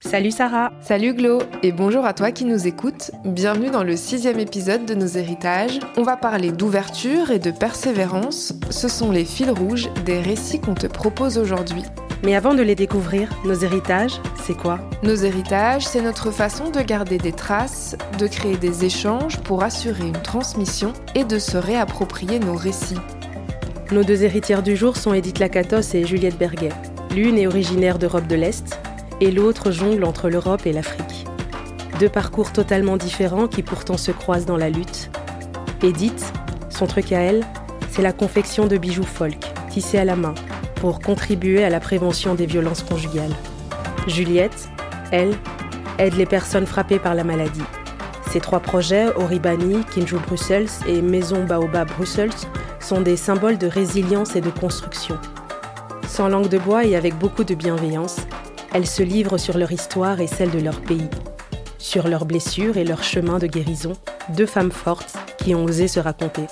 Salut 0.00 0.30
Sarah 0.30 0.72
Salut 0.82 1.14
Glo 1.14 1.38
Et 1.62 1.72
bonjour 1.72 2.04
à 2.04 2.12
toi 2.12 2.30
qui 2.30 2.44
nous 2.44 2.66
écoutes. 2.66 3.10
Bienvenue 3.24 3.70
dans 3.70 3.82
le 3.82 3.96
sixième 3.96 4.38
épisode 4.38 4.84
de 4.84 4.94
Nos 4.94 5.06
héritages. 5.06 5.80
On 5.96 6.02
va 6.02 6.18
parler 6.18 6.52
d'ouverture 6.52 7.30
et 7.30 7.38
de 7.38 7.50
persévérance. 7.50 8.52
Ce 8.68 8.88
sont 8.88 9.10
les 9.10 9.24
fils 9.24 9.48
rouges 9.48 9.88
des 10.04 10.20
récits 10.20 10.60
qu'on 10.60 10.74
te 10.74 10.86
propose 10.86 11.38
aujourd'hui. 11.38 11.82
Mais 12.22 12.34
avant 12.34 12.54
de 12.54 12.60
les 12.60 12.74
découvrir, 12.74 13.30
nos 13.46 13.54
héritages, 13.54 14.20
c'est 14.44 14.56
quoi? 14.56 14.80
Nos 15.02 15.14
héritages, 15.14 15.86
c'est 15.86 16.02
notre 16.02 16.30
façon 16.30 16.70
de 16.70 16.82
garder 16.82 17.16
des 17.16 17.32
traces, 17.32 17.96
de 18.18 18.26
créer 18.26 18.58
des 18.58 18.84
échanges 18.84 19.38
pour 19.38 19.62
assurer 19.62 20.06
une 20.06 20.22
transmission 20.22 20.92
et 21.14 21.24
de 21.24 21.38
se 21.38 21.56
réapproprier 21.56 22.38
nos 22.38 22.54
récits. 22.54 23.00
Nos 23.92 24.04
deux 24.04 24.24
héritières 24.24 24.62
du 24.62 24.76
jour 24.76 24.98
sont 24.98 25.14
Edith 25.14 25.38
Lacatos 25.38 25.94
et 25.94 26.04
Juliette 26.04 26.36
Berguet. 26.36 26.72
L'une 27.14 27.38
est 27.38 27.46
originaire 27.46 27.98
d'Europe 27.98 28.26
de 28.26 28.36
l'Est, 28.36 28.78
et 29.20 29.30
l'autre 29.30 29.70
jongle 29.70 30.04
entre 30.04 30.28
l'Europe 30.28 30.66
et 30.66 30.72
l'Afrique. 30.72 31.26
Deux 31.98 32.08
parcours 32.08 32.52
totalement 32.52 32.96
différents 32.96 33.48
qui 33.48 33.62
pourtant 33.62 33.96
se 33.96 34.10
croisent 34.10 34.46
dans 34.46 34.56
la 34.56 34.68
lutte. 34.68 35.10
Edith, 35.82 36.32
son 36.68 36.86
truc 36.86 37.12
à 37.12 37.20
elle, 37.20 37.44
c'est 37.90 38.02
la 38.02 38.12
confection 38.12 38.66
de 38.66 38.76
bijoux 38.76 39.02
folk, 39.02 39.38
tissés 39.70 39.98
à 39.98 40.04
la 40.04 40.16
main, 40.16 40.34
pour 40.76 41.00
contribuer 41.00 41.64
à 41.64 41.70
la 41.70 41.80
prévention 41.80 42.34
des 42.34 42.46
violences 42.46 42.82
conjugales. 42.82 43.34
Juliette, 44.06 44.68
elle, 45.10 45.34
aide 45.98 46.14
les 46.16 46.26
personnes 46.26 46.66
frappées 46.66 46.98
par 46.98 47.14
la 47.14 47.24
maladie. 47.24 47.62
Ces 48.30 48.40
trois 48.40 48.60
projets, 48.60 49.06
Oribani, 49.16 49.84
Kinju 49.94 50.16
Brussels 50.26 50.68
et 50.86 51.00
Maison 51.00 51.44
Baobab 51.44 51.88
Brussels, 51.96 52.30
sont 52.80 53.00
des 53.00 53.16
symboles 53.16 53.56
de 53.56 53.66
résilience 53.66 54.36
et 54.36 54.40
de 54.40 54.50
construction. 54.50 55.18
Sans 56.06 56.28
langue 56.28 56.48
de 56.48 56.58
bois 56.58 56.84
et 56.84 56.96
avec 56.96 57.16
beaucoup 57.18 57.44
de 57.44 57.54
bienveillance, 57.54 58.18
elles 58.76 58.86
se 58.86 59.02
livrent 59.02 59.38
sur 59.38 59.56
leur 59.56 59.72
histoire 59.72 60.20
et 60.20 60.26
celle 60.26 60.50
de 60.50 60.58
leur 60.58 60.82
pays, 60.82 61.08
sur 61.78 62.08
leurs 62.08 62.26
blessures 62.26 62.76
et 62.76 62.84
leur 62.84 63.02
chemin 63.02 63.38
de 63.38 63.46
guérison, 63.46 63.94
deux 64.36 64.44
femmes 64.44 64.70
fortes 64.70 65.16
qui 65.38 65.54
ont 65.54 65.64
osé 65.64 65.88
se 65.88 65.98
raconter. 65.98 66.44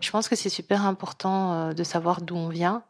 Je 0.00 0.10
pense 0.10 0.28
que 0.28 0.36
c'est 0.36 0.50
super 0.50 0.84
important 0.84 1.54
euh, 1.54 1.72
de 1.72 1.82
savoir 1.82 2.20
d'où 2.20 2.36
on 2.36 2.50
vient, 2.50 2.82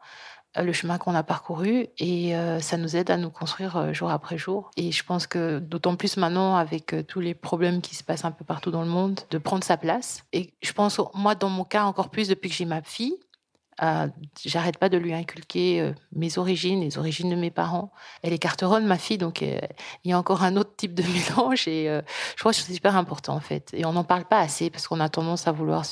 euh, 0.57 0.63
le 0.63 0.73
chemin 0.73 0.97
qu'on 0.97 1.15
a 1.15 1.23
parcouru 1.23 1.87
et 1.97 2.35
euh, 2.35 2.59
ça 2.59 2.75
nous 2.75 2.97
aide 2.97 3.09
à 3.09 3.15
nous 3.15 3.29
construire 3.29 3.93
jour 3.93 4.11
après 4.11 4.37
jour. 4.37 4.69
Et 4.75 4.91
je 4.91 5.05
pense 5.05 5.27
que 5.27 5.59
d'autant 5.59 5.95
plus 5.95 6.17
maintenant 6.17 6.57
avec 6.57 6.93
tous 7.07 7.21
les 7.21 7.35
problèmes 7.35 7.79
qui 7.79 7.95
se 7.95 8.03
passent 8.03 8.25
un 8.25 8.31
peu 8.31 8.43
partout 8.43 8.71
dans 8.71 8.81
le 8.81 8.89
monde, 8.89 9.21
de 9.29 9.37
prendre 9.37 9.63
sa 9.63 9.77
place. 9.77 10.25
Et 10.33 10.51
je 10.61 10.73
pense, 10.73 10.99
moi, 11.13 11.35
dans 11.35 11.47
mon 11.47 11.63
cas, 11.63 11.85
encore 11.85 12.09
plus 12.09 12.27
depuis 12.27 12.49
que 12.49 12.55
j'ai 12.57 12.65
ma 12.65 12.81
fille, 12.81 13.15
euh, 13.83 14.07
j'arrête 14.45 14.77
pas 14.77 14.89
de 14.89 14.97
lui 14.97 15.13
inculquer 15.13 15.81
euh, 15.81 15.93
mes 16.13 16.37
origines, 16.37 16.81
les 16.81 16.99
origines 16.99 17.29
de 17.29 17.35
mes 17.35 17.49
parents. 17.49 17.91
Elle 18.21 18.31
est 18.31 18.37
carteronne, 18.37 18.85
ma 18.85 18.97
fille, 18.97 19.17
donc 19.17 19.41
euh, 19.41 19.59
il 20.03 20.11
y 20.11 20.13
a 20.13 20.19
encore 20.19 20.43
un 20.43 20.55
autre 20.55 20.75
type 20.75 20.93
de 20.93 21.03
mélange 21.03 21.67
et 21.67 21.85
je 21.85 22.39
crois 22.39 22.51
que 22.51 22.57
c'est 22.57 22.73
super 22.73 22.95
important 22.95 23.35
en 23.35 23.39
fait. 23.39 23.71
Et 23.73 23.85
on 23.85 23.93
n'en 23.93 24.03
parle 24.03 24.25
pas 24.25 24.39
assez 24.39 24.69
parce 24.69 24.87
qu'on 24.87 24.99
a 24.99 25.09
tendance 25.09 25.47
à 25.47 25.51
vouloir 25.51 25.83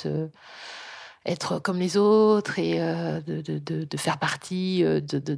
être 1.26 1.60
comme 1.60 1.80
les 1.80 1.98
autres 1.98 2.60
et 2.60 2.80
de, 2.80 3.98
faire 3.98 4.20
partie 4.20 4.84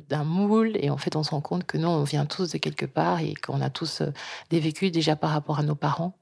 d'un 0.09 0.23
moule. 0.23 0.71
Et 0.75 0.89
en 0.89 0.97
fait, 0.97 1.15
on 1.15 1.23
se 1.23 1.31
rend 1.31 1.41
compte 1.41 1.65
que 1.65 1.77
non, 1.77 1.89
on 1.89 2.03
vient 2.03 2.25
tous 2.25 2.51
de 2.51 2.57
quelque 2.57 2.85
part 2.85 3.19
et 3.21 3.33
qu'on 3.33 3.61
a 3.61 3.69
tous 3.69 4.01
des 4.49 4.59
vécus 4.59 4.91
déjà 4.91 5.15
par 5.15 5.31
rapport 5.31 5.59
à 5.59 5.63
nos 5.63 5.75
parents. 5.75 6.17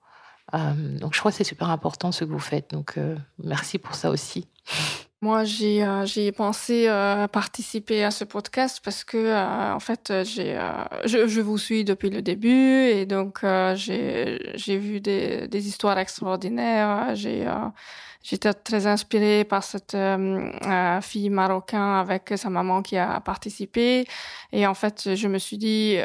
donc 0.54 1.14
je 1.14 1.20
crois 1.20 1.32
que 1.32 1.38
c'est 1.38 1.44
super 1.44 1.70
important 1.70 2.12
ce 2.12 2.24
que 2.24 2.32
vous 2.32 2.40
faites. 2.40 2.72
Donc 2.72 3.00
merci 3.44 3.80
pour 3.80 3.96
ça 3.96 4.12
aussi. 4.12 4.48
Moi, 5.22 5.44
j'ai 5.44 5.84
euh, 5.84 6.06
j'ai 6.06 6.32
pensé 6.32 6.88
euh, 6.88 7.28
participer 7.28 8.06
à 8.06 8.12
ce 8.12 8.24
podcast 8.24 8.80
parce 8.82 9.04
que 9.04 9.18
euh, 9.18 9.74
en 9.74 9.80
fait, 9.82 10.14
j'ai 10.24 10.58
je, 11.04 11.28
je, 11.28 11.42
vous 11.42 11.58
suis 11.58 11.84
depuis 11.84 12.10
le 12.10 12.22
début 12.22 12.48
et 12.88 13.06
donc 13.06 13.42
j'ai 13.76 14.40
j'ai 14.56 14.78
vu 14.78 15.02
des 15.02 15.50
des 15.50 15.68
histoires 15.68 16.00
extraordinaires. 16.00 17.16
J'ai 17.16 17.46
J'étais 18.22 18.54
très 18.54 18.86
inspirée 18.86 19.46
par 19.46 19.64
cette 19.64 19.96
fille 21.02 21.30
marocaine 21.30 21.80
avec 21.80 22.34
sa 22.36 22.50
maman 22.50 22.82
qui 22.82 22.98
a 22.98 23.20
participé. 23.22 24.06
Et 24.52 24.68
en 24.68 24.74
fait, 24.74 25.16
je 25.16 25.28
me 25.30 25.38
suis 25.38 25.58
dit 25.58 25.98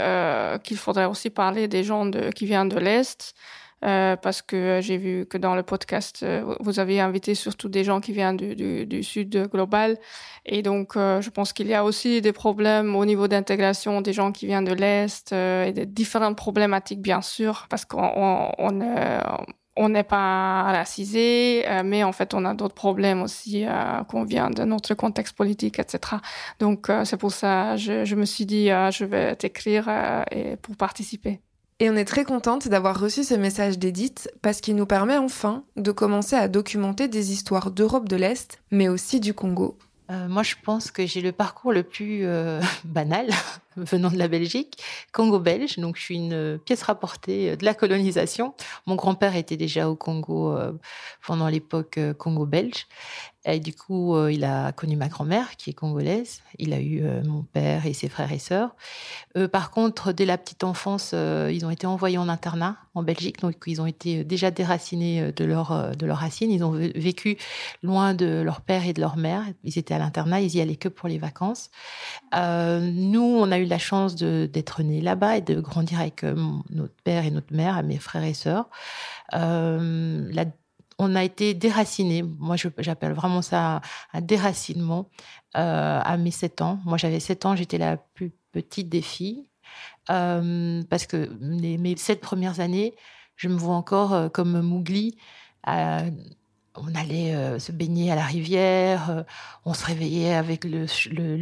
qu'il 0.65 0.77
faudrait 0.77 1.07
aussi 1.07 1.31
parler 1.31 1.67
des 1.69 1.83
gens 1.85 2.07
de, 2.07 2.31
qui 2.31 2.47
viennent 2.47 2.69
de 2.69 2.79
l'Est. 2.79 3.35
Euh, 3.85 4.17
parce 4.17 4.41
que 4.41 4.81
j'ai 4.83 4.97
vu 4.97 5.27
que 5.27 5.37
dans 5.37 5.55
le 5.55 5.63
podcast, 5.63 6.23
euh, 6.23 6.55
vous 6.61 6.81
avez 6.81 7.01
invité 7.01 7.35
surtout 7.35 7.69
des 7.69 7.85
gens 7.85 8.01
qui 8.01 8.13
viennent 8.13 8.37
du, 8.37 9.03
sud 9.03 9.49
global. 9.51 9.99
Et 10.47 10.63
donc, 10.63 10.97
euh, 10.97 11.21
je 11.21 11.31
pense 11.31 11.53
qu'il 11.53 11.67
y 11.67 11.75
a 11.75 11.85
aussi 11.85 12.23
des 12.23 12.33
problèmes 12.33 12.97
au 12.97 13.05
niveau 13.05 13.29
d'intégration 13.29 14.01
des 14.01 14.13
gens 14.15 14.33
qui 14.33 14.47
viennent 14.47 14.65
de 14.65 14.73
l'Est 14.73 15.33
et 15.33 15.73
des 15.73 15.87
différentes 15.87 16.37
problématiques, 16.37 17.03
bien 17.03 17.21
sûr, 17.21 17.67
parce 17.69 17.85
qu'on 17.85 18.53
on, 18.59 18.81
on 19.77 19.89
n'est 19.89 20.05
pas 20.05 20.63
racisé, 20.65 21.65
mais 21.85 22.05
en 22.05 22.13
fait, 22.13 22.33
on 22.35 22.45
a 22.45 22.55
d'autres 22.55 22.75
problèmes 22.75 23.23
aussi 23.23 23.67
qu'on 24.09 24.25
vient 24.25 24.51
de 24.51 24.65
notre 24.65 24.95
contexte 24.95 25.37
politique, 25.37 25.79
etc. 25.79 26.21
Donc, 26.59 26.91
c'est 27.05 27.17
pour 27.17 27.33
ça 27.33 27.77
je, 27.77 28.05
je 28.05 28.15
me 28.15 28.25
suis 28.25 28.47
dit, 28.47 28.69
je 28.69 29.05
vais 29.05 29.37
t'écrire 29.37 29.89
et 30.31 30.57
pour 30.57 30.77
participer. 30.77 31.41
Et 31.81 31.91
on 31.91 31.97
est 31.97 32.05
très 32.05 32.25
contente 32.25 32.69
d'avoir 32.69 33.01
reçu 33.01 33.25
ce 33.25 33.35
message 33.35 33.79
d'Edith 33.79 34.31
parce 34.43 34.61
qu'il 34.61 34.77
nous 34.77 34.87
permet 34.87 35.17
enfin 35.17 35.65
de 35.77 35.91
commencer 35.91 36.37
à 36.37 36.47
documenter 36.47 37.09
des 37.09 37.33
histoires 37.33 37.73
d'Europe 37.73 38.09
de 38.09 38.15
l'Est, 38.15 38.61
mais 38.71 38.89
aussi 38.89 39.19
du 39.19 39.35
Congo. 39.35 39.77
Euh, 40.11 40.29
moi, 40.29 40.43
je 40.43 40.55
pense 40.63 40.91
que 40.91 41.07
j'ai 41.07 41.21
le 41.21 41.33
parcours 41.33 41.73
le 41.73 41.83
plus 41.83 42.27
euh, 42.27 42.61
banal 42.85 43.29
venant 43.77 44.11
de 44.11 44.19
la 44.19 44.29
Belgique, 44.29 44.81
Congo-belge. 45.13 45.79
Donc, 45.79 45.97
je 45.97 46.03
suis 46.03 46.17
une 46.17 46.59
pièce 46.65 46.83
rapportée 46.83 47.57
de 47.57 47.65
la 47.65 47.75
colonisation. 47.75 48.55
Mon 48.87 48.95
grand-père 48.95 49.35
était 49.35 49.57
déjà 49.57 49.89
au 49.89 49.97
Congo 49.97 50.57
euh, 50.57 50.73
pendant 51.27 51.49
l'époque 51.49 51.99
Congo-belge. 52.19 52.87
Et 53.47 53.61
du 53.61 53.75
coup, 53.75 54.17
euh, 54.17 54.33
il 54.33 54.45
a 54.45 54.73
connu 54.73 54.97
ma 54.97 55.09
grand-mère, 55.09 55.57
qui 55.57 55.71
est 55.71 55.75
congolaise. 55.75 56.41
Il 56.59 56.73
a 56.73 56.81
eu 56.81 57.03
euh, 57.03 57.23
mon 57.25 57.43
père 57.43 57.85
et 57.85 57.93
ses 57.93 58.09
frères 58.09 58.33
et 58.33 58.39
sœurs. 58.39 58.75
Euh, 59.37 59.49
par 59.49 59.71
contre, 59.71 60.13
dès 60.13 60.25
la 60.25 60.39
petite 60.39 60.65
enfance, 60.65 61.13
ils 61.13 61.67
ont 61.67 61.71
été 61.71 61.87
envoyés 61.87 62.19
en 62.19 62.29
internat 62.29 62.77
en 62.95 63.03
Belgique. 63.03 63.41
Donc, 63.41 63.57
ils 63.67 63.83
ont 63.83 63.87
été 63.87 64.25
déjà 64.25 64.51
déracinés 64.51 65.33
de 65.33 65.45
leur 65.45 65.95
de 65.97 66.07
leurs 66.07 66.19
racines. 66.19 66.51
Ils 66.51 66.65
ont 66.65 66.73
vécu 66.73 67.37
loin 67.83 68.15
de 68.15 68.41
leur 68.41 68.61
père 68.61 68.87
et 68.87 68.93
de 68.93 69.01
leur 69.01 69.17
mère. 69.17 69.45
Ils 69.63 69.79
étaient 69.79 69.95
à 69.95 69.99
l'internat. 69.99 70.41
Ils 70.41 70.55
y 70.55 70.61
allaient 70.61 70.77
que 70.77 70.89
pour 70.89 71.09
les 71.09 71.19
vacances. 71.19 71.71
nous, 72.33 73.37
on 73.39 73.51
a 73.51 73.59
eu 73.59 73.65
la 73.65 73.79
chance 73.79 74.15
d'être 74.17 74.83
nés 74.83 75.01
là-bas 75.01 75.39
et 75.39 75.41
de 75.43 75.61
grandir 75.61 76.01
avec 76.01 76.23
notre 76.23 76.95
père 77.05 77.25
et 77.25 77.31
notre 77.31 77.55
mère, 77.55 77.83
mes 77.83 77.99
frères 77.99 78.25
et 78.25 78.35
sœurs. 78.35 78.69
la 79.33 80.45
on 80.99 81.15
a 81.15 81.25
été 81.25 81.55
déracinés. 81.55 82.23
Moi, 82.23 82.57
j'appelle 82.79 83.13
vraiment 83.13 83.43
ça 83.43 83.81
un 84.13 84.21
déracinement 84.21 85.11
euh, 85.57 86.01
à 86.03 86.17
mes 86.17 86.31
7 86.31 86.63
ans. 86.63 86.81
Moi, 86.85 86.99
j'avais 86.99 87.21
7 87.21 87.47
ans, 87.47 87.57
j'étais 87.57 87.79
la 87.79 87.97
plus 87.97 88.33
petite 88.53 88.89
des 88.89 89.03
filles. 89.03 89.47
Euh, 90.11 90.83
parce 90.91 91.07
que 91.07 91.31
mes 91.41 91.97
sept 91.97 92.21
premières 92.21 92.61
années, 92.61 92.95
je 93.37 93.49
me 93.49 93.57
vois 93.57 93.75
encore 93.75 94.13
euh, 94.13 94.29
comme 94.29 94.61
Mougli 94.61 95.17
on 96.77 96.95
allait 96.95 97.35
euh, 97.35 97.59
se 97.59 97.73
baigner 97.73 98.11
à 98.11 98.17
la 98.17 98.25
rivière, 98.25 99.11
euh, 99.11 99.23
on 99.65 99.75
se 99.75 99.85
réveillait 99.87 100.35
avec 100.35 100.65
le, 100.65 100.87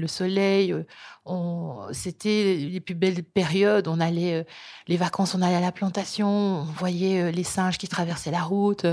soleil. 0.06 0.72
Euh, 0.72 1.92
c'était 1.92 2.56
les 2.56 2.80
plus 2.80 2.94
belles 2.94 3.22
périodes. 3.22 3.88
On 3.88 3.98
allait, 3.98 4.46
les 4.88 4.96
vacances, 4.96 5.34
on 5.34 5.42
allait 5.42 5.56
à 5.56 5.60
la 5.60 5.72
plantation, 5.72 6.28
on 6.28 6.64
voyait 6.64 7.32
les 7.32 7.44
singes 7.44 7.78
qui 7.78 7.88
traversaient 7.88 8.30
la 8.30 8.42
route. 8.42 8.86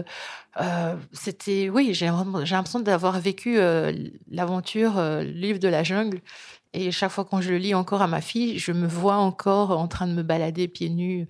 c'était, 1.11 1.69
oui, 1.69 1.93
j'ai 1.93 2.07
l'impression 2.07 2.79
d'avoir 2.79 3.19
vécu 3.19 3.57
l'aventure, 4.29 4.93
le 4.97 5.23
livre 5.23 5.59
de 5.59 5.67
la 5.67 5.83
jungle. 5.83 6.21
Et 6.73 6.91
chaque 6.91 7.11
fois 7.11 7.25
quand 7.25 7.41
je 7.41 7.49
le 7.49 7.57
lis 7.57 7.73
encore 7.73 8.01
à 8.03 8.07
ma 8.07 8.21
fille, 8.21 8.59
je 8.59 8.71
me 8.71 8.87
vois 8.87 9.15
encore 9.15 9.71
en 9.71 9.87
train 9.87 10.07
de 10.07 10.13
me 10.13 10.23
balader 10.23 10.67
pieds 10.67 10.89
nus 10.89 11.27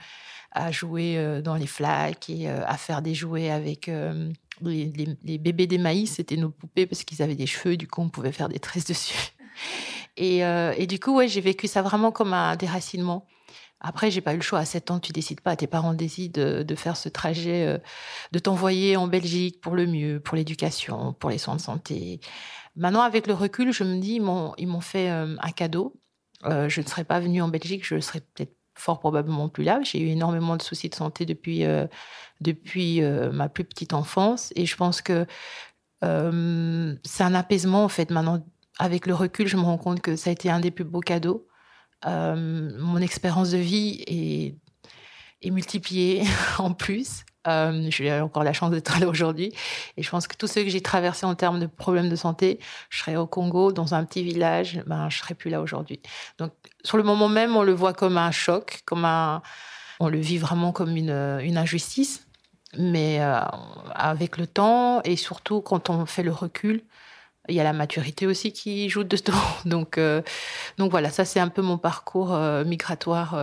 à 0.51 0.71
jouer 0.71 1.41
dans 1.43 1.55
les 1.55 1.67
flaques 1.67 2.29
et 2.29 2.49
à 2.49 2.75
faire 2.77 3.01
des 3.01 3.13
jouets 3.13 3.49
avec 3.49 3.89
les, 4.61 5.37
bébés 5.37 5.67
des 5.67 5.77
maïs, 5.77 6.15
c'était 6.15 6.37
nos 6.37 6.49
poupées 6.49 6.85
parce 6.85 7.03
qu'ils 7.03 7.21
avaient 7.21 7.35
des 7.35 7.47
cheveux, 7.47 7.77
du 7.77 7.87
coup, 7.87 8.01
on 8.01 8.09
pouvait 8.09 8.31
faire 8.31 8.49
des 8.49 8.59
tresses 8.59 8.85
dessus. 8.87 9.33
Et, 10.17 10.43
euh, 10.43 10.73
et 10.77 10.87
du 10.87 10.99
coup, 10.99 11.15
ouais, 11.15 11.27
j'ai 11.27 11.41
vécu 11.41 11.67
ça 11.67 11.81
vraiment 11.81 12.11
comme 12.11 12.33
un 12.33 12.55
déracinement. 12.55 13.25
Après, 13.79 14.11
j'ai 14.11 14.19
pas 14.19 14.33
eu 14.33 14.37
le 14.37 14.41
choix. 14.41 14.59
À 14.59 14.65
7 14.65 14.91
ans, 14.91 14.99
tu 14.99 15.13
décides 15.13 15.39
pas. 15.39 15.55
Tes 15.55 15.67
parents 15.67 15.93
décident 15.93 16.63
de, 16.63 16.75
faire 16.75 16.97
ce 16.97 17.07
trajet, 17.07 17.65
euh, 17.65 17.77
de 18.33 18.39
t'envoyer 18.39 18.97
en 18.97 19.07
Belgique 19.07 19.61
pour 19.61 19.75
le 19.75 19.87
mieux, 19.87 20.19
pour 20.19 20.35
l'éducation, 20.35 21.13
pour 21.13 21.29
les 21.29 21.37
soins 21.37 21.55
de 21.55 21.61
santé. 21.61 22.19
Maintenant, 22.75 23.01
avec 23.01 23.27
le 23.27 23.33
recul, 23.33 23.71
je 23.71 23.83
me 23.85 23.99
dis, 23.99 24.15
ils 24.15 24.67
m'ont 24.67 24.81
fait 24.81 25.09
euh, 25.09 25.37
un 25.39 25.51
cadeau. 25.51 25.95
je 26.43 26.81
ne 26.81 26.85
serais 26.85 27.05
pas 27.05 27.21
venue 27.21 27.41
en 27.41 27.47
Belgique, 27.47 27.85
je 27.85 27.99
serais 28.01 28.21
peut-être 28.21 28.55
fort 28.75 28.99
probablement 28.99 29.47
plus 29.47 29.63
là. 29.63 29.79
J'ai 29.83 29.99
eu 30.01 30.07
énormément 30.07 30.57
de 30.57 30.61
soucis 30.61 30.89
de 30.89 30.95
santé 30.95 31.25
depuis, 31.25 31.63
depuis 32.41 33.01
euh, 33.01 33.31
ma 33.31 33.49
plus 33.49 33.63
petite 33.63 33.93
enfance. 33.93 34.51
Et 34.55 34.65
je 34.65 34.75
pense 34.75 35.01
que 35.01 35.25
euh, 36.03 36.95
c'est 37.03 37.23
un 37.23 37.35
apaisement, 37.35 37.83
en 37.83 37.89
fait. 37.89 38.11
Maintenant, 38.11 38.45
avec 38.77 39.05
le 39.07 39.13
recul, 39.13 39.47
je 39.47 39.57
me 39.57 39.63
rends 39.63 39.77
compte 39.77 40.01
que 40.01 40.15
ça 40.15 40.29
a 40.29 40.33
été 40.33 40.49
un 40.49 40.59
des 40.59 40.71
plus 40.71 40.85
beaux 40.85 41.01
cadeaux. 41.01 41.47
mon 42.05 42.97
expérience 43.01 43.51
de 43.51 43.57
vie 43.57 44.03
est, 45.41 45.51
multipliée 45.51 46.23
en 46.57 46.73
plus. 46.73 47.23
Euh, 47.47 47.87
j'ai 47.89 48.11
encore 48.19 48.43
la 48.43 48.53
chance 48.53 48.71
d'être 48.71 48.99
là 48.99 49.07
aujourd'hui. 49.07 49.53
Et 49.97 50.03
je 50.03 50.09
pense 50.09 50.27
que 50.27 50.35
tout 50.35 50.47
ce 50.47 50.59
que 50.59 50.69
j'ai 50.69 50.81
traversé 50.81 51.25
en 51.25 51.35
termes 51.35 51.59
de 51.59 51.67
problèmes 51.67 52.09
de 52.09 52.15
santé, 52.15 52.59
je 52.89 52.99
serais 52.99 53.15
au 53.15 53.27
Congo, 53.27 53.71
dans 53.71 53.93
un 53.93 54.03
petit 54.03 54.23
village, 54.23 54.81
ben, 54.87 55.09
je 55.09 55.19
serais 55.19 55.35
plus 55.35 55.49
là 55.49 55.61
aujourd'hui. 55.61 56.01
Donc, 56.37 56.51
sur 56.83 56.97
le 56.97 57.03
moment 57.03 57.29
même, 57.29 57.55
on 57.55 57.63
le 57.63 57.73
voit 57.73 57.93
comme 57.93 58.17
un 58.17 58.31
choc, 58.31 58.81
comme 58.85 59.05
un, 59.05 59.41
on 59.99 60.09
le 60.09 60.19
vit 60.19 60.37
vraiment 60.37 60.71
comme 60.71 60.95
une 60.95 61.57
injustice. 61.57 62.28
Mais 62.77 63.21
euh, 63.21 63.39
avec 63.93 64.37
le 64.37 64.45
temps 64.45 65.01
et 65.03 65.15
surtout 65.15 65.61
quand 65.61 65.89
on 65.89 66.05
fait 66.05 66.23
le 66.23 66.31
recul, 66.31 66.83
il 67.47 67.55
y 67.55 67.59
a 67.59 67.63
la 67.63 67.73
maturité 67.73 68.27
aussi 68.27 68.53
qui 68.53 68.89
joue 68.89 69.03
dedans. 69.05 69.33
Donc, 69.65 69.97
euh, 69.97 70.21
donc 70.77 70.91
voilà, 70.91 71.09
ça 71.09 71.25
c'est 71.25 71.39
un 71.39 71.49
peu 71.49 71.61
mon 71.61 71.77
parcours 71.77 72.33
euh, 72.33 72.63
migratoire 72.63 73.35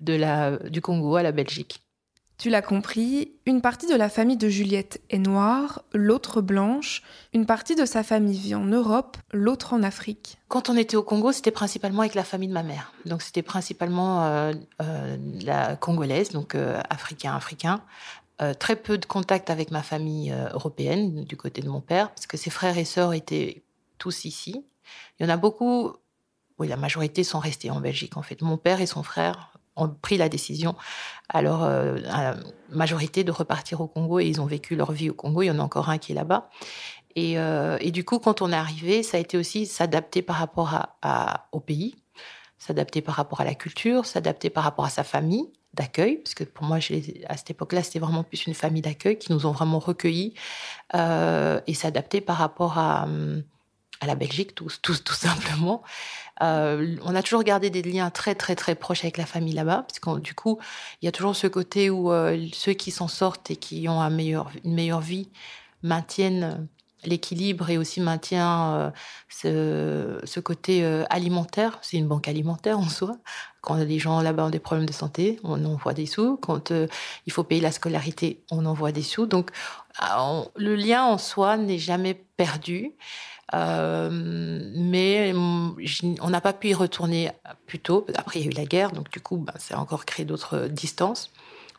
de 0.00 0.14
la, 0.14 0.58
du 0.58 0.80
Congo 0.80 1.16
à 1.16 1.22
la 1.22 1.32
Belgique. 1.32 1.84
Tu 2.36 2.50
l'as 2.50 2.62
compris, 2.62 3.32
une 3.46 3.60
partie 3.60 3.86
de 3.86 3.94
la 3.94 4.08
famille 4.08 4.36
de 4.36 4.48
Juliette 4.48 5.00
est 5.08 5.18
noire, 5.18 5.82
l'autre 5.92 6.40
blanche, 6.40 7.02
une 7.32 7.46
partie 7.46 7.76
de 7.76 7.84
sa 7.84 8.02
famille 8.02 8.36
vit 8.36 8.56
en 8.56 8.64
Europe, 8.64 9.16
l'autre 9.32 9.72
en 9.72 9.84
Afrique. 9.84 10.38
Quand 10.48 10.68
on 10.68 10.76
était 10.76 10.96
au 10.96 11.04
Congo, 11.04 11.30
c'était 11.30 11.52
principalement 11.52 12.00
avec 12.00 12.14
la 12.14 12.24
famille 12.24 12.48
de 12.48 12.52
ma 12.52 12.64
mère. 12.64 12.92
Donc 13.06 13.22
c'était 13.22 13.42
principalement 13.42 14.24
euh, 14.24 14.52
euh, 14.82 15.16
la 15.42 15.76
congolaise, 15.76 16.30
donc 16.30 16.56
euh, 16.56 16.80
africain, 16.90 17.34
africain. 17.36 17.82
Très 18.58 18.76
peu 18.76 18.98
de 18.98 19.06
contact 19.06 19.48
avec 19.48 19.70
ma 19.70 19.82
famille 19.82 20.34
européenne 20.52 21.24
du 21.24 21.36
côté 21.36 21.62
de 21.62 21.68
mon 21.68 21.80
père, 21.80 22.10
parce 22.10 22.26
que 22.26 22.36
ses 22.36 22.50
frères 22.50 22.78
et 22.78 22.84
sœurs 22.84 23.12
étaient 23.12 23.62
tous 23.98 24.24
ici. 24.24 24.64
Il 25.18 25.26
y 25.26 25.26
en 25.26 25.32
a 25.32 25.36
beaucoup, 25.36 25.92
oui, 26.58 26.68
la 26.68 26.76
majorité 26.76 27.24
sont 27.24 27.38
restés 27.38 27.70
en 27.70 27.80
Belgique 27.80 28.16
en 28.16 28.22
fait. 28.22 28.42
Mon 28.42 28.56
père 28.56 28.80
et 28.80 28.86
son 28.86 29.02
frère 29.02 29.58
ont 29.76 29.88
pris 29.88 30.16
la 30.16 30.28
décision, 30.28 30.76
alors 31.28 31.64
euh, 31.64 31.98
à 32.10 32.22
la 32.22 32.36
majorité, 32.70 33.24
de 33.24 33.32
repartir 33.32 33.80
au 33.80 33.88
Congo 33.88 34.20
et 34.20 34.26
ils 34.26 34.40
ont 34.40 34.46
vécu 34.46 34.76
leur 34.76 34.92
vie 34.92 35.10
au 35.10 35.14
Congo. 35.14 35.42
Il 35.42 35.46
y 35.46 35.50
en 35.50 35.58
a 35.58 35.62
encore 35.62 35.88
un 35.88 35.98
qui 35.98 36.12
est 36.12 36.14
là-bas. 36.14 36.48
Et, 37.16 37.38
euh, 37.38 37.78
du 37.78 38.04
coup, 38.04 38.18
quand 38.18 38.42
on 38.42 38.50
est 38.50 38.56
arrivé, 38.56 39.02
ça 39.02 39.16
a 39.16 39.20
été 39.20 39.36
aussi 39.36 39.66
s'adapter 39.66 40.22
par 40.22 40.36
rapport 40.36 40.88
au 41.52 41.60
pays, 41.60 41.96
s'adapter 42.58 43.02
par 43.02 43.14
rapport 43.14 43.40
à 43.40 43.44
la 43.44 43.54
culture, 43.54 44.04
s'adapter 44.04 44.50
par 44.50 44.64
rapport 44.64 44.84
à 44.84 44.90
sa 44.90 45.04
famille 45.04 45.52
d'accueil, 45.74 46.18
parce 46.18 46.34
que 46.34 46.44
pour 46.44 46.64
moi, 46.64 46.78
à 46.78 47.36
cette 47.36 47.50
époque-là, 47.50 47.82
c'était 47.82 47.98
vraiment 47.98 48.24
plus 48.24 48.46
une 48.46 48.54
famille 48.54 48.82
d'accueil 48.82 49.18
qui 49.18 49.32
nous 49.32 49.46
ont 49.46 49.52
vraiment 49.52 49.78
recueillis, 49.78 50.34
euh, 50.94 51.60
et 51.66 51.74
s'adapter 51.74 52.20
par 52.20 52.36
rapport 52.36 52.78
à, 52.78 53.06
à 54.00 54.06
la 54.06 54.14
Belgique, 54.14 54.54
tout, 54.54 54.68
tout, 54.82 55.14
simplement. 55.14 55.82
Euh, 56.42 56.96
on 57.02 57.14
a 57.14 57.22
toujours 57.22 57.42
gardé 57.42 57.70
des 57.70 57.82
liens 57.82 58.10
très 58.10 58.34
très 58.34 58.56
très 58.56 58.74
proches 58.74 59.04
avec 59.04 59.16
la 59.16 59.26
famille 59.26 59.54
là-bas, 59.54 59.84
parce 59.88 59.98
que 59.98 60.20
du 60.20 60.34
coup, 60.34 60.58
il 61.00 61.06
y 61.06 61.08
a 61.08 61.12
toujours 61.12 61.36
ce 61.36 61.46
côté 61.46 61.90
où 61.90 62.12
euh, 62.12 62.46
ceux 62.52 62.72
qui 62.72 62.90
s'en 62.90 63.08
sortent 63.08 63.50
et 63.50 63.56
qui 63.56 63.88
ont 63.88 64.00
une 64.00 64.74
meilleure 64.74 65.00
vie 65.00 65.30
maintiennent 65.82 66.68
l'équilibre 67.04 67.68
et 67.68 67.76
aussi 67.76 68.00
maintiennent 68.00 68.92
euh, 69.44 70.20
ce, 70.24 70.40
côté 70.40 70.84
alimentaire. 71.10 71.78
C'est 71.82 71.98
une 71.98 72.08
banque 72.08 72.28
alimentaire 72.28 72.78
en 72.78 72.88
soi. 72.88 73.16
Quand 73.64 73.76
les 73.76 73.98
gens 73.98 74.20
là-bas 74.20 74.44
ont 74.44 74.50
des 74.50 74.58
problèmes 74.58 74.86
de 74.86 74.92
santé, 74.92 75.40
on 75.42 75.64
envoie 75.64 75.94
des 75.94 76.04
sous. 76.04 76.36
Quand 76.36 76.70
il 76.70 77.32
faut 77.32 77.44
payer 77.44 77.62
la 77.62 77.72
scolarité, 77.72 78.44
on 78.50 78.66
envoie 78.66 78.92
des 78.92 79.02
sous. 79.02 79.24
Donc, 79.24 79.50
le 80.56 80.74
lien 80.74 81.04
en 81.04 81.16
soi 81.16 81.56
n'est 81.56 81.78
jamais 81.78 82.12
perdu. 82.12 82.92
Euh, 83.54 84.10
mais 84.12 85.32
on 85.34 86.30
n'a 86.30 86.40
pas 86.42 86.52
pu 86.52 86.68
y 86.68 86.74
retourner 86.74 87.30
plus 87.66 87.78
tôt. 87.78 88.06
Après, 88.16 88.40
il 88.40 88.44
y 88.44 88.48
a 88.48 88.50
eu 88.50 88.54
la 88.54 88.66
guerre, 88.66 88.92
donc 88.92 89.10
du 89.10 89.20
coup, 89.20 89.38
ben, 89.38 89.54
ça 89.58 89.76
a 89.76 89.80
encore 89.80 90.04
créé 90.04 90.26
d'autres 90.26 90.68
distances. 90.68 91.30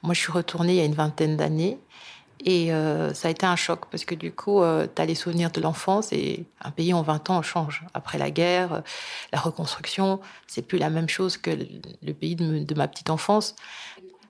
Moi, 0.02 0.16
je 0.16 0.22
suis 0.22 0.32
retournée 0.32 0.74
il 0.74 0.78
y 0.78 0.82
a 0.82 0.86
une 0.86 0.96
vingtaine 0.96 1.38
d'années. 1.38 1.78
Et 2.44 2.74
euh, 2.74 3.14
ça 3.14 3.28
a 3.28 3.32
été 3.32 3.46
un 3.46 3.56
choc 3.56 3.86
parce 3.90 4.06
que 4.06 4.14
du 4.14 4.32
coup, 4.32 4.62
euh, 4.62 4.88
tu 4.94 5.02
as 5.02 5.06
les 5.06 5.16
souvenirs 5.16 5.52
de 5.52 5.62
l'enfance 5.62 6.12
et 6.12 6.46
un 6.62 6.72
pays 6.72 6.94
en 6.94 7.02
20 7.02 7.30
ans 7.30 7.42
change. 7.42 7.84
Après 7.94 8.18
la 8.18 8.30
guerre, 8.30 8.84
la 9.32 9.40
reconstruction, 9.40 10.20
c'est 10.48 10.62
plus 10.62 10.78
la 10.78 10.90
même 10.90 11.10
chose 11.10 11.38
que 11.38 11.52
le 11.52 12.14
pays 12.14 12.36
de 12.36 12.76
ma 12.76 12.88
petite 12.88 13.10
enfance. 13.10 13.56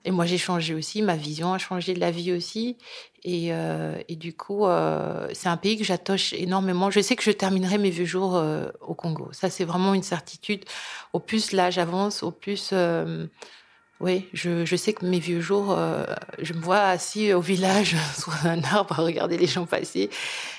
Et 0.05 0.11
moi, 0.11 0.25
j'ai 0.27 0.37
changé 0.37 0.75
aussi, 0.75 1.01
ma 1.01 1.15
vision 1.15 1.51
a 1.51 1.57
changé 1.57 1.95
de 1.95 1.99
la 1.99 2.11
vie 2.11 2.31
aussi. 2.31 2.77
Et, 3.23 3.47
euh, 3.49 3.99
et 4.07 4.15
du 4.15 4.33
coup, 4.33 4.67
euh, 4.67 5.27
c'est 5.33 5.49
un 5.49 5.57
pays 5.57 5.77
que 5.77 5.83
j'attache 5.83 6.31
énormément. 6.33 6.91
Je 6.91 6.99
sais 6.99 7.15
que 7.15 7.23
je 7.23 7.31
terminerai 7.31 7.79
mes 7.79 7.89
vieux 7.89 8.05
jours 8.05 8.35
euh, 8.35 8.67
au 8.81 8.93
Congo. 8.93 9.29
Ça, 9.31 9.49
c'est 9.49 9.65
vraiment 9.65 9.95
une 9.95 10.03
certitude. 10.03 10.63
Au 11.11 11.19
plus 11.19 11.51
l'âge 11.53 11.79
avance, 11.79 12.21
au 12.21 12.29
plus 12.29 12.69
euh, 12.71 13.25
oui, 14.01 14.27
je, 14.33 14.65
je, 14.65 14.75
sais 14.75 14.91
que 14.91 15.05
mes 15.05 15.19
vieux 15.19 15.39
jours, 15.39 15.71
euh, 15.71 16.03
je 16.39 16.53
me 16.53 16.59
vois 16.59 16.81
assis 16.81 17.31
au 17.31 17.39
village 17.39 17.95
sous 18.17 18.31
un 18.43 18.61
arbre 18.63 18.99
à 18.99 19.03
regarder 19.03 19.37
les 19.37 19.47
gens 19.47 19.65
passer. 19.65 20.09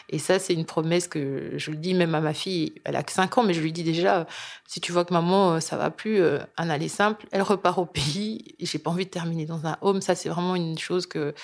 Et 0.08 0.18
ça, 0.18 0.38
c'est 0.38 0.54
une 0.54 0.64
promesse 0.64 1.06
que 1.06 1.52
je 1.56 1.70
le 1.70 1.76
dis 1.76 1.92
même 1.92 2.14
à 2.14 2.20
ma 2.20 2.32
fille. 2.32 2.74
Elle 2.84 2.96
a 2.96 3.02
que 3.02 3.12
5 3.12 3.36
ans, 3.36 3.42
mais 3.42 3.52
je 3.52 3.60
lui 3.60 3.72
dis 3.72 3.82
déjà, 3.82 4.26
si 4.66 4.80
tu 4.80 4.90
vois 4.90 5.04
que 5.04 5.12
maman, 5.12 5.54
euh, 5.54 5.60
ça 5.60 5.76
va 5.76 5.90
plus, 5.90 6.20
euh, 6.20 6.38
un 6.56 6.70
aller 6.70 6.88
simple, 6.88 7.26
elle 7.30 7.42
repart 7.42 7.78
au 7.78 7.84
pays. 7.84 8.54
J'ai 8.58 8.78
pas 8.78 8.90
envie 8.90 9.04
de 9.04 9.10
terminer 9.10 9.44
dans 9.44 9.66
un 9.66 9.76
home. 9.82 10.00
Ça, 10.00 10.14
c'est 10.14 10.30
vraiment 10.30 10.56
une 10.56 10.78
chose 10.78 11.06
que, 11.06 11.34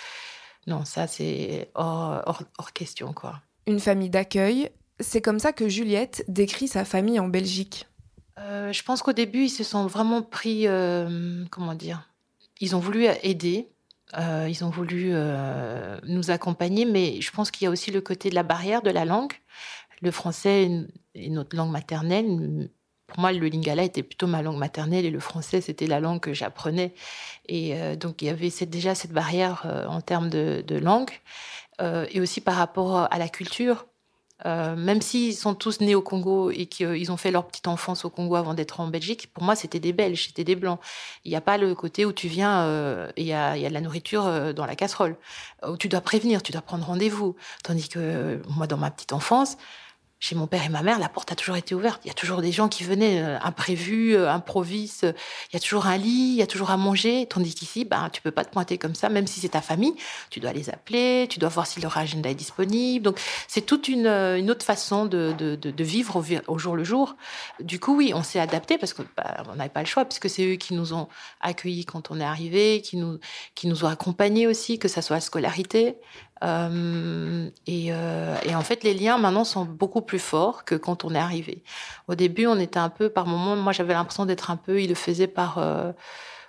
non, 0.67 0.87
ça, 0.87 1.07
c'est 1.07 1.71
hors, 1.75 2.23
hors, 2.25 2.43
hors 2.57 2.73
question, 2.73 3.13
quoi. 3.13 3.41
Une 3.67 3.81
famille 3.81 4.11
d'accueil, 4.11 4.71
c'est 4.99 5.21
comme 5.21 5.39
ça 5.39 5.53
que 5.53 5.69
Juliette 5.69 6.25
décrit 6.27 6.69
sa 6.69 6.87
famille 6.87 7.21
en 7.21 7.29
Belgique. 7.29 7.87
Euh, 8.39 8.73
je 8.73 8.83
pense 8.83 9.03
qu'au 9.03 9.13
début, 9.13 9.45
ils 9.45 9.51
se 9.51 9.65
sont 9.65 9.87
vraiment 9.87 10.23
pris, 10.23 10.67
euh, 10.67 11.45
comment 11.51 11.75
dire, 11.75 12.09
ils 12.61 12.75
ont 12.75 12.79
voulu 12.79 13.07
aider, 13.23 13.69
euh, 14.19 14.47
ils 14.49 14.65
ont 14.65 14.71
voulu 14.71 15.13
nous 16.05 16.31
accompagner, 16.31 16.85
mais 16.85 17.21
je 17.21 17.31
pense 17.31 17.51
qu'il 17.51 17.65
y 17.65 17.69
a 17.69 17.71
aussi 17.71 17.91
le 17.91 18.01
côté 18.01 18.31
de 18.31 18.35
la 18.35 18.43
barrière 18.43 18.83
de 18.83 18.91
la 18.91 19.05
langue. 19.05 19.33
Le 20.01 20.11
français 20.11 20.71
est 21.15 21.29
notre 21.29 21.57
langue 21.57 21.71
maternelle. 21.71 22.71
Pour 23.07 23.21
moi, 23.21 23.33
le 23.33 23.47
lingala 23.47 23.83
était 23.83 24.03
plutôt 24.03 24.27
ma 24.27 24.43
langue 24.43 24.57
maternelle 24.57 25.05
et 25.05 25.11
le 25.11 25.21
français, 25.21 25.61
c'était 25.61 25.87
la 25.87 26.01
langue 26.01 26.21
que 26.21 26.33
j'apprenais. 26.33 26.95
Et 27.47 27.97
donc, 27.97 28.23
il 28.23 28.27
y 28.27 28.29
avait 28.31 28.51
déjà 28.67 28.95
cette 28.95 29.13
barrière 29.13 29.67
en 29.89 30.01
termes 30.01 30.31
de, 30.31 30.65
de 30.67 30.77
langue 30.77 31.11
et 31.81 32.21
aussi 32.21 32.41
par 32.41 32.57
rapport 32.57 33.09
à 33.13 33.19
la 33.19 33.29
culture. 33.29 33.87
Euh, 34.45 34.75
même 34.77 35.01
s'ils 35.01 35.35
sont 35.35 35.55
tous 35.55 35.81
nés 35.81 35.95
au 35.95 36.03
Congo 36.03 36.51
et 36.51 36.67
qu'ils 36.67 37.13
ont 37.13 37.17
fait 37.17 37.31
leur 37.31 37.47
petite 37.47 37.69
enfance 37.69 38.05
au 38.05 38.11
Congo 38.11 38.35
avant 38.37 38.55
d'être 38.55 38.81
en 38.81 38.89
Belgique, 38.89 39.33
pour 39.33 39.43
moi, 39.45 39.55
c'était 39.55 39.81
des 39.81 39.93
Belges, 39.93 40.27
c'était 40.27 40.45
des 40.45 40.57
Blancs. 40.57 40.81
Il 41.25 41.31
n'y 41.31 41.37
a 41.37 41.41
pas 41.41 41.59
le 41.59 41.75
côté 41.75 42.05
où 42.05 42.13
tu 42.13 42.29
viens 42.29 42.63
euh, 42.63 43.11
il 43.17 43.25
y 43.25 43.33
a, 43.33 43.57
y 43.57 43.65
a, 43.65 43.69
de 43.69 43.75
la 43.75 43.81
nourriture 43.81 44.27
euh, 44.27 44.53
dans 44.53 44.67
la 44.67 44.75
casserole, 44.75 45.17
où 45.67 45.77
tu 45.77 45.89
dois 45.89 46.01
prévenir, 46.01 46.43
tu 46.43 46.53
dois 46.53 46.63
prendre 46.63 46.87
rendez-vous. 46.87 47.37
Tandis 47.63 47.89
que 47.89 48.43
moi, 48.49 48.67
dans 48.67 48.77
ma 48.77 48.91
petite 48.91 49.13
enfance, 49.13 49.57
chez 50.23 50.37
mon 50.37 50.47
père 50.47 50.65
et 50.65 50.69
ma 50.69 50.83
mère, 50.83 51.01
la 51.01 51.09
porte 51.09 51.33
a 51.33 51.35
toujours 51.35 51.57
été 51.57 51.75
ouverte. 51.75 52.01
Il 52.05 52.09
y 52.09 52.11
a 52.13 52.15
toujours 52.15 52.43
des 52.43 52.53
gens 52.53 52.69
qui 52.69 52.85
venaient 52.85 53.21
euh, 53.21 53.41
imprévus, 53.41 54.15
euh. 54.15 54.33
Il 54.63 55.15
y 55.53 55.57
a 55.57 55.59
toujours 55.59 55.87
un 55.87 55.97
lit, 55.97 56.35
il 56.35 56.37
y 56.37 56.43
a 56.43 56.47
toujours 56.47 56.71
à 56.71 56.77
manger. 56.77 57.27
Tandis 57.29 57.57
qu'ici, 57.57 57.85
ben, 57.85 58.09
tu 58.09 58.23
peux 58.23 58.31
pas 58.31 58.45
te 58.45 58.53
pointer 58.53 58.79
comme 58.79 58.95
ça, 58.95 59.09
même 59.09 59.27
si 59.27 59.41
c'est 59.41 59.49
ta 59.49 59.61
famille. 59.61 59.95
Tu 60.31 60.39
dois 60.39 60.53
les 60.53 60.71
appeler, 60.71 61.27
tu 61.29 61.41
dois 61.41 61.49
voir 61.49 61.67
si 61.67 61.81
leur 61.81 61.99
agenda 61.99 62.31
est 62.31 62.37
disponible. 62.37 63.05
Donc, 63.05 63.19
c'est 63.49 63.63
toute 63.63 63.89
une, 63.89 64.07
euh, 64.07 64.47
autre 64.47 64.65
façon 64.65 65.07
de, 65.07 65.35
vivre 65.83 66.23
au, 66.47 66.59
jour 66.59 66.77
le 66.77 66.85
jour. 66.85 67.17
Du 67.59 67.81
coup, 67.81 67.97
oui, 67.97 68.13
on 68.15 68.23
s'est 68.23 68.39
adapté 68.39 68.79
parce 68.79 68.93
qu'on 68.95 69.05
bah, 69.17 69.43
n'avait 69.57 69.71
pas 69.71 69.81
le 69.81 69.87
choix, 69.87 70.05
puisque 70.05 70.31
c'est 70.31 70.47
eux 70.47 70.57
qui 70.57 70.75
nous 70.75 70.95
ont 70.95 71.09
accueillis 71.41 71.85
quand 71.85 72.13
on 72.13 72.21
est 72.21 72.25
arrivé, 72.25 72.81
qui 72.81 72.97
nous, 72.97 73.19
ont 73.85 73.89
accompagnés 73.89 74.47
aussi, 74.47 74.79
que 74.79 74.87
ça 74.87 75.03
soit 75.03 75.17
la 75.17 75.21
scolarité. 75.21 75.97
Euh, 76.43 77.49
et, 77.67 77.93
euh, 77.93 78.37
et, 78.45 78.55
en 78.55 78.63
fait, 78.63 78.83
les 78.85 78.95
liens 78.95 79.19
maintenant 79.19 79.45
sont 79.45 79.65
beaucoup 79.65 80.03
plus 80.03 80.19
forts 80.19 80.65
que 80.65 80.75
quand 80.75 81.05
on 81.05 81.15
est 81.15 81.19
arrivé. 81.19 81.63
Au 82.09 82.15
début, 82.15 82.47
on 82.47 82.59
était 82.59 82.79
un 82.79 82.89
peu, 82.89 83.09
par 83.09 83.27
moment, 83.27 83.57
moi 83.57 83.73
j'avais 83.73 83.95
l'impression 83.95 84.27
d'être 84.27 84.51
un 84.51 84.57
peu, 84.57 84.83
ils 84.83 84.89
le 84.89 84.95
faisaient 84.95 85.29
par 85.29 85.59
euh, 85.59 85.93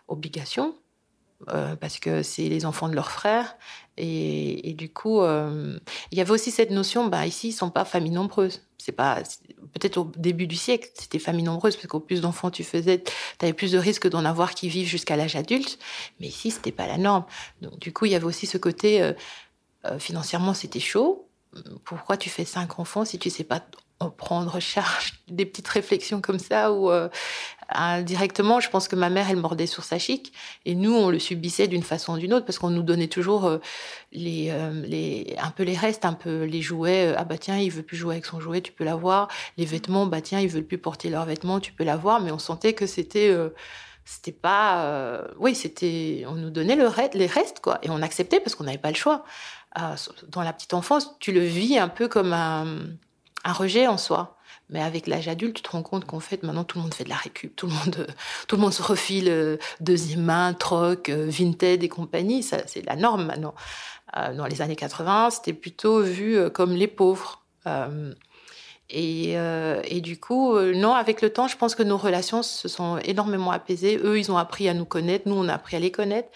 obligation, 0.08 0.76
parce 1.82 2.00
que 2.00 2.24
c'est 2.24 2.48
les 2.48 2.66
enfants 2.66 2.88
de 2.88 2.96
leurs 2.96 3.12
frères. 3.12 3.58
Et, 3.98 4.74
du 4.78 4.90
coup, 4.90 5.22
il 5.22 6.18
y 6.18 6.22
avait 6.22 6.32
aussi 6.32 6.52
cette 6.52 6.72
notion, 6.72 7.08
bah, 7.08 7.28
ici, 7.28 7.50
ils 7.50 7.54
sont 7.54 7.70
pas 7.70 7.84
famille 7.84 8.12
nombreuse. 8.12 8.62
C'est 8.78 8.94
pas, 8.94 9.18
peut-être 9.74 9.98
au 9.98 10.12
début 10.16 10.48
du 10.48 10.56
siècle, 10.56 10.90
c'était 10.94 11.20
famille 11.20 11.44
nombreuse, 11.44 11.76
parce 11.76 11.88
qu'au 11.88 12.00
plus 12.00 12.22
d'enfants 12.22 12.50
tu 12.50 12.64
faisais, 12.64 13.04
tu 13.04 13.46
avais 13.46 13.54
plus 13.54 13.74
de 13.74 13.78
risques 13.78 14.10
d'en 14.10 14.24
avoir 14.24 14.56
qui 14.56 14.70
vivent 14.70 14.88
jusqu'à 14.88 15.18
l'âge 15.18 15.36
adulte. 15.36 15.80
Mais 16.22 16.28
ici, 16.28 16.50
c'était 16.50 16.72
pas 16.72 16.88
la 16.88 16.98
norme. 16.98 17.26
Donc, 17.62 17.78
du 17.80 17.92
coup, 17.92 18.06
il 18.06 18.14
y 18.14 18.16
avait 18.16 18.26
aussi 18.26 18.46
ce 18.46 18.58
côté, 18.58 19.14
financièrement, 20.00 20.54
c'était 20.54 20.80
chaud. 20.80 21.30
Pourquoi 21.84 22.18
tu 22.18 22.30
fais 22.30 22.46
cinq 22.46 22.80
enfants 22.80 23.06
si 23.06 23.20
tu 23.20 23.30
sais 23.30 23.44
pas 23.44 23.62
prendre 24.18 24.60
charge 24.60 25.14
des 25.28 25.46
petites 25.46 25.68
réflexions 25.68 26.20
comme 26.22 26.40
ça 26.40 26.72
ou 26.74 26.90
directement, 28.04 28.60
je 28.60 28.70
pense 28.70 28.88
que 28.88 28.96
ma 28.96 29.10
mère, 29.10 29.30
elle 29.30 29.38
mordait 29.38 29.68
sur 29.68 29.84
sa 29.84 30.00
chic, 30.00 30.34
et 30.66 30.76
nous, 30.76 30.94
on 30.94 31.10
le 31.10 31.20
subissait 31.20 31.68
d'une 31.68 31.84
façon 31.84 32.14
ou 32.14 32.18
d'une 32.18 32.34
autre, 32.34 32.46
parce 32.46 32.60
qu'on 32.60 32.70
nous 32.70 32.84
donnait 32.84 33.08
toujours 33.08 33.46
euh, 33.46 33.58
euh, 34.16 34.82
les, 34.86 35.36
un 35.42 35.52
peu 35.52 35.64
les 35.64 35.76
restes, 35.76 36.06
un 36.06 36.14
peu 36.14 36.44
les 36.44 36.62
jouets. 36.62 37.12
Euh, 37.12 37.16
ah 37.18 37.24
bah 37.24 37.38
tiens, 37.38 37.58
il 37.58 37.72
veut 37.72 37.84
plus 37.84 37.98
jouer 37.98 38.16
avec 38.16 38.26
son 38.26 38.40
jouet, 38.40 38.62
tu 38.62 38.72
peux 38.72 38.84
l'avoir. 38.84 39.28
Les 39.58 39.66
vêtements, 39.66 40.06
bah 40.06 40.22
tiens, 40.22 40.40
ils 40.40 40.50
veulent 40.50 40.66
plus 40.66 40.78
porter 40.78 41.10
leurs 41.10 41.26
vêtements, 41.26 41.60
tu 41.60 41.74
peux 41.74 41.84
l'avoir. 41.84 42.22
Mais 42.22 42.32
on 42.32 42.40
sentait 42.40 42.74
que 42.74 42.86
c'était, 42.86 43.36
c'était 44.06 44.32
pas, 44.32 45.24
oui, 45.40 45.56
c'était, 45.56 46.26
on 46.28 46.36
nous 46.36 46.50
donnait 46.50 46.76
le 46.76 46.90
les 47.14 47.28
restes 47.28 47.60
quoi, 47.60 47.80
et 47.82 47.90
on 47.90 48.02
acceptait 48.02 48.40
parce 48.40 48.56
qu'on 48.56 48.66
n'avait 48.66 48.78
pas 48.78 48.92
le 48.92 48.96
choix. 48.96 49.24
Dans 50.30 50.42
la 50.42 50.54
petite 50.54 50.74
enfance, 50.74 51.16
tu 51.20 51.32
le 51.32 51.42
vis 51.42 51.78
un 51.78 51.90
peu 51.90 52.08
comme 52.08 52.34
un, 52.34 52.66
un 53.44 53.54
rejet 53.54 53.88
en 53.88 53.98
soi. 53.98 54.38
Mais 54.70 54.82
avec 54.82 55.08
l'âge 55.08 55.28
adulte, 55.28 55.58
tu 55.58 55.62
te 55.62 55.70
rends 55.70 55.84
compte 55.84 56.06
qu'en 56.06 56.20
fait, 56.20 56.42
maintenant, 56.44 56.64
tout 56.64 56.78
le 56.78 56.84
monde 56.84 56.94
fait 56.94 57.04
de 57.04 57.10
la 57.10 57.16
récup. 57.16 57.56
Tout 57.56 57.68
le 57.68 57.74
monde, 57.74 58.08
tout 58.48 58.56
le 58.56 58.62
monde 58.62 58.74
se 58.74 58.82
refile 58.82 59.30
euh, 59.30 59.58
deuxième 59.82 60.24
main, 60.24 60.54
troc, 60.54 61.10
euh, 61.10 61.28
Vinted 61.30 61.84
et 61.84 61.90
compagnie. 61.90 62.44
Ça, 62.44 62.60
c'est 62.66 62.86
la 62.86 62.96
norme 62.96 63.26
maintenant. 63.26 63.54
Euh, 64.18 64.34
dans 64.34 64.46
les 64.46 64.62
années 64.62 64.76
80, 64.76 65.32
c'était 65.32 65.54
plutôt 65.54 66.02
vu 66.02 66.50
comme 66.52 66.74
les 66.74 66.88
pauvres. 66.88 67.44
Et, 68.90 69.38
euh, 69.38 69.82
et, 69.86 70.02
du 70.02 70.20
coup, 70.20 70.56
euh, 70.56 70.74
non, 70.74 70.94
avec 70.94 71.22
le 71.22 71.32
temps, 71.32 71.48
je 71.48 71.58
pense 71.58 71.74
que 71.74 71.84
nos 71.84 71.98
relations 71.98 72.44
se 72.44 72.68
sont 72.68 72.98
énormément 73.00 73.52
apaisées. 73.52 73.98
Eux, 73.98 74.20
ils 74.20 74.32
ont 74.32 74.38
appris 74.38 74.68
à 74.68 74.74
nous 74.74 74.86
connaître, 74.86 75.28
nous, 75.28 75.36
on 75.36 75.48
a 75.48 75.54
appris 75.54 75.78
à 75.78 75.80
les 75.80 75.92
connaître. 75.92 76.30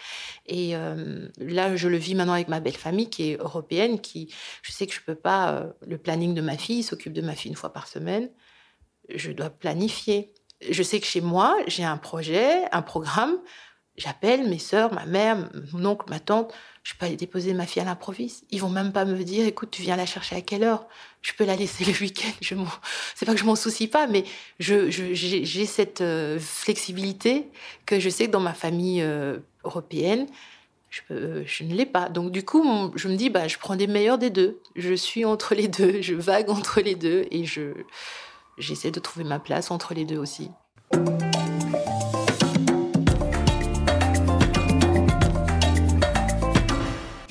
Et 0.45 0.75
euh, 0.75 1.27
là, 1.37 1.75
je 1.75 1.87
le 1.89 1.97
vis 1.97 2.15
maintenant 2.15 2.33
avec 2.33 2.47
ma 2.47 2.59
belle 2.59 2.77
famille 2.77 3.09
qui 3.09 3.31
est 3.31 3.37
européenne, 3.37 3.99
qui, 3.99 4.33
je 4.61 4.71
sais 4.71 4.87
que 4.87 4.93
je 4.93 5.01
peux 5.01 5.15
pas, 5.15 5.67
le 5.85 5.97
planning 5.97 6.33
de 6.33 6.41
ma 6.41 6.57
fille, 6.57 6.83
s'occupe 6.83 7.13
de 7.13 7.21
ma 7.21 7.35
fille 7.35 7.51
une 7.51 7.57
fois 7.57 7.73
par 7.73 7.87
semaine. 7.87 8.29
Je 9.13 9.31
dois 9.31 9.49
planifier. 9.49 10.33
Je 10.67 10.81
sais 10.83 10.99
que 10.99 11.05
chez 11.05 11.21
moi, 11.21 11.55
j'ai 11.67 11.83
un 11.83 11.97
projet, 11.97 12.63
un 12.71 12.81
programme. 12.81 13.37
J'appelle 13.97 14.47
mes 14.47 14.59
sœurs, 14.59 14.93
ma 14.93 15.05
mère, 15.05 15.49
mon 15.73 15.85
oncle, 15.85 16.05
ma 16.09 16.19
tante 16.19 16.53
je 16.87 16.93
peux 16.93 17.05
aller 17.05 17.17
déposer 17.17 17.53
ma 17.53 17.65
fille 17.65 17.81
à 17.81 17.85
l'improviste. 17.85 18.45
Ils 18.49 18.61
vont 18.61 18.69
même 18.69 18.93
pas 18.93 19.03
me 19.03 19.21
dire, 19.21 19.45
écoute, 19.45 19.71
tu 19.71 19.81
viens 19.81 19.97
la 19.97 20.05
chercher 20.05 20.37
à 20.37 20.41
quelle 20.41 20.63
heure? 20.63 20.85
Je 21.21 21.33
peux 21.33 21.43
la 21.43 21.57
laisser 21.57 21.83
le 21.83 21.91
week-end. 21.99 22.31
Je 22.39 22.55
c'est 23.13 23.25
pas 23.25 23.33
que 23.33 23.39
je 23.39 23.43
m'en 23.43 23.57
soucie 23.57 23.89
pas, 23.89 24.07
mais 24.07 24.23
je, 24.59 24.89
j'ai, 24.89 25.65
cette 25.65 25.99
euh, 25.99 26.39
flexibilité 26.39 27.49
que 27.85 27.99
je 27.99 28.07
sais 28.07 28.27
que 28.27 28.31
dans 28.31 28.39
ma 28.39 28.53
famille 28.53 29.01
euh, 29.01 29.39
européenne, 29.65 30.27
je, 30.89 31.01
peux, 31.09 31.43
je 31.45 31.65
ne 31.65 31.73
l'ai 31.73 31.85
pas. 31.85 32.07
Donc 32.07 32.31
du 32.31 32.45
coup, 32.45 32.63
je 32.95 33.09
me 33.09 33.17
dis, 33.17 33.29
bah, 33.29 33.49
je 33.49 33.57
prends 33.57 33.75
des 33.75 33.87
meilleurs 33.87 34.17
des 34.17 34.29
deux. 34.29 34.61
Je 34.77 34.93
suis 34.93 35.25
entre 35.25 35.55
les 35.55 35.67
deux, 35.67 36.01
je 36.01 36.13
vague 36.13 36.49
entre 36.49 36.79
les 36.79 36.95
deux 36.95 37.25
et 37.31 37.43
je, 37.43 37.73
j'essaie 38.57 38.91
de 38.91 39.01
trouver 39.01 39.25
ma 39.25 39.39
place 39.39 39.71
entre 39.71 39.93
les 39.93 40.05
deux 40.05 40.19
aussi. 40.19 40.51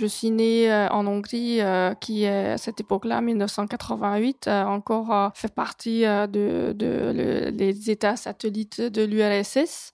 Je 0.06 0.10
suis 0.12 0.30
née 0.30 0.70
euh, 0.70 0.88
en 0.90 1.04
Hongrie, 1.08 1.60
euh, 1.60 1.92
qui 1.94 2.26
à 2.26 2.58
cette 2.58 2.78
époque-là, 2.80 3.20
1988, 3.20 4.46
euh, 4.46 4.62
encore 4.62 5.32
fait 5.34 5.52
partie 5.52 6.02
de, 6.02 7.50
les 7.50 7.90
États 7.90 8.14
satellites 8.14 8.80
de 8.80 9.02
l'URSS. 9.02 9.92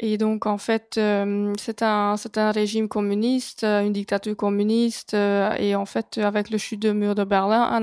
Et 0.00 0.16
donc, 0.16 0.46
en 0.46 0.56
fait, 0.56 0.98
c'est 1.58 1.82
un, 1.82 2.14
un 2.36 2.50
régime 2.50 2.88
communiste, 2.88 3.64
une 3.64 3.92
dictature 3.92 4.34
communiste. 4.34 5.12
et 5.12 5.74
en 5.74 5.84
fait, 5.84 6.16
avec 6.16 6.48
le 6.48 6.56
chute 6.56 6.80
du 6.80 6.94
mur 6.94 7.14
de 7.14 7.24
Berlin, 7.24 7.78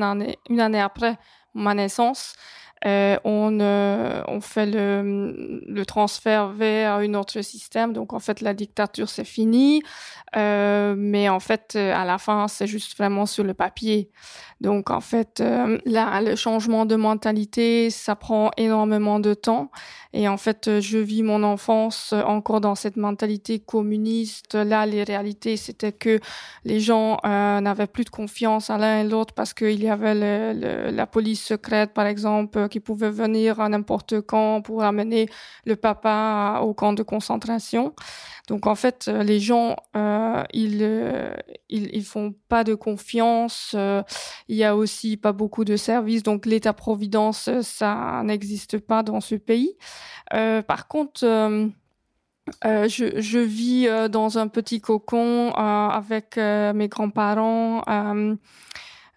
une 0.49 0.59
année 0.59 0.81
après 0.81 1.19
ma 1.53 1.75
naissance, 1.75 2.33
euh, 2.86 3.17
on, 3.25 3.59
euh, 3.59 4.21
on 4.27 4.39
fait 4.39 4.65
le, 4.65 5.83
transfert 5.86 6.50
vers 6.50 6.95
un 6.95 7.13
autre 7.13 7.41
système. 7.41 7.93
Donc, 7.93 8.13
en 8.13 8.19
fait, 8.19 8.41
la 8.41 8.53
dictature, 8.53 9.09
c'est 9.09 9.25
fini. 9.25 9.81
Euh, 10.36 10.93
mais 10.98 11.27
en 11.27 11.39
fait, 11.39 11.75
à 11.75 12.05
la 12.05 12.17
fin, 12.17 12.48
c'est 12.48 12.67
juste 12.67 12.98
vraiment 12.98 13.25
sur 13.25 13.43
le 13.43 13.53
papier. 13.53 14.09
Donc, 14.62 14.91
en 14.91 15.01
fait, 15.01 15.43
là, 15.86 16.21
le 16.21 16.36
changement 16.36 16.86
de 16.86 16.95
mentalité, 16.95 17.89
ça 17.89 18.15
prend 18.15 18.51
énormément 18.57 19.19
de 19.19 19.33
temps. 19.33 19.71
Et 20.12 20.27
en 20.27 20.38
fait, 20.38 20.79
je 20.79 20.98
vis 20.98 21.24
mon 21.24 21.43
enfance 21.43 22.13
encore 22.13 22.62
dans 22.62 22.75
cette 22.75 22.98
mentalité 22.98 23.59
communiste. 23.59 24.55
Là, 24.55 24.86
les 24.86 25.03
réalités, 25.03 25.55
c'était 25.55 25.91
que 25.91 26.19
les 26.65 26.79
gens 26.79 27.19
n'avaient 27.24 27.88
plus 27.88 28.05
de 28.05 28.09
confiance 28.09 28.69
à 28.69 28.77
l'un 28.77 29.01
et 29.01 29.03
l'autre 29.07 29.33
parce 29.33 29.53
qu'il 29.53 29.81
y 29.81 29.89
avait 29.89 30.51
la 30.91 31.07
police 31.07 31.43
secrète, 31.43 31.93
par 31.93 32.05
exemple, 32.05 32.68
qui 32.69 32.79
pouvait 32.79 33.09
venir 33.09 33.59
à 33.59 33.67
n'importe 33.67 34.21
quand 34.21 34.61
pour 34.61 34.83
amener 34.83 35.29
le 35.65 35.75
papa 35.75 36.61
au 36.63 36.73
camp 36.73 36.93
de 36.93 37.03
concentration. 37.03 37.93
Donc 38.49 38.65
en 38.65 38.73
fait, 38.73 39.05
euh, 39.07 39.21
les 39.21 39.39
gens, 39.39 39.75
euh, 39.95 40.43
ils, 40.53 40.79
euh, 40.81 41.31
ils, 41.69 41.95
ils 41.95 42.03
font 42.03 42.33
pas 42.49 42.63
de 42.63 42.73
confiance. 42.73 43.75
Il 44.47 44.55
y 44.55 44.63
a 44.63 44.75
aussi 44.75 45.17
pas 45.17 45.31
beaucoup 45.33 45.65
de 45.65 45.75
services. 45.75 46.23
Donc 46.23 46.45
l'État-providence, 46.47 47.49
ça 47.61 48.21
n'existe 48.25 48.79
pas 48.79 49.03
dans 49.03 49.21
ce 49.21 49.35
pays. 49.35 49.77
par 50.31 50.88
contre. 50.88 51.21
je, 52.63 53.21
je, 53.21 53.39
vis 53.39 53.88
dans 54.09 54.39
un 54.39 54.47
petit 54.47 54.81
cocon 54.81 55.51
avec 55.51 56.38
mes 56.38 56.88
grands-parents. 56.88 57.83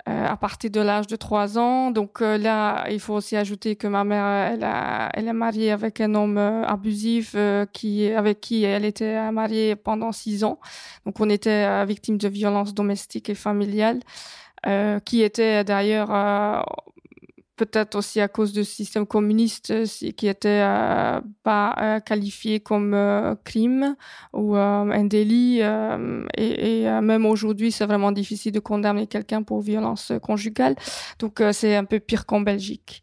Euh, 0.08 0.26
à 0.26 0.36
partir 0.36 0.68
de 0.68 0.80
l'âge 0.80 1.06
de 1.06 1.14
3 1.14 1.58
ans. 1.58 1.92
Donc 1.92 2.22
euh, 2.22 2.36
là, 2.36 2.86
il 2.90 2.98
faut 2.98 3.14
aussi 3.14 3.36
ajouter 3.36 3.76
que 3.76 3.86
ma 3.86 4.02
mère, 4.02 4.52
elle, 4.52 4.64
a, 4.64 5.08
elle 5.14 5.28
est 5.28 5.32
mariée 5.32 5.70
avec 5.70 6.00
un 6.00 6.16
homme 6.16 6.38
euh, 6.38 6.64
abusif 6.66 7.36
qui, 7.72 8.08
avec 8.08 8.40
qui 8.40 8.64
elle 8.64 8.84
était 8.84 9.30
mariée 9.30 9.76
pendant 9.76 10.10
6 10.10 10.42
ans. 10.42 10.58
Donc 11.06 11.20
on 11.20 11.30
était 11.30 11.86
victime 11.86 12.18
de 12.18 12.26
violences 12.28 12.74
domestiques 12.74 13.30
et 13.30 13.36
familiales. 13.36 14.00
qui 15.04 15.22
était 15.22 15.64
d'ailleurs 15.64 16.10
peut-être 17.66 17.94
aussi 17.94 18.20
à 18.20 18.28
cause 18.28 18.52
du 18.52 18.64
système 18.64 19.06
communiste 19.06 19.70
euh, 19.70 19.86
qui 20.16 20.26
était 20.26 20.62
euh, 20.62 21.20
pas 21.44 21.76
euh, 21.80 22.00
qualifié 22.00 22.58
comme 22.60 22.96
crime 23.44 23.96
ou 24.32 24.56
un 24.56 25.04
délit. 25.04 25.60
et, 26.36 26.82
et 26.82 27.00
même 27.00 27.26
aujourd'hui, 27.26 27.70
c'est 27.70 27.86
vraiment 27.86 28.12
difficile 28.12 28.52
de 28.52 28.60
condamner 28.60 29.06
quelqu'un 29.06 29.42
pour 29.42 29.60
violence 29.60 30.12
conjugale. 30.22 30.74
Donc, 31.18 31.42
c'est 31.52 31.76
un 31.76 31.84
peu 31.84 32.00
pire 32.00 32.26
qu'en 32.26 32.40
Belgique. 32.40 33.02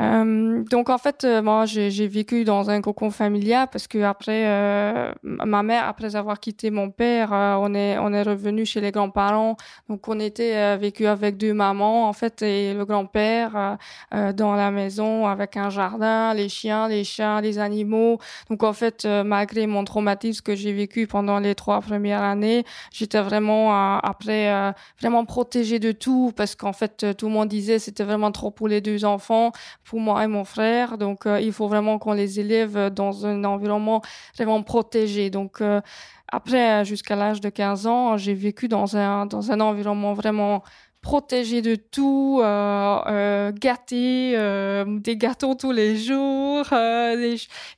Euh, 0.00 0.62
donc 0.64 0.90
en 0.90 0.98
fait, 0.98 1.24
euh, 1.24 1.42
moi 1.42 1.64
j'ai 1.64 2.06
vécu 2.06 2.44
dans 2.44 2.68
un 2.68 2.80
cocon 2.82 3.10
familial 3.10 3.68
parce 3.70 3.86
que 3.86 4.02
après 4.02 4.46
euh, 4.46 5.10
ma 5.22 5.62
mère, 5.62 5.84
après 5.86 6.16
avoir 6.16 6.38
quitté 6.38 6.70
mon 6.70 6.90
père, 6.90 7.30
on 7.32 7.74
est 7.74 7.98
on 7.98 8.12
est 8.12 8.22
revenu 8.22 8.66
chez 8.66 8.80
les 8.80 8.90
grands-parents. 8.90 9.56
Donc 9.88 10.06
on 10.08 10.20
était 10.20 10.76
vécu 10.76 11.06
avec 11.06 11.36
deux 11.36 11.54
mamans 11.54 12.08
en 12.08 12.12
fait 12.12 12.42
et 12.42 12.74
le 12.74 12.84
grand-père 12.84 13.78
dans 14.12 14.54
la 14.54 14.70
maison 14.70 15.26
avec 15.26 15.56
un 15.56 15.70
jardin, 15.70 16.34
les 16.34 16.48
chiens, 16.48 16.88
les 16.88 17.04
chats, 17.04 17.40
les 17.40 17.58
animaux. 17.58 18.18
Donc 18.50 18.62
en 18.62 18.72
fait, 18.72 19.06
malgré 19.06 19.66
mon 19.66 19.84
traumatisme 19.84 20.42
que 20.42 20.54
j'ai 20.54 20.72
vécu 20.72 21.06
pendant 21.06 21.38
les 21.38 21.54
trois 21.54 21.80
premières 21.80 22.22
années, 22.22 22.64
j'étais 22.92 23.20
vraiment 23.20 23.98
après 23.98 24.74
vraiment 25.00 25.24
protégée 25.24 25.78
de 25.78 25.92
tout 25.92 26.32
parce 26.36 26.54
qu'en 26.54 26.72
fait 26.72 27.16
tout 27.16 27.26
le 27.26 27.32
monde 27.32 27.48
disait 27.48 27.78
c'était 27.78 28.04
vraiment 28.04 28.32
trop 28.32 28.50
pour 28.50 28.68
les 28.68 28.80
deux 28.80 29.04
enfants 29.04 29.52
pour 29.86 30.00
moi 30.00 30.24
et 30.24 30.26
mon 30.26 30.44
frère. 30.44 30.98
Donc, 30.98 31.26
euh, 31.26 31.40
il 31.40 31.52
faut 31.52 31.68
vraiment 31.68 31.98
qu'on 31.98 32.12
les 32.12 32.40
élève 32.40 32.90
dans 32.90 33.24
un 33.24 33.44
environnement 33.44 34.02
vraiment 34.36 34.62
protégé. 34.62 35.30
Donc, 35.30 35.60
euh, 35.60 35.80
après, 36.28 36.84
jusqu'à 36.84 37.16
l'âge 37.16 37.40
de 37.40 37.48
15 37.48 37.86
ans, 37.86 38.16
j'ai 38.16 38.34
vécu 38.34 38.68
dans 38.68 38.96
un, 38.96 39.26
dans 39.26 39.52
un 39.52 39.60
environnement 39.60 40.12
vraiment 40.12 40.62
protégé 41.00 41.62
de 41.62 41.76
tout, 41.76 42.40
euh, 42.42 43.00
euh, 43.06 43.52
gâté, 43.52 44.32
euh, 44.36 44.84
des 44.98 45.16
gâteaux 45.16 45.54
tous 45.54 45.70
les 45.70 45.96
jours. 45.96 46.66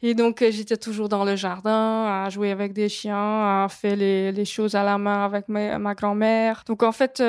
Et 0.02 0.14
donc, 0.14 0.42
j'étais 0.50 0.78
toujours 0.78 1.10
dans 1.10 1.24
le 1.24 1.36
jardin 1.36 2.24
à 2.24 2.30
jouer 2.30 2.50
avec 2.50 2.72
des 2.72 2.88
chiens, 2.88 3.64
à 3.64 3.66
faire 3.68 3.96
les, 3.96 4.44
choses 4.44 4.74
à 4.74 4.82
la 4.82 4.96
main 4.96 5.24
avec 5.24 5.48
ma, 5.48 5.94
grand-mère. 5.94 6.62
Donc, 6.66 6.82
en 6.82 6.92
fait, 6.92 7.22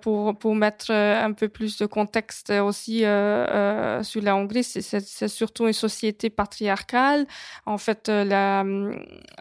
pour, 0.00 0.54
mettre 0.54 0.90
un 0.90 1.32
peu 1.32 1.48
plus 1.48 1.78
de 1.78 1.86
contexte 1.86 2.50
aussi 2.50 3.00
sur 3.00 4.22
la 4.22 4.36
Hongrie, 4.36 4.64
c'est 4.64 5.28
surtout 5.28 5.66
une 5.68 5.72
société 5.72 6.28
patriarcale. 6.28 7.26
En 7.66 7.78
fait, 7.78 8.08
la, 8.08 8.64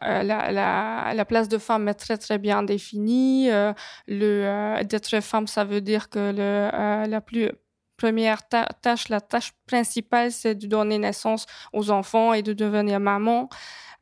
la, 0.02 0.52
la, 0.52 1.14
la 1.16 1.26
place 1.26 1.50
de 1.50 1.58
femme 1.58 1.88
est 1.88 1.96
très, 1.96 2.18
très 2.18 2.38
bien 2.38 2.62
définie. 2.62 3.50
D'être 4.08 5.20
femme, 5.22 5.48
ça 5.48 5.64
veut 5.64 5.82
dire 5.86 6.10
que 6.10 6.20
euh, 6.20 7.08
la 7.08 7.22
plus 7.22 7.52
première 7.98 8.42
tâche, 8.48 9.08
la 9.10 9.22
tâche 9.22 9.54
principale, 9.68 10.32
c'est 10.32 10.56
de 10.56 10.68
donner 10.68 10.98
naissance 10.98 11.46
aux 11.72 11.92
enfants 11.92 12.34
et 12.34 12.42
de 12.42 12.52
devenir 12.52 13.00
maman. 13.00 13.50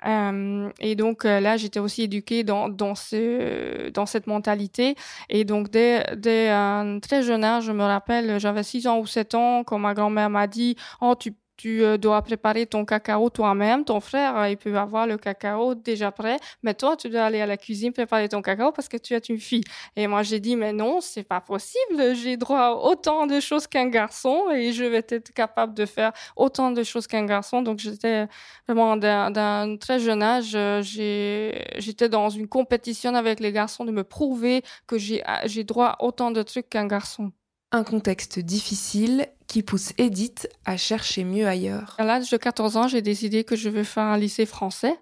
Euh, 0.06 0.70
et 0.80 0.96
donc 0.96 1.26
euh, 1.26 1.40
là, 1.40 1.56
j'étais 1.58 1.80
aussi 1.80 2.04
éduquée 2.04 2.44
dans, 2.44 2.68
dans, 2.70 2.96
ce, 2.96 3.90
dans 3.92 4.06
cette 4.06 4.28
mentalité. 4.28 4.96
Et 5.30 5.46
donc 5.46 5.70
dès, 5.70 6.04
dès 6.18 6.50
un 6.50 7.00
très 7.00 7.24
jeune 7.24 7.44
âge, 7.44 7.66
je 7.66 7.72
me 7.72 7.84
rappelle, 7.84 8.40
j'avais 8.40 8.64
6 8.64 8.88
ans 8.88 9.00
ou 9.00 9.06
7 9.06 9.36
ans, 9.36 9.64
quand 9.64 9.78
ma 9.78 9.94
grand-mère 9.94 10.30
m'a 10.30 10.48
dit, 10.48 10.76
oh, 11.02 11.16
tu 11.18 11.34
tu 11.58 11.84
euh, 11.84 11.98
dois 11.98 12.22
préparer 12.22 12.66
ton 12.66 12.86
cacao 12.86 13.30
toi-même. 13.30 13.86
Ton 13.86 14.00
frère, 14.00 14.38
euh, 14.38 14.50
il 14.50 14.58
peut 14.58 14.76
avoir 14.78 15.08
le 15.08 15.18
cacao 15.18 15.76
déjà 15.76 16.12
prêt, 16.12 16.38
mais 16.64 16.74
toi, 16.74 16.98
tu 16.98 17.10
dois 17.10 17.24
aller 17.24 17.42
à 17.42 17.46
la 17.46 17.58
cuisine 17.58 17.94
préparer 17.94 18.30
ton 18.30 18.42
cacao 18.42 18.72
parce 18.72 18.88
que 18.88 18.98
tu 18.98 19.14
es 19.14 19.20
une 19.20 19.40
fille. 19.40 19.64
Et 19.96 20.08
moi, 20.08 20.24
j'ai 20.24 20.40
dit, 20.40 20.56
mais 20.56 20.74
non, 20.74 21.00
c'est 21.02 21.24
pas 21.24 21.42
possible. 21.42 22.16
J'ai 22.16 22.38
droit 22.38 22.60
à 22.60 22.72
autant 22.74 23.28
de 23.28 23.40
choses 23.40 23.68
qu'un 23.68 23.88
garçon 23.88 24.50
et 24.54 24.72
je 24.74 24.84
vais 24.84 25.06
être 25.08 25.32
capable 25.34 25.74
de 25.74 25.86
faire 25.86 26.12
autant 26.36 26.72
de 26.72 26.84
choses 26.84 27.08
qu'un 27.08 27.26
garçon. 27.26 27.62
Donc, 27.62 27.80
j'étais 27.80 28.28
vraiment 28.68 28.98
d'un 28.98 29.78
très 29.78 30.00
jeune 30.00 30.24
âge. 30.24 30.54
Euh, 30.56 30.82
j'étais 30.82 32.10
dans 32.10 32.30
une 32.30 32.48
compétition 32.48 33.14
avec 33.16 33.40
les 33.40 33.52
garçons 33.52 33.86
de 33.86 33.92
me 33.92 34.04
prouver 34.04 34.64
que 34.88 34.98
j'ai 34.98 35.64
droit 35.64 35.98
à 36.00 36.04
autant 36.04 36.32
de 36.32 36.42
trucs 36.42 36.70
qu'un 36.70 36.88
garçon. 36.88 37.32
Un 37.72 37.84
contexte 37.84 38.40
difficile 38.40 39.28
qui 39.48 39.64
pousse 39.64 39.94
Edith 39.98 40.48
à 40.66 40.78
chercher 40.78 41.24
mieux 41.24 41.48
ailleurs. 41.48 41.96
À 41.98 42.04
l'âge 42.04 42.30
de 42.30 42.38
14 42.38 42.78
ans, 42.78 42.88
j'ai 42.88 43.02
décidé 43.02 43.44
que 43.44 43.56
je 43.56 43.70
veux 43.70 43.84
faire 43.84 44.04
un 44.04 44.18
lycée 44.18 44.46
français 44.46 44.98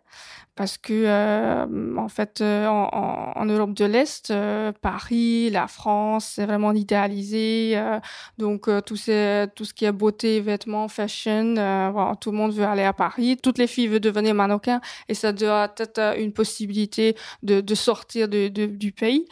parce 0.55 0.77
que 0.77 0.93
euh, 0.93 1.95
en 1.97 2.09
fait 2.09 2.41
euh, 2.41 2.67
en, 2.67 3.45
Europe 3.45 3.73
de 3.73 3.85
l'Est, 3.85 4.31
euh, 4.31 4.71
Paris, 4.81 5.49
la 5.49 5.67
France, 5.67 6.33
c'est 6.35 6.45
vraiment 6.45 6.73
idéalisé. 6.73 7.81
donc 8.37 8.69
tout, 8.85 8.95
ce, 8.95 9.45
tout 9.47 9.65
ce 9.65 9.73
qui 9.73 9.85
est 9.85 9.91
beauté, 9.91 10.39
vêtements, 10.41 10.87
fashion, 10.87 11.55
tout 12.19 12.31
le 12.31 12.37
monde 12.37 12.53
veut 12.53 12.65
aller 12.65 12.83
à 12.83 12.93
Paris. 12.93 13.37
Toutes 13.41 13.57
les 13.57 13.67
filles 13.67 13.87
veulent 13.87 13.99
devenir 13.99 14.35
mannequin 14.35 14.81
et 15.07 15.13
ça 15.13 15.31
doit 15.31 15.73
être 15.77 16.19
une 16.19 16.33
possibilité 16.33 17.15
de, 17.43 17.75
sortir 17.75 18.27
du 18.27 18.91
pays. 18.91 19.25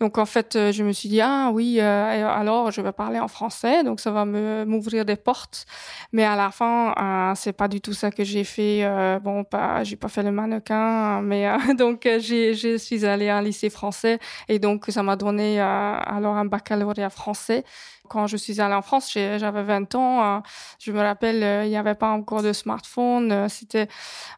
Donc 0.00 0.18
en 0.18 0.26
fait, 0.26 0.52
je 0.52 0.82
me 0.84 0.92
suis 0.92 1.08
dit 1.08 1.20
ah 1.20 1.50
oui, 1.52 1.80
alors 1.80 2.70
je 2.70 2.80
vais 2.80 2.92
parler 2.92 3.18
en 3.18 3.28
français, 3.28 3.82
donc 3.82 3.98
ça 3.98 4.10
va 4.10 4.24
me 4.24 4.64
m'ouvrir 4.66 5.04
des 5.04 5.16
portes. 5.16 5.66
Mais 6.12 6.24
à 6.24 6.36
la 6.36 6.50
fin, 6.50 6.94
c'est 7.36 7.52
pas 7.52 7.68
du 7.68 7.80
tout 7.80 7.92
ça 7.92 8.10
que 8.10 8.24
j'ai 8.24 8.44
fait. 8.44 8.86
bon, 9.22 9.44
pas, 9.44 9.84
j'ai 9.84 9.96
pas 9.96 10.08
fait 10.08 10.22
le 10.22 10.32
mannequin 10.32 11.06
mais 11.22 11.48
euh, 11.48 11.74
donc 11.78 12.06
euh, 12.06 12.18
j'ai, 12.18 12.54
je 12.54 12.76
suis 12.76 13.04
allée 13.04 13.28
à 13.28 13.38
un 13.38 13.42
lycée 13.42 13.70
français 13.70 14.18
et 14.48 14.58
donc 14.58 14.84
ça 14.88 15.02
m'a 15.02 15.16
donné 15.16 15.60
euh, 15.60 15.64
alors 15.64 16.36
un 16.36 16.44
baccalauréat 16.44 17.10
français 17.10 17.64
quand 18.08 18.26
je 18.26 18.36
suis 18.36 18.60
allée 18.60 18.74
en 18.74 18.82
France, 18.82 19.10
j'avais 19.12 19.62
20 19.62 19.94
ans. 19.94 20.36
Euh, 20.36 20.40
je 20.78 20.92
me 20.92 21.00
rappelle, 21.00 21.42
euh, 21.42 21.64
il 21.64 21.70
n'y 21.70 21.76
avait 21.76 21.94
pas 21.94 22.10
encore 22.10 22.42
de 22.42 22.52
smartphone. 22.52 23.32
Euh, 23.32 23.48
c'était 23.48 23.88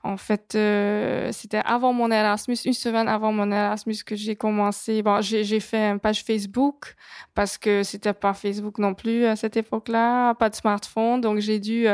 en 0.02 0.16
fait, 0.16 0.56
c'était 1.32 1.62
avant 1.64 1.92
mon 1.92 2.10
Erasmus, 2.10 2.56
une 2.64 2.72
semaine 2.72 3.08
avant 3.08 3.32
mon 3.32 3.50
Erasmus 3.50 3.96
que 4.04 4.16
j'ai 4.16 4.36
commencé. 4.36 5.02
Bon, 5.02 5.20
j'ai 5.20 5.60
fait 5.60 5.90
une 5.90 6.00
page 6.00 6.22
Facebook 6.24 6.94
parce 7.34 7.58
que 7.58 7.82
c'était 7.82 8.12
pas 8.12 8.34
Facebook 8.34 8.78
non 8.78 8.94
plus 8.94 9.26
à 9.26 9.36
cette 9.36 9.56
époque-là, 9.56 10.34
pas 10.34 10.50
de 10.50 10.54
smartphone. 10.54 11.20
Donc 11.20 11.38
j'ai 11.38 11.58
dû 11.58 11.86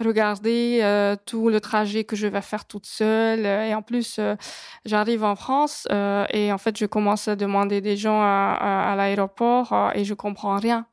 regarder 0.00 1.16
tout 1.26 1.48
le 1.48 1.60
trajet 1.60 2.04
que 2.04 2.16
je 2.16 2.26
vais 2.26 2.42
faire 2.42 2.64
toute 2.64 2.86
seule. 2.86 3.46
Et 3.46 3.74
en 3.74 3.82
plus, 3.82 4.20
j'arrive 4.84 5.24
en 5.24 5.36
France 5.36 5.86
et 6.32 6.52
en 6.52 6.58
fait, 6.58 6.78
je 6.78 6.86
commence 6.86 7.28
à 7.28 7.36
demander 7.36 7.80
des 7.80 7.96
gens 7.96 8.20
à, 8.22 8.90
à 8.92 8.96
l'aéroport 8.96 9.92
et 9.94 10.04
je 10.04 10.14
comprends 10.14 10.56
rien. 10.56 10.86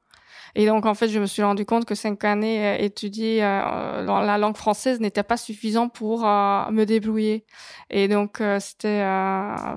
Et 0.56 0.66
donc, 0.66 0.86
en 0.86 0.94
fait, 0.94 1.08
je 1.10 1.20
me 1.20 1.26
suis 1.26 1.44
rendu 1.44 1.66
compte 1.66 1.86
que 1.86 1.96
cinq 1.96 2.24
années 2.24 2.66
euh, 2.66 2.78
étudier 2.78 3.44
euh, 3.44 4.04
la 4.06 4.38
langue 4.38 4.58
française 4.58 5.00
n'était 5.00 5.24
pas 5.24 5.38
suffisant 5.38 5.90
pour 5.90 6.26
euh, 6.26 6.70
me 6.72 6.86
débrouiller. 6.86 7.46
Et 7.90 8.08
donc, 8.08 8.42
c'était 8.60 9.00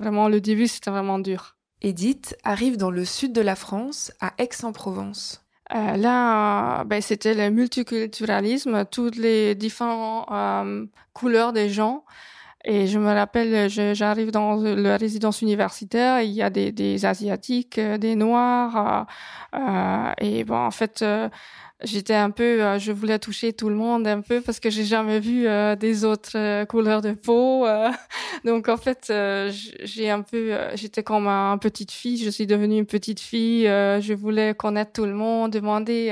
vraiment 0.01 0.27
le 0.27 0.41
début, 0.41 0.67
c'était 0.67 0.91
vraiment 0.91 1.19
dur. 1.19 1.55
Edith 1.81 2.35
arrive 2.43 2.77
dans 2.77 2.91
le 2.91 3.05
sud 3.05 3.33
de 3.33 3.41
la 3.41 3.55
France, 3.55 4.11
à 4.19 4.33
Aix-en-Provence. 4.37 5.43
Euh, 5.73 5.95
là, 5.95 6.83
ben, 6.83 7.01
c'était 7.01 7.33
le 7.33 7.49
multiculturalisme, 7.49 8.85
toutes 8.85 9.15
les 9.15 9.55
différentes 9.55 10.27
couleurs 11.13 11.53
des 11.53 11.69
gens. 11.69 12.03
Et 12.63 12.85
je 12.87 12.99
me 12.99 13.11
rappelle, 13.11 13.69
j'arrive 13.69 14.31
dans 14.31 14.55
la 14.55 14.97
résidence 14.97 15.41
universitaire, 15.41 16.21
il 16.21 16.31
y 16.31 16.43
a 16.43 16.49
des, 16.51 17.05
asiatiques, 17.05 17.79
euh, 17.79 17.97
des 17.97 18.15
noirs, 18.15 19.07
euh, 19.55 19.59
euh 19.59 20.11
et 20.19 20.43
bon, 20.43 20.57
en 20.57 20.71
fait, 20.71 21.01
euh, 21.01 21.29
j'étais 21.83 22.13
un 22.13 22.31
peu, 22.31 22.63
euh, 22.63 22.79
je 22.79 22.91
voulais 22.91 23.19
toucher 23.19 23.53
tout 23.53 23.69
le 23.69 23.75
monde 23.75 24.07
un 24.07 24.21
peu 24.21 24.41
parce 24.41 24.59
que 24.59 24.69
j'ai 24.69 24.83
jamais 24.83 25.19
vu 25.19 25.47
euh, 25.47 25.75
des 25.75 26.05
autres 26.05 26.37
euh, 26.37 26.65
couleurs 26.65 27.01
de 27.01 27.13
peau. 27.13 27.65
donc 28.45 28.69
en 28.69 28.77
fait, 28.77 29.11
j'ai 29.83 30.09
un 30.09 30.21
peu, 30.21 30.55
j'étais 30.75 31.03
comme 31.03 31.27
une 31.27 31.59
petite 31.59 31.91
fille. 31.91 32.17
Je 32.17 32.29
suis 32.29 32.47
devenue 32.47 32.77
une 32.77 32.85
petite 32.85 33.19
fille. 33.19 33.63
je 33.63 34.13
voulais 34.13 34.53
connaître 34.53 34.93
tout 34.93 35.05
le 35.05 35.13
monde, 35.13 35.51
demander 35.51 36.11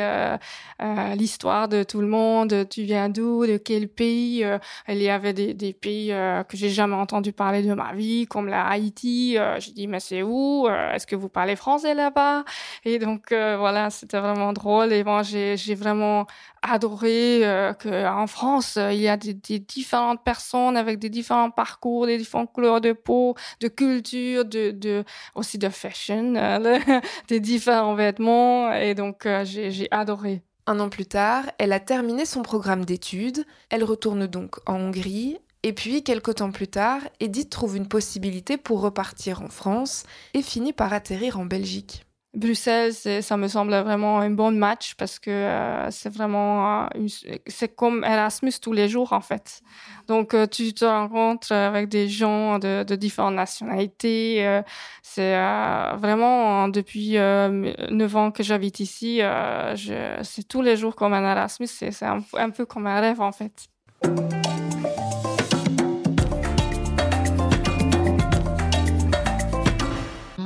l'histoire 1.15 1.67
de 1.67 1.83
tout 1.83 2.01
le 2.01 2.07
monde. 2.07 2.67
Tu 2.69 2.83
viens 2.83 3.09
d'où, 3.09 3.45
de 3.45 3.57
quel 3.57 3.87
pays? 3.87 4.45
Il 4.87 5.01
y 5.01 5.09
avait 5.09 5.33
des, 5.33 5.53
des 5.53 5.73
pays 5.73 6.09
que 6.47 6.57
j'ai 6.57 6.69
jamais 6.69 6.95
entendu 6.95 7.31
parler 7.33 7.63
de 7.63 7.73
ma 7.73 7.93
vie, 7.93 8.25
comme 8.27 8.47
la 8.47 8.67
Haïti. 8.67 9.37
j'ai 9.59 9.71
dit 9.71 9.87
mais 9.87 9.99
c'est 9.99 10.23
où? 10.23 10.67
Est-ce 10.67 11.07
que 11.07 11.15
vous 11.15 11.29
parlez 11.29 11.55
français 11.55 11.93
là-bas? 11.93 12.43
Et 12.85 12.99
donc 12.99 13.27
voilà, 13.31 13.89
c'était 13.89 14.19
vraiment 14.19 14.53
drôle. 14.53 14.93
Et 14.93 15.03
bon, 15.03 15.23
j'ai 15.23 15.57
j'ai 15.59 15.75
vraiment 15.75 16.25
adoré 16.61 17.45
euh, 17.45 17.73
qu'en 17.73 18.27
France, 18.27 18.77
euh, 18.77 18.91
il 18.91 18.99
y 18.99 19.07
a 19.07 19.17
des, 19.17 19.33
différentes 19.33 20.23
personnes 20.23 20.77
avec 20.77 20.99
des 20.99 21.09
différents 21.09 21.51
parcours, 21.51 22.07
des 22.07 22.17
différentes 22.17 22.51
couleurs 22.51 22.81
de 22.81 22.93
peau, 22.93 23.35
de 23.59 23.67
culture, 23.67 24.45
de, 24.45 25.03
aussi 25.35 25.57
de 25.57 25.69
fashion, 25.69 26.35
euh, 26.35 26.79
des 27.27 27.39
différents 27.39 27.95
vêtements. 27.95 28.73
Et 28.73 28.95
donc, 28.95 29.27
j'ai 29.43 29.87
adoré. 29.91 30.41
Un 30.67 30.79
an 30.79 30.89
plus 30.89 31.07
tard, 31.07 31.45
elle 31.57 31.73
a 31.73 31.79
terminé 31.79 32.25
son 32.25 32.43
programme 32.43 32.85
d'études. 32.85 33.45
Elle 33.69 33.83
retourne 33.83 34.27
donc 34.27 34.57
en 34.67 34.75
Hongrie. 34.75 35.37
Et 35.63 35.73
puis, 35.73 36.03
quelques 36.03 36.35
temps 36.35 36.51
plus 36.51 36.67
tard, 36.67 37.01
Edith 37.19 37.49
trouve 37.49 37.75
une 37.75 37.87
possibilité 37.87 38.55
pour 38.57 38.81
repartir 38.81 39.41
en 39.41 39.49
France 39.49 40.03
et 40.33 40.41
finit 40.41 40.73
par 40.73 40.93
atterrir 40.93 41.39
en 41.39 41.45
Belgique. 41.45 42.05
Bruxelles, 42.35 42.93
ça 42.93 43.37
me 43.37 43.47
semble 43.47 43.71
vraiment 43.71 44.19
un 44.19 44.29
bon 44.29 44.51
match 44.51 44.93
parce 44.95 45.17
que 45.17 45.31
euh, 45.31 45.89
c'est 45.89 46.09
vraiment 46.13 46.85
euh, 46.85 47.07
c'est 47.47 47.75
comme 47.75 48.03
Erasmus 48.03 48.53
tous 48.61 48.71
les 48.71 48.87
jours 48.87 49.13
en 49.13 49.21
fait. 49.21 49.61
Donc 50.07 50.35
euh, 50.35 50.45
tu 50.45 50.71
te 50.75 50.85
rencontres 50.85 51.51
avec 51.51 51.89
des 51.89 52.07
gens 52.07 52.59
de, 52.59 52.83
différentes 52.95 53.33
nationalités. 53.33 54.61
c'est 55.01 55.33
vraiment 55.97 56.67
depuis 56.67 57.13
neuf 57.13 58.15
ans 58.15 58.31
que 58.31 58.43
j'habite 58.43 58.79
ici. 58.79 59.21
c'est 60.23 60.47
tous 60.47 60.61
les 60.61 60.77
jours 60.77 60.95
comme 60.95 61.13
un 61.13 61.31
Erasmus. 61.31 61.67
C'est 61.67 62.03
un 62.03 62.49
peu 62.51 62.65
comme 62.65 62.85
un 62.85 62.99
rêve 62.99 63.21
en 63.21 63.31
fait. 63.31 63.69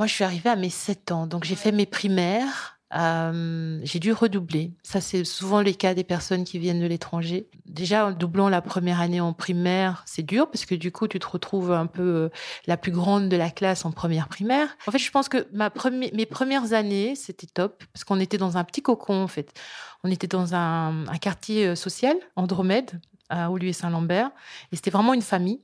Moi, 0.04 0.08
je 0.10 0.16
suis 0.16 0.26
arrivée 0.26 0.50
à 0.50 0.58
mes 0.58 0.70
7 0.70 1.13
ans, 1.13 1.28
donc 1.28 1.46
j'ai 1.46 1.56
fait 1.56 1.72
mes 1.72 1.86
primaires. 1.86 2.78
Euh, 2.94 3.80
j'ai 3.84 4.00
dû 4.00 4.12
redoubler. 4.12 4.74
Ça, 4.84 5.00
c'est 5.00 5.24
souvent 5.24 5.62
le 5.62 5.72
cas 5.72 5.94
des 5.94 6.04
personnes 6.04 6.44
qui 6.44 6.60
viennent 6.60 6.82
de 6.82 6.86
l'étranger. 6.86 7.48
Déjà, 7.66 8.08
en 8.08 8.12
doublant 8.12 8.50
la 8.50 8.62
première 8.62 9.00
année 9.00 9.22
en 9.22 9.32
primaire, 9.32 10.04
c'est 10.06 10.22
dur 10.22 10.52
parce 10.52 10.66
que 10.66 10.76
du 10.76 10.92
coup, 10.92 11.08
tu 11.08 11.20
te 11.20 11.26
retrouves 11.26 11.72
un 11.72 11.86
peu 11.86 12.02
euh, 12.02 12.30
la 12.68 12.76
plus 12.76 12.92
grande 12.92 13.30
de 13.30 13.38
la 13.38 13.50
classe 13.50 13.86
en 13.86 13.94
première 13.94 14.28
primaire. 14.28 14.76
En 14.88 14.92
fait, 14.92 14.98
je 14.98 15.10
pense 15.10 15.30
que 15.30 15.48
mes 15.54 16.26
premières 16.26 16.74
années, 16.74 17.16
c'était 17.16 17.48
top 17.48 17.82
parce 17.94 18.04
qu'on 18.04 18.20
était 18.20 18.38
dans 18.38 18.58
un 18.58 18.66
petit 18.66 18.82
cocon, 18.82 19.24
en 19.24 19.30
fait. 19.30 19.58
On 20.04 20.12
était 20.12 20.28
dans 20.28 20.54
un, 20.54 21.08
un 21.08 21.18
quartier 21.18 21.68
euh, 21.68 21.76
social, 21.76 22.18
Andromède, 22.36 23.00
à 23.30 23.50
Oulu 23.50 23.70
et 23.70 23.74
Saint-Lambert. 23.74 24.32
Et 24.74 24.76
c'était 24.76 24.92
vraiment 24.92 25.13
une 25.13 25.22
famille. 25.22 25.62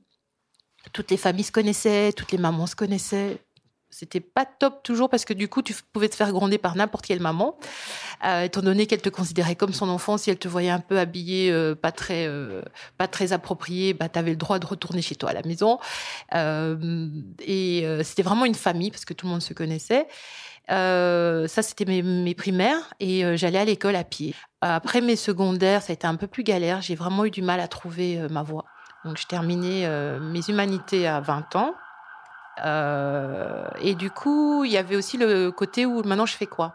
Toutes 0.94 1.10
les 1.10 1.18
familles 1.18 1.44
se 1.44 1.52
connaissaient, 1.52 2.14
toutes 2.14 2.32
les 2.32 2.38
mamans 2.38 2.66
se 2.66 2.74
connaissaient 2.74 3.38
c'était 3.90 4.20
pas 4.20 4.44
top 4.46 4.82
toujours 4.82 5.10
parce 5.10 5.24
que 5.24 5.32
du 5.34 5.48
coup 5.48 5.62
tu 5.62 5.74
pouvais 5.92 6.08
te 6.08 6.14
faire 6.14 6.30
gronder 6.32 6.58
par 6.58 6.76
n'importe 6.76 7.06
quelle 7.06 7.20
maman. 7.20 7.56
Euh, 8.24 8.42
étant 8.42 8.62
donné 8.62 8.86
qu'elle 8.86 9.02
te 9.02 9.08
considérait 9.08 9.56
comme 9.56 9.72
son 9.72 9.88
enfant 9.88 10.16
si 10.16 10.30
elle 10.30 10.38
te 10.38 10.48
voyait 10.48 10.70
un 10.70 10.80
peu 10.80 10.98
habillée 10.98 11.50
euh, 11.50 11.74
pas 11.74 11.90
très 11.90 12.26
euh, 12.26 12.62
pas 12.98 13.08
très 13.08 13.32
appropriée 13.32 13.94
bah 13.94 14.08
avais 14.14 14.30
le 14.30 14.36
droit 14.36 14.58
de 14.58 14.66
retourner 14.66 15.02
chez 15.02 15.16
toi 15.16 15.30
à 15.30 15.32
la 15.32 15.42
maison. 15.42 15.78
Et 16.32 17.84
c'était 18.04 18.22
vraiment 18.22 18.44
une 18.44 18.54
famille 18.54 18.90
parce 18.90 19.04
que 19.04 19.14
tout 19.14 19.26
le 19.26 19.32
monde 19.32 19.42
se 19.42 19.54
connaissait. 19.54 20.06
Ça 20.68 21.62
c'était 21.62 21.84
mes, 21.84 22.02
mes, 22.02 22.34
primaires 22.34 22.94
et 23.00 23.36
j'allais 23.36 23.58
à 23.58 23.64
l'école 23.64 23.96
à 23.96 24.04
pied. 24.04 24.34
Après 24.60 25.00
mes 25.00 25.16
secondaires 25.16 25.82
ça 25.82 25.92
a 25.92 25.94
été 25.94 26.06
un 26.06 26.16
peu 26.16 26.26
plus 26.28 26.44
galère. 26.44 26.80
J'ai 26.80 26.94
vraiment 26.94 27.24
eu 27.24 27.30
du 27.30 27.42
mal 27.42 27.58
à 27.60 27.66
trouver 27.66 28.26
ma 28.30 28.42
voie. 28.42 28.66
Donc 29.04 29.18
je 29.18 29.26
terminais 29.26 29.88
mes 30.20 30.48
humanités 30.48 31.08
à 31.08 31.20
20 31.20 31.56
ans 31.56 31.74
euh, 32.64 33.64
et 33.80 33.94
du 33.94 34.10
coup, 34.10 34.64
il 34.64 34.72
y 34.72 34.76
avait 34.76 34.96
aussi 34.96 35.16
le 35.16 35.50
côté 35.50 35.86
où 35.86 36.02
maintenant 36.02 36.26
je 36.26 36.34
fais 36.34 36.46
quoi? 36.46 36.74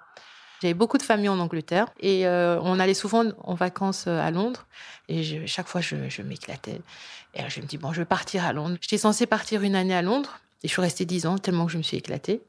J'avais 0.62 0.74
beaucoup 0.74 0.98
de 0.98 1.04
familles 1.04 1.30
en 1.30 1.40
Angleterre 1.40 1.88
et 2.00 2.26
on 2.28 2.80
allait 2.80 2.94
souvent 2.94 3.26
en 3.44 3.56
vacances 3.56 4.08
à 4.08 4.32
Londres. 4.32 4.66
Et 5.10 5.46
chaque 5.48 5.68
fois, 5.68 5.82
je, 5.82 6.22
m'éclatais. 6.22 6.82
Et 7.34 7.42
je 7.50 7.60
me 7.60 7.66
dis, 7.66 7.78
bon, 7.78 7.92
je 7.92 8.00
vais 8.00 8.06
partir 8.06 8.46
à 8.46 8.54
Londres. 8.54 8.78
J'étais 8.82 8.98
censée 8.98 9.26
partir 9.26 9.62
une 9.64 9.76
année 9.76 9.94
à 9.94 10.02
Londres. 10.02 10.40
Et 10.64 10.68
je 10.68 10.74
suis 10.74 10.82
restée 10.82 11.06
dix 11.06 11.26
ans, 11.26 11.38
tellement 11.38 11.66
que 11.66 11.74
je 11.74 11.78
me 11.78 11.84
suis 11.84 11.98
éclatée. 11.98 12.42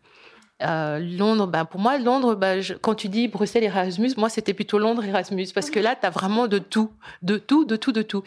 Euh, 0.62 0.98
Londres, 0.98 1.46
ben 1.46 1.66
pour 1.66 1.80
moi, 1.80 1.98
Londres, 1.98 2.34
ben 2.34 2.62
quand 2.80 2.94
tu 2.94 3.10
dis 3.10 3.28
Bruxelles 3.28 3.64
Erasmus, 3.64 4.12
moi 4.16 4.30
c'était 4.30 4.54
plutôt 4.54 4.78
Londres 4.78 5.04
Erasmus 5.04 5.48
parce 5.54 5.68
que 5.68 5.78
là, 5.78 5.94
tu 6.00 6.06
as 6.06 6.10
vraiment 6.10 6.46
de 6.46 6.58
tout, 6.58 6.90
de 7.20 7.36
tout, 7.36 7.66
de 7.66 7.76
tout, 7.76 7.92
de 7.92 8.00
tout. 8.00 8.22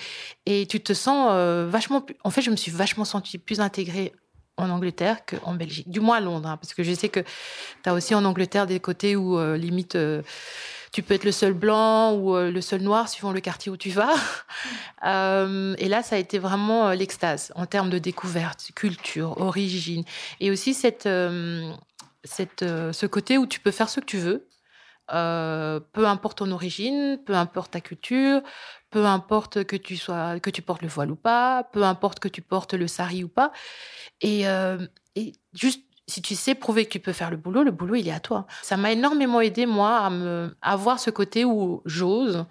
Et 0.45 0.67
tu 0.67 0.79
te 0.79 0.93
sens 0.93 1.29
euh, 1.31 1.67
vachement. 1.67 2.05
En 2.23 2.29
fait, 2.29 2.41
je 2.41 2.51
me 2.51 2.55
suis 2.55 2.71
vachement 2.71 3.05
sentie 3.05 3.39
plus 3.39 3.61
intégrée 3.61 4.13
en 4.59 4.69
Angleterre 4.69 5.25
qu'en 5.25 5.53
Belgique. 5.53 5.89
Du 5.89 5.99
moins 5.99 6.17
à 6.17 6.19
Londres, 6.19 6.49
hein, 6.49 6.57
parce 6.57 6.73
que 6.73 6.83
je 6.83 6.93
sais 6.93 7.09
que 7.09 7.19
tu 7.19 7.89
as 7.89 7.93
aussi 7.93 8.15
en 8.15 8.25
Angleterre 8.25 8.67
des 8.67 8.79
côtés 8.79 9.15
où 9.15 9.37
euh, 9.37 9.57
limite 9.57 9.97
tu 10.91 11.03
peux 11.03 11.13
être 11.13 11.23
le 11.23 11.31
seul 11.31 11.53
blanc 11.53 12.15
ou 12.15 12.35
le 12.35 12.61
seul 12.61 12.81
noir 12.81 13.09
suivant 13.09 13.31
le 13.31 13.39
quartier 13.41 13.71
où 13.71 13.77
tu 13.77 13.91
vas. 13.91 14.13
et 15.03 15.87
là, 15.87 16.01
ça 16.01 16.15
a 16.15 16.19
été 16.19 16.39
vraiment 16.39 16.89
l'extase 16.91 17.51
en 17.55 17.67
termes 17.67 17.91
de 17.91 17.99
découverte, 17.99 18.71
culture, 18.75 19.39
origine 19.39 20.03
et 20.39 20.49
aussi 20.49 20.73
cette 20.73 21.07
cette, 22.23 22.63
euh, 22.63 22.93
ce 22.93 23.05
côté 23.05 23.37
où 23.37 23.45
tu 23.45 23.59
peux 23.59 23.71
faire 23.71 23.89
ce 23.89 23.99
que 23.99 24.05
tu 24.05 24.17
veux, 24.17 24.47
euh, 25.11 25.79
peu 25.93 26.07
importe 26.07 26.39
ton 26.39 26.51
origine, 26.51 27.19
peu 27.25 27.33
importe 27.33 27.71
ta 27.71 27.81
culture, 27.81 28.41
peu 28.89 29.05
importe 29.05 29.63
que 29.63 29.75
tu 29.75 29.97
sois 29.97 30.39
que 30.39 30.49
tu 30.49 30.61
portes 30.61 30.81
le 30.81 30.87
voile 30.87 31.11
ou 31.11 31.15
pas, 31.15 31.63
peu 31.71 31.83
importe 31.83 32.19
que 32.19 32.27
tu 32.27 32.41
portes 32.41 32.73
le 32.73 32.87
sari 32.87 33.23
ou 33.23 33.27
pas, 33.27 33.51
et, 34.21 34.47
euh, 34.47 34.77
juste 35.53 35.83
si 36.07 36.21
tu 36.23 36.33
sais 36.35 36.55
prouver 36.55 36.85
que 36.85 36.91
tu 36.91 36.99
peux 36.99 37.13
faire 37.13 37.29
le 37.29 37.37
boulot, 37.37 37.63
le 37.63 37.71
boulot 37.71 37.95
il 37.95 38.07
est 38.07 38.11
à 38.11 38.19
toi. 38.19 38.47
Ça 38.63 38.77
m'a 38.77 38.91
énormément 38.91 39.41
aidé 39.41 39.65
moi 39.65 39.97
à 39.97 40.09
me 40.09 40.55
avoir 40.61 40.99
ce 40.99 41.11
côté 41.11 41.45
où 41.45 41.81
j'ose 41.85 42.45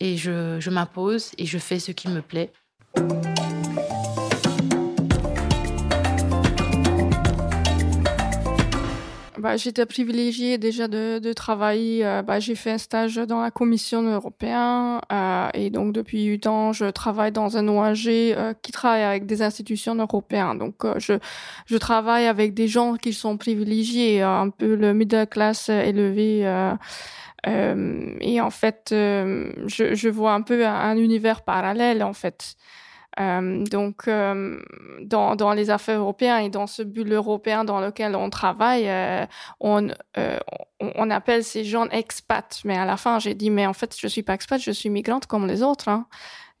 et 0.00 0.16
je, 0.16 0.58
je 0.58 0.70
m'impose 0.70 1.30
et 1.38 1.46
je 1.46 1.58
fais 1.58 1.78
ce 1.78 1.92
qui 1.92 2.08
me 2.08 2.20
plaît. 2.20 2.52
Bah, 9.38 9.56
j'étais 9.56 9.84
privilégiée 9.86 10.58
déjà 10.58 10.88
de, 10.88 11.18
de 11.18 11.32
travailler. 11.32 12.04
Euh, 12.06 12.22
bah, 12.22 12.40
j'ai 12.40 12.54
fait 12.54 12.72
un 12.72 12.78
stage 12.78 13.16
dans 13.16 13.40
la 13.40 13.50
Commission 13.50 14.02
européenne 14.02 15.00
euh, 15.12 15.48
et 15.54 15.70
donc 15.70 15.92
depuis 15.92 16.24
huit 16.24 16.46
ans, 16.46 16.72
je 16.72 16.86
travaille 16.86 17.32
dans 17.32 17.56
un 17.56 17.68
ONG 17.68 18.06
euh, 18.06 18.54
qui 18.62 18.72
travaille 18.72 19.02
avec 19.02 19.26
des 19.26 19.42
institutions 19.42 19.94
européennes. 19.94 20.58
Donc, 20.58 20.84
euh, 20.84 20.94
je, 20.98 21.14
je 21.66 21.76
travaille 21.76 22.26
avec 22.26 22.54
des 22.54 22.68
gens 22.68 22.94
qui 22.96 23.12
sont 23.12 23.36
privilégiés, 23.36 24.22
un 24.22 24.50
peu 24.50 24.74
le 24.74 24.94
middle 24.94 25.26
class 25.26 25.68
élevé. 25.68 26.40
et 27.46 28.40
en 28.40 28.50
fait, 28.50 28.86
je, 28.90 29.94
je 29.94 30.08
vois 30.08 30.32
un 30.32 30.42
peu 30.42 30.66
un, 30.66 30.74
un 30.74 30.96
univers 30.96 31.42
parallèle 31.42 32.02
en 32.02 32.12
fait. 32.12 32.56
Euh, 33.18 33.64
donc, 33.64 34.08
euh, 34.08 34.60
dans, 35.02 35.52
les 35.52 35.70
affaires 35.70 36.00
européennes 36.00 36.44
et 36.44 36.50
dans 36.50 36.66
ce 36.66 36.82
bulle 36.82 37.12
européen 37.12 37.64
dans 37.64 37.80
lequel 37.80 38.14
on 38.14 38.28
travaille, 38.28 38.90
on, 39.60 39.88
euh, 40.18 40.38
on, 40.80 41.10
appelle 41.10 41.42
ces 41.44 41.64
gens 41.64 41.88
expats. 41.88 42.60
Mais 42.64 42.76
à 42.76 42.84
la 42.84 42.96
fin, 42.96 43.18
j'ai 43.18 43.34
dit, 43.34 43.50
mais 43.50 43.66
en 43.66 43.72
fait, 43.72 43.96
je 43.98 44.06
suis 44.06 44.22
pas 44.22 44.34
expat, 44.34 44.60
je 44.60 44.70
suis 44.70 44.90
migrante 44.90 45.26
comme 45.26 45.46
les 45.46 45.62
autres. 45.62 45.88
Hein. 45.88 46.06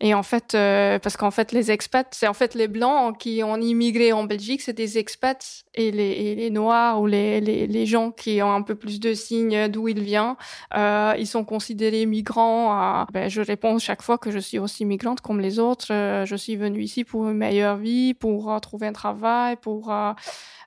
Et 0.00 0.12
en 0.12 0.22
fait, 0.22 0.54
euh, 0.54 0.98
parce 0.98 1.16
qu'en 1.16 1.30
fait, 1.30 1.52
les 1.52 1.70
expats, 1.70 2.08
c'est 2.10 2.28
en 2.28 2.34
fait 2.34 2.54
les 2.54 2.68
blancs 2.68 3.16
qui 3.18 3.42
ont 3.42 3.56
immigré 3.56 4.12
en 4.12 4.24
Belgique, 4.24 4.60
c'est 4.60 4.74
des 4.74 4.98
expats, 4.98 5.64
et 5.76 5.90
les, 5.90 6.10
et 6.10 6.34
les 6.34 6.50
noirs 6.50 7.00
ou 7.00 7.06
les, 7.06 7.40
les, 7.40 7.66
les, 7.66 7.86
gens 7.86 8.10
qui 8.10 8.42
ont 8.42 8.52
un 8.52 8.62
peu 8.62 8.74
plus 8.74 9.00
de 9.00 9.14
signes 9.14 9.68
d'où 9.68 9.88
ils 9.88 10.00
viennent, 10.00 10.34
euh, 10.74 11.14
ils 11.18 11.26
sont 11.26 11.44
considérés 11.44 12.06
migrants. 12.06 13.06
ben, 13.12 13.28
je 13.28 13.40
réponds 13.40 13.78
chaque 13.78 14.02
fois 14.02 14.18
que 14.18 14.30
je 14.30 14.38
suis 14.38 14.58
aussi 14.58 14.84
migrante 14.84 15.20
comme 15.20 15.40
les 15.40 15.58
autres. 15.58 15.92
Euh, 15.92 16.24
je 16.24 16.36
suis 16.36 16.56
venue 16.56 16.82
ici 16.82 17.04
pour 17.04 17.28
une 17.28 17.36
meilleure 17.36 17.76
vie, 17.76 18.14
pour 18.14 18.52
euh, 18.52 18.58
trouver 18.58 18.88
un 18.88 18.92
travail, 18.92 19.56
pour 19.56 19.94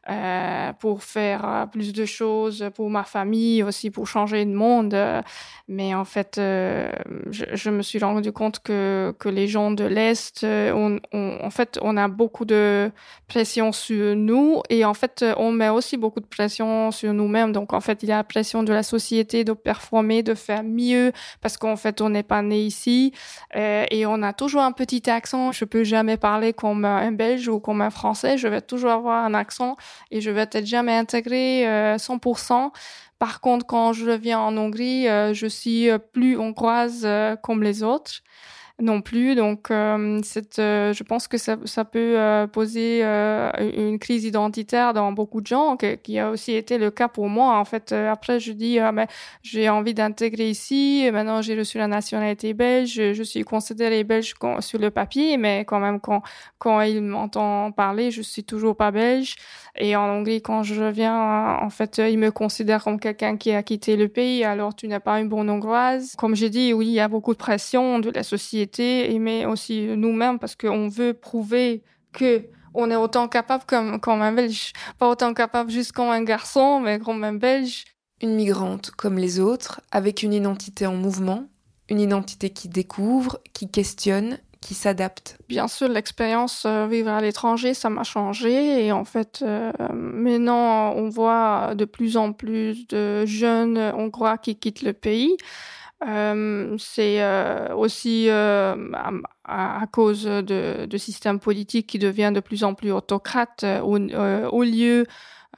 euh, 0.09 0.73
pour 0.73 1.03
faire 1.03 1.45
euh, 1.45 1.65
plus 1.65 1.93
de 1.93 2.05
choses 2.05 2.69
pour 2.75 2.89
ma 2.89 3.03
famille, 3.03 3.63
aussi 3.63 3.91
pour 3.91 4.07
changer 4.07 4.45
de 4.45 4.53
monde. 4.53 4.97
Mais 5.67 5.93
en 5.93 6.05
fait, 6.05 6.37
euh, 6.37 6.91
je, 7.29 7.69
me 7.69 7.81
suis 7.81 7.99
rendu 7.99 8.31
compte 8.31 8.59
que, 8.59 9.13
que 9.19 9.29
les 9.29 9.47
gens 9.47 9.71
de 9.71 9.83
l'Est, 9.83 10.43
en 10.43 11.49
fait, 11.51 11.77
on 11.81 11.95
a 11.97 12.07
beaucoup 12.07 12.45
de 12.45 12.91
pression 13.27 13.71
sur 13.71 14.15
nous 14.15 14.61
et 14.69 14.83
en 14.83 14.93
fait, 14.95 15.23
on 15.37 15.51
met 15.51 15.69
aussi 15.69 15.95
beaucoup 15.97 16.19
de 16.19 16.25
pression 16.25 16.91
sur 16.91 17.13
nous-mêmes. 17.13 17.51
Donc, 17.51 17.73
en 17.73 17.81
fait, 17.81 18.01
il 18.01 18.09
y 18.09 18.11
a 18.11 18.17
la 18.17 18.23
pression 18.23 18.63
de 18.63 18.73
la 18.73 18.83
société 18.83 19.43
de 19.43 19.53
performer, 19.53 20.23
de 20.23 20.33
faire 20.33 20.63
mieux 20.63 21.11
parce 21.41 21.57
qu'en 21.57 21.75
fait, 21.75 22.01
on 22.01 22.09
n'est 22.09 22.23
pas 22.23 22.41
né 22.41 22.61
ici 22.61 23.13
euh, 23.55 23.85
et 23.91 24.05
on 24.05 24.21
a 24.23 24.33
toujours 24.33 24.61
un 24.61 24.71
petit 24.71 25.09
accent. 25.09 25.51
Je 25.51 25.65
peux 25.65 25.83
jamais 25.83 26.17
parler 26.17 26.53
comme 26.53 26.85
un 26.85 27.11
Belge 27.11 27.47
ou 27.47 27.59
comme 27.59 27.81
un 27.81 27.89
Français. 27.89 28.37
Je 28.37 28.47
vais 28.47 28.61
toujours 28.61 28.91
avoir 28.91 29.23
un 29.23 29.33
accent 29.33 29.77
et 30.11 30.21
je 30.21 30.29
vais 30.29 30.41
être 30.41 30.65
jamais 30.65 30.95
intégré 30.95 31.67
euh, 31.67 31.97
100%. 31.97 32.71
Par 33.17 33.41
contre, 33.41 33.65
quand 33.65 33.93
je 33.93 34.09
reviens 34.09 34.39
en 34.39 34.55
Hongrie, 34.57 35.07
euh, 35.07 35.33
je 35.33 35.47
suis 35.47 35.89
euh, 35.89 35.97
plus 35.97 36.37
hongroise 36.37 37.07
comme 37.43 37.63
les 37.63 37.83
autres 37.83 38.21
non 38.79 39.01
plus. 39.01 39.35
Donc, 39.35 39.71
euh, 39.71 40.21
euh, 40.59 40.93
je 40.93 41.03
pense 41.03 41.27
que 41.27 41.37
ça, 41.37 41.57
ça 41.65 41.85
peut 41.85 42.17
euh, 42.17 42.47
poser 42.47 43.01
euh, 43.03 43.51
une 43.75 43.99
crise 43.99 44.23
identitaire 44.23 44.93
dans 44.93 45.11
beaucoup 45.11 45.41
de 45.41 45.47
gens, 45.47 45.77
qui 45.77 46.19
a 46.19 46.29
aussi 46.29 46.53
été 46.53 46.77
le 46.77 46.91
cas 46.91 47.07
pour 47.07 47.29
moi. 47.29 47.57
En 47.57 47.65
fait, 47.65 47.91
euh, 47.91 48.11
après, 48.11 48.39
je 48.39 48.51
dis, 48.53 48.79
ah, 48.79 48.91
mais 48.91 49.07
j'ai 49.41 49.69
envie 49.69 49.93
d'intégrer 49.93 50.49
ici. 50.49 51.09
Maintenant, 51.11 51.41
j'ai 51.41 51.57
reçu 51.57 51.77
la 51.77 51.87
nationalité 51.87 52.53
belge. 52.53 53.13
Je, 53.13 53.23
suis 53.23 53.43
considérée 53.43 54.03
belge 54.03 54.33
sur 54.59 54.79
le 54.79 54.89
papier, 54.91 55.37
mais 55.37 55.65
quand 55.65 55.79
même, 55.79 55.99
quand 55.99 56.21
quand 56.57 56.81
il 56.81 57.01
m'entend 57.01 57.71
parler, 57.71 58.11
je 58.11 58.21
suis 58.21 58.43
toujours 58.43 58.75
pas 58.75 58.91
belge. 58.91 59.35
Et 59.77 59.95
en 59.95 60.09
Hongrie, 60.09 60.41
quand 60.41 60.63
je 60.63 60.83
reviens, 60.83 61.57
en 61.61 61.69
fait, 61.69 61.99
il 61.99 62.17
me 62.19 62.31
considère 62.31 62.83
comme 62.83 62.99
quelqu'un 62.99 63.37
qui 63.37 63.53
a 63.53 63.63
quitté 63.63 63.95
le 63.95 64.09
pays. 64.09 64.43
Alors, 64.43 64.75
tu 64.75 64.87
n'es 64.89 64.99
pas 64.99 65.21
une 65.21 65.29
bonne 65.29 65.49
hongroise. 65.49 66.15
Comme 66.17 66.35
j'ai 66.35 66.49
dit, 66.49 66.73
oui, 66.73 66.87
il 66.87 66.93
y 66.93 66.99
a 66.99 67.07
beaucoup 67.07 67.31
de 67.33 67.37
pression 67.37 67.99
de 67.99 68.09
la 68.09 68.23
société 68.23 68.68
mais 68.77 69.45
aussi 69.45 69.87
nous-mêmes 69.95 70.39
parce 70.39 70.55
qu'on 70.55 70.87
veut 70.89 71.13
prouver 71.13 71.83
que 72.13 72.45
on 72.73 72.91
est 72.91 72.95
autant 72.95 73.27
capable 73.27 73.63
comme, 73.65 73.99
comme 73.99 74.21
un 74.21 74.31
Belge. 74.31 74.73
Pas 74.97 75.09
autant 75.09 75.33
capable 75.33 75.71
juste 75.71 75.91
comme 75.91 76.09
un 76.09 76.23
garçon, 76.23 76.79
mais 76.79 76.99
comme 76.99 77.23
un 77.23 77.33
Belge. 77.33 77.85
Une 78.21 78.35
migrante 78.35 78.91
comme 78.91 79.17
les 79.17 79.39
autres, 79.39 79.81
avec 79.91 80.23
une 80.23 80.33
identité 80.33 80.85
en 80.85 80.95
mouvement, 80.95 81.45
une 81.89 81.99
identité 81.99 82.49
qui 82.49 82.69
découvre, 82.69 83.39
qui 83.53 83.69
questionne, 83.69 84.37
qui 84.61 84.73
s'adapte. 84.73 85.37
Bien 85.47 85.67
sûr, 85.67 85.87
l'expérience 85.87 86.63
euh, 86.65 86.85
vivre 86.85 87.09
à 87.09 87.21
l'étranger, 87.21 87.73
ça 87.73 87.89
m'a 87.89 88.03
changé. 88.03 88.85
Et 88.85 88.91
en 88.91 89.05
fait, 89.05 89.39
euh, 89.41 89.71
maintenant, 89.93 90.93
on 90.95 91.09
voit 91.09 91.75
de 91.75 91.85
plus 91.85 92.17
en 92.17 92.33
plus 92.33 92.87
de 92.87 93.25
jeunes 93.25 93.77
Hongrois 93.77 94.37
qui 94.37 94.57
quittent 94.57 94.81
le 94.81 94.93
pays. 94.93 95.37
Euh, 96.07 96.77
c'est 96.77 97.21
euh, 97.21 97.75
aussi 97.75 98.29
euh, 98.29 98.75
à, 99.43 99.85
cause 99.91 100.23
de, 100.23 100.85
de 100.85 100.97
systèmes 100.97 101.39
politiques 101.39 101.87
qui 101.87 101.99
devient 101.99 102.31
de 102.33 102.39
plus 102.39 102.63
en 102.63 102.73
plus 102.73 102.91
autocrate 102.91 103.65
au, 103.83 103.97
au 103.97 104.63
lieu 104.63 105.05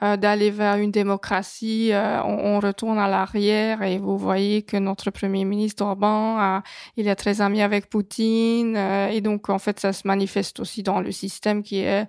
euh, 0.02 0.16
d'aller 0.16 0.50
vers 0.50 0.76
une 0.78 0.90
démocratie, 0.90 1.90
euh, 1.92 2.20
on, 2.24 2.58
retourne 2.58 2.98
à 2.98 3.06
l'arrière 3.06 3.82
et 3.82 3.98
vous 3.98 4.18
voyez 4.18 4.62
que 4.62 4.76
notre 4.76 5.10
premier 5.10 5.44
ministre 5.44 5.84
Orban, 5.84 6.60
il 6.96 7.06
est 7.06 7.14
très 7.14 7.40
ami 7.40 7.62
avec 7.62 7.88
Poutine 7.88 8.76
euh, 8.76 9.08
et 9.08 9.20
donc 9.20 9.48
en 9.48 9.58
fait 9.58 9.78
ça 9.78 9.92
se 9.92 10.06
manifeste 10.06 10.58
aussi 10.60 10.82
dans 10.82 11.00
le 11.00 11.12
système 11.12 11.62
qui 11.62 11.78
est 11.78 12.06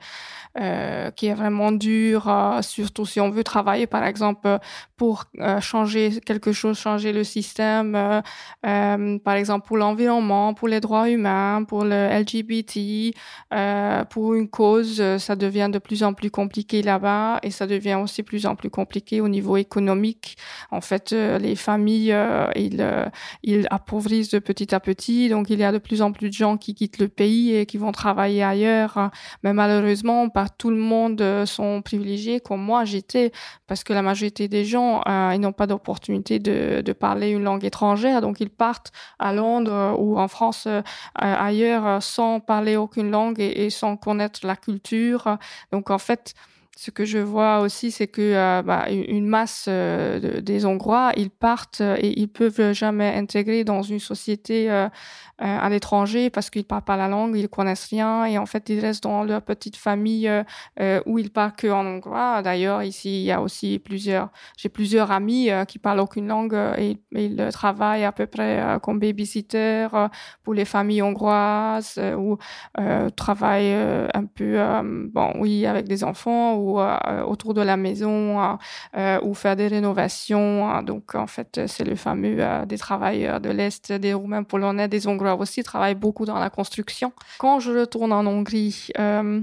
qui 1.15 1.25
est 1.25 1.33
vraiment 1.33 1.71
dur, 1.71 2.31
surtout 2.61 3.07
si 3.07 3.19
on 3.19 3.31
veut 3.31 3.43
travailler 3.43 3.87
par 3.87 4.05
exemple 4.05 4.59
pour 4.97 5.25
changer 5.61 6.21
quelque 6.23 6.51
chose, 6.51 6.77
changer 6.77 7.11
le 7.11 7.23
système, 7.23 8.21
par 8.61 9.33
exemple 9.33 9.65
pour 9.65 9.77
l'environnement, 9.77 10.53
pour 10.53 10.67
les 10.67 10.79
droits 10.79 11.09
humains, 11.09 11.63
pour 11.67 11.85
le 11.85 12.07
LGBT, 12.19 13.15
pour 14.11 14.35
une 14.35 14.47
cause, 14.47 15.01
ça 15.17 15.35
devient 15.35 15.69
de 15.73 15.79
plus 15.79 16.03
en 16.03 16.13
plus 16.13 16.29
compliqué 16.29 16.83
là-bas 16.83 17.39
et 17.41 17.49
ça 17.49 17.65
devient 17.65 17.82
devient 17.83 17.99
aussi 18.01 18.23
plus 18.23 18.45
en 18.45 18.55
plus 18.55 18.69
compliqué 18.69 19.21
au 19.21 19.27
niveau 19.27 19.57
économique. 19.57 20.37
En 20.71 20.81
fait, 20.81 21.13
euh, 21.13 21.37
les 21.37 21.55
familles, 21.55 22.13
euh, 22.13 22.47
euh, 22.79 23.05
ils 23.43 23.67
appauvrissent 23.69 24.29
de 24.29 24.39
petit 24.39 24.73
à 24.73 24.79
petit. 24.79 25.29
Donc, 25.29 25.49
il 25.49 25.59
y 25.59 25.63
a 25.63 25.71
de 25.71 25.77
plus 25.77 26.01
en 26.01 26.11
plus 26.11 26.29
de 26.29 26.33
gens 26.33 26.57
qui 26.57 26.73
quittent 26.75 26.99
le 26.99 27.07
pays 27.07 27.55
et 27.55 27.65
qui 27.65 27.77
vont 27.77 27.91
travailler 27.91 28.43
ailleurs. 28.43 29.11
Mais 29.43 29.53
malheureusement, 29.53 30.29
pas 30.29 30.47
tout 30.49 30.69
le 30.69 30.77
monde 30.77 31.45
sont 31.45 31.81
privilégiés 31.81 32.39
comme 32.39 32.61
moi 32.61 32.85
j'étais, 32.85 33.31
parce 33.67 33.83
que 33.83 33.93
la 33.93 34.01
majorité 34.01 34.47
des 34.47 34.65
gens, 34.65 35.01
ils 35.33 35.39
n'ont 35.39 35.51
pas 35.51 35.67
d'opportunité 35.67 36.39
de, 36.39 36.93
parler 36.93 37.29
une 37.29 37.43
langue 37.43 37.65
étrangère. 37.65 38.21
Donc, 38.21 38.39
ils 38.39 38.49
partent 38.49 38.91
à 39.19 39.33
Londres 39.33 39.95
ou 39.99 40.17
en 40.19 40.27
France 40.27 40.67
ailleurs 41.15 42.01
sans 42.01 42.39
parler 42.39 42.77
aucune 42.77 43.09
langue 43.09 43.39
et 43.39 43.69
sans 43.69 43.97
connaître 43.97 44.45
la 44.45 44.55
culture. 44.55 45.37
Donc, 45.71 45.89
en 45.89 45.97
fait, 45.97 46.35
ce 46.75 46.91
que 46.91 47.05
je 47.05 47.19
vois 47.19 47.59
aussi, 47.59 47.91
c'est 47.91 48.07
que 48.07 48.61
bah, 48.61 48.87
une 48.89 49.27
masse 49.27 49.69
des 49.69 50.65
Hongrois, 50.65 51.11
ils 51.15 51.29
partent 51.29 51.81
et 51.81 52.19
ils 52.19 52.27
peuvent 52.27 52.73
jamais 52.73 53.13
intégrer 53.15 53.63
dans 53.63 53.83
une 53.83 53.99
société 53.99 54.69
euh, 55.41 55.45
à 55.59 55.67
l'étranger 55.67 56.29
parce 56.29 56.51
qu'ils 56.51 56.63
parlent 56.63 56.83
pas 56.83 56.95
la 56.95 57.07
langue, 57.07 57.35
ils 57.35 57.49
connaissent 57.49 57.87
rien 57.87 58.23
et 58.23 58.37
en 58.37 58.45
fait 58.45 58.69
ils 58.69 58.79
restent 58.79 59.03
dans 59.03 59.23
leur 59.23 59.41
petite 59.41 59.75
famille 59.75 60.27
euh, 60.27 60.43
euh, 60.79 61.01
où 61.07 61.17
ils 61.17 61.31
parlent 61.31 61.55
que 61.55 61.67
en 61.67 61.83
hongrois. 61.85 62.43
D'ailleurs 62.43 62.83
ici 62.83 63.21
il 63.21 63.25
y 63.25 63.31
a 63.31 63.41
aussi 63.41 63.79
plusieurs, 63.79 64.29
j'ai 64.57 64.69
plusieurs 64.69 65.09
amis 65.09 65.49
qui 65.67 65.79
parlent 65.79 66.01
aucune 66.01 66.27
langue 66.27 66.55
et, 66.77 66.97
ils 67.11 67.49
travaillent 67.51 68.05
à 68.05 68.11
peu 68.11 68.27
près 68.27 68.77
comme 68.83 68.99
babysitter 68.99 69.87
pour 70.43 70.53
les 70.53 70.65
familles 70.65 71.01
hongroises 71.01 71.99
ou 72.17 72.37
travaillent 73.15 73.73
un 74.13 74.25
peu 74.25 74.59
bon 75.11 75.33
oui 75.39 75.65
avec 75.65 75.87
des 75.87 76.03
enfants 76.03 76.57
autour 77.27 77.53
de 77.53 77.61
la 77.61 77.77
maison 77.77 78.57
ou 79.23 79.33
faire 79.33 79.55
des 79.55 79.67
rénovations. 79.67 80.81
donc 80.81 81.15
en 81.15 81.27
fait 81.27 81.61
c'est 81.67 81.83
le 81.83 81.95
fameux 81.95 82.37
des 82.65 82.77
travailleurs 82.77 83.39
de 83.39 83.49
l'est, 83.49 83.91
des 83.91 84.13
Roumains 84.13 84.43
polonais, 84.43 84.87
des 84.87 85.07
Hongrois 85.07 85.35
aussi 85.35 85.63
travaille 85.63 85.95
beaucoup 85.95 86.25
dans 86.25 86.39
la 86.39 86.49
construction. 86.49 87.11
Quand 87.37 87.59
je 87.59 87.71
retourne 87.71 88.11
en 88.11 88.25
Hongrie, 88.25 88.89
euh, 88.99 89.41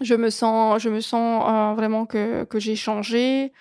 je 0.00 0.14
me 0.14 0.30
sens, 0.30 0.82
je 0.82 0.88
me 0.88 1.00
sens 1.00 1.44
euh, 1.48 1.74
vraiment 1.74 2.06
que, 2.06 2.44
que 2.44 2.58
j'ai 2.58 2.76
changé. 2.76 3.52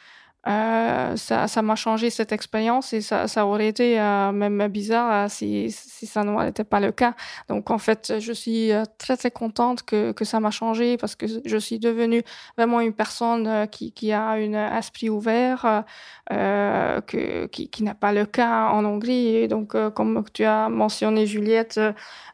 Euh, 0.48 1.16
ça, 1.18 1.62
m'a 1.62 1.76
changé 1.76 2.10
cette 2.10 2.32
expérience 2.32 2.94
et 2.94 3.02
ça, 3.02 3.46
aurait 3.46 3.68
été 3.68 4.00
euh, 4.00 4.32
même 4.32 4.68
bizarre 4.70 5.26
euh, 5.26 5.28
si, 5.30 5.72
ça 5.72 6.24
n'était 6.24 6.64
pas 6.64 6.80
le 6.80 6.92
cas. 6.92 7.14
Donc 7.48 7.70
en 7.70 7.78
fait, 7.78 8.14
je 8.20 8.34
suis 8.34 8.72
très 8.98 9.18
très 9.18 9.30
contente 9.30 9.84
que, 9.84 10.14
ça 10.24 10.40
m'a 10.40 10.52
changé 10.52 10.98
parce 10.98 11.16
que 11.16 11.26
je 11.46 11.58
suis 11.58 11.80
devenue 11.80 12.24
vraiment 12.58 12.80
une 12.80 12.94
personne 12.94 13.68
qui, 13.70 14.12
a 14.12 14.30
un 14.30 14.78
esprit 14.78 15.10
ouvert, 15.10 15.84
que, 16.30 17.46
qui, 17.48 17.70
qui 17.70 17.84
n'a 17.84 17.96
pas 17.96 18.14
le 18.14 18.26
cas 18.26 18.70
en 18.70 18.86
Hongrie. 18.86 19.36
Et 19.36 19.48
donc 19.48 19.76
comme 19.94 20.24
tu 20.34 20.44
as 20.44 20.70
mentionné 20.70 21.28
Juliette, 21.28 21.80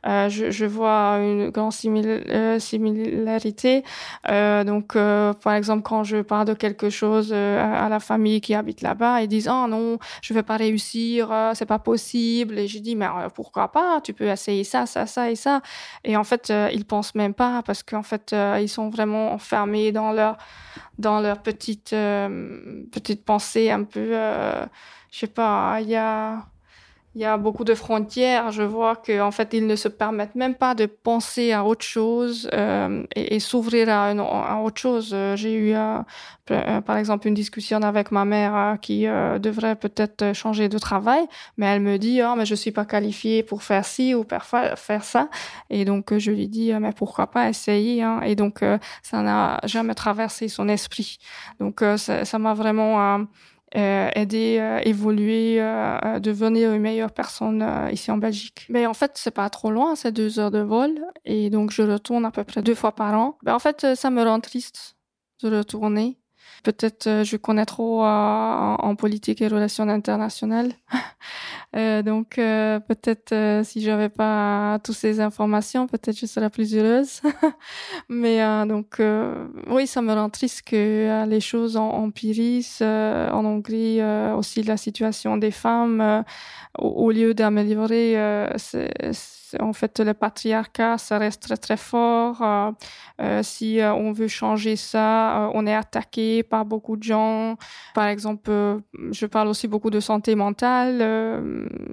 je, 0.05 0.51
je, 0.51 0.65
vois 0.65 1.17
une 1.19 1.49
grande 1.49 1.73
similarité. 1.73 3.83
donc 4.25 4.93
par 4.93 5.53
exemple 5.53 5.83
quand 5.83 6.03
je 6.03 6.17
parle 6.17 6.47
de 6.47 6.53
quelque 6.53 6.89
chose 6.89 7.33
à 7.33 7.89
la 7.89 7.96
famille 7.99 8.41
qui 8.41 8.53
habite 8.53 8.81
là-bas 8.81 9.21
ils 9.21 9.27
disent 9.27 9.49
oh 9.51 9.67
non 9.67 9.97
je 10.21 10.33
vais 10.33 10.43
pas 10.43 10.57
réussir 10.57 11.31
euh, 11.31 11.51
c'est 11.53 11.65
pas 11.65 11.79
possible. 11.79 12.57
Et 12.59 12.67
je 12.67 12.79
dis 12.79 12.95
mais 12.95 13.05
euh, 13.05 13.29
pourquoi 13.33 13.71
pas? 13.71 14.01
Tu 14.01 14.13
peux 14.13 14.27
essayer 14.27 14.63
ça 14.63 14.85
ça 14.85 15.05
ça 15.05 15.31
et 15.31 15.35
ça. 15.35 15.61
Et 16.03 16.17
en 16.17 16.23
fait 16.23 16.49
euh, 16.49 16.69
ils 16.73 16.85
pensent 16.85 17.15
même 17.15 17.33
pas 17.33 17.61
parce 17.63 17.83
qu'en 17.83 18.03
fait 18.03 18.35
ils 18.59 18.69
sont 18.69 18.89
vraiment 18.89 19.33
enfermés 19.33 19.91
dans 19.91 20.11
leur 20.11 20.37
dans 20.97 21.19
leur 21.21 21.41
petite 21.41 21.91
petite 21.91 23.23
pensée 23.25 23.69
un 23.69 23.83
peu 23.83 24.11
je 25.11 25.19
sais 25.19 25.27
pas 25.27 25.79
il 25.81 25.89
y 25.89 25.95
a 25.95 26.45
il 27.17 27.21
y 27.21 27.25
a 27.25 27.35
beaucoup 27.35 27.63
de 27.63 27.73
frontières. 27.73 28.51
Je 28.51 28.61
vois 28.61 28.95
qu'en 28.95 29.31
fait, 29.31 29.51
ils 29.53 29.65
ne 29.65 29.75
se 29.75 29.87
permettent 29.87 30.35
même 30.35 30.53
pas 30.53 30.75
de 30.75 30.85
penser 30.85 31.51
à 31.51 31.65
autre 31.65 31.83
chose 31.83 32.47
euh, 32.53 33.03
et, 33.15 33.35
et 33.35 33.39
s'ouvrir 33.39 33.89
à, 33.89 34.09
à, 34.09 34.61
autre 34.61 34.79
chose. 34.79 35.09
Euh, 35.13 35.35
j'ai 35.35 35.55
eu, 35.55 35.73
euh, 35.73 35.97
euh, 36.51 36.79
par 36.81 36.95
exemple, 36.97 37.27
une 37.27 37.33
discussion 37.33 37.81
avec 37.81 38.11
ma 38.11 38.23
mère 38.23 38.55
euh, 38.55 38.75
qui 38.75 39.07
devrait 39.39 39.75
peut-être 39.75 40.35
changer 40.35 40.69
de 40.69 40.77
travail, 40.77 41.25
mais 41.57 41.65
elle 41.65 41.81
me 41.81 41.97
dit, 41.97 42.21
oh, 42.23 42.35
mais 42.37 42.45
je 42.45 42.53
suis 42.53 42.71
pas 42.71 42.85
qualifiée 42.85 43.41
pour 43.41 43.63
faire 43.63 43.83
ci 43.83 44.13
ou 44.13 44.23
faire 44.75 45.03
ça. 45.03 45.29
Et 45.71 45.85
donc, 45.85 46.15
je 46.15 46.29
lui 46.29 46.47
dis, 46.47 46.71
mais 46.73 46.91
pourquoi 46.91 47.25
pas 47.25 47.49
essayer 47.49 48.03
hein? 48.03 48.21
Et 48.23 48.35
donc, 48.35 48.63
ça 49.01 49.21
n'a 49.23 49.59
jamais 49.63 49.95
traversé 49.95 50.49
son 50.49 50.69
esprit. 50.69 51.17
Donc, 51.59 51.83
ça 51.97 52.37
m'a 52.37 52.53
vraiment 52.53 53.01
euh, 53.01 53.23
aider 53.77 54.59
à 54.59 54.77
euh, 54.77 54.81
évoluer, 54.83 55.57
euh, 55.59 56.19
devenir 56.19 56.73
une 56.73 56.81
meilleure 56.81 57.11
personne 57.11 57.61
euh, 57.61 57.91
ici 57.91 58.11
en 58.11 58.17
Belgique. 58.17 58.65
Mais 58.69 58.85
en 58.85 58.93
fait, 58.93 59.11
c'est 59.15 59.31
pas 59.31 59.49
trop 59.49 59.71
loin, 59.71 59.95
c'est 59.95 60.11
deux 60.11 60.39
heures 60.39 60.51
de 60.51 60.59
vol, 60.59 60.99
et 61.25 61.49
donc 61.49 61.71
je 61.71 61.83
retourne 61.83 62.25
à 62.25 62.31
peu 62.31 62.43
près 62.43 62.61
deux 62.61 62.75
fois 62.75 62.93
par 62.93 63.13
an. 63.13 63.37
Mais 63.43 63.51
en 63.51 63.59
fait, 63.59 63.95
ça 63.95 64.09
me 64.09 64.23
rend 64.23 64.39
triste 64.39 64.95
de 65.43 65.55
retourner 65.57 66.17
Peut-être 66.63 67.07
euh, 67.07 67.23
je 67.23 67.37
connais 67.37 67.65
trop 67.65 68.03
euh, 68.03 68.07
en, 68.07 68.95
politique 68.95 69.41
et 69.41 69.47
relations 69.47 69.87
internationales. 69.87 70.73
euh, 71.75 72.01
donc 72.01 72.35
peut-être 72.35 73.61
si 73.63 73.81
j'avais 73.81 74.09
pas 74.09 74.79
toutes 74.83 74.95
ces 74.95 75.19
informations, 75.19 75.87
peut-être 75.87 76.17
je 76.17 76.25
serais 76.25 76.49
plus 76.49 76.75
heureuse. 76.75 77.21
Mais 78.09 78.39
donc 78.65 79.01
oui, 79.67 79.87
ça 79.87 80.01
me 80.01 80.13
rend 80.13 80.29
triste 80.29 80.63
que 80.63 81.25
les 81.27 81.41
choses 81.41 81.77
empirissent 81.77 82.81
en 82.81 83.45
Hongrie. 83.45 84.01
aussi 84.35 84.63
la 84.63 84.77
situation 84.77 85.37
des 85.37 85.51
femmes, 85.51 86.23
au, 86.77 86.87
au, 86.87 87.11
lieu 87.11 87.33
d'améliorer, 87.33 88.15
en 89.59 89.73
fait 89.73 89.99
le 89.99 90.13
patriarcat 90.13 90.97
ça 90.97 91.17
reste 91.17 91.43
très 91.43 91.57
très 91.57 91.77
fort. 91.77 92.41
Euh, 92.41 92.71
euh, 93.21 93.41
si 93.43 93.79
euh, 93.79 93.93
on 93.93 94.11
veut 94.11 94.27
changer 94.27 94.75
ça 94.75 95.49
on 95.53 95.65
est 95.65 95.73
attaqué 95.73 96.43
par 96.43 96.65
beaucoup 96.65 96.97
de 96.97 97.03
gens. 97.03 97.57
Par 97.93 98.07
exemple 98.07 98.51
je 99.11 99.25
parle 99.25 99.47
aussi 99.47 99.67
beaucoup 99.67 99.89
de 99.89 99.99
santé 99.99 100.35
mentale. 100.35 100.99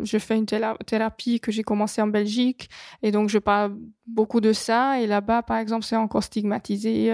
Je 0.02 0.18
fais 0.18 0.36
une 0.36 0.46
thérapie 0.46 1.40
que 1.40 1.52
j'ai 1.52 1.62
commencé 1.62 2.02
en 2.02 2.06
Belgique 2.06 2.68
et 3.02 3.10
donc 3.10 3.28
je 3.28 3.38
parle 3.38 3.76
beaucoup 4.06 4.40
de 4.40 4.52
ça. 4.52 5.00
Et 5.00 5.06
là-bas 5.06 5.42
par 5.42 5.58
exemple 5.58 5.84
c'est 5.84 5.96
encore 5.96 6.22
stigmatisé 6.22 7.12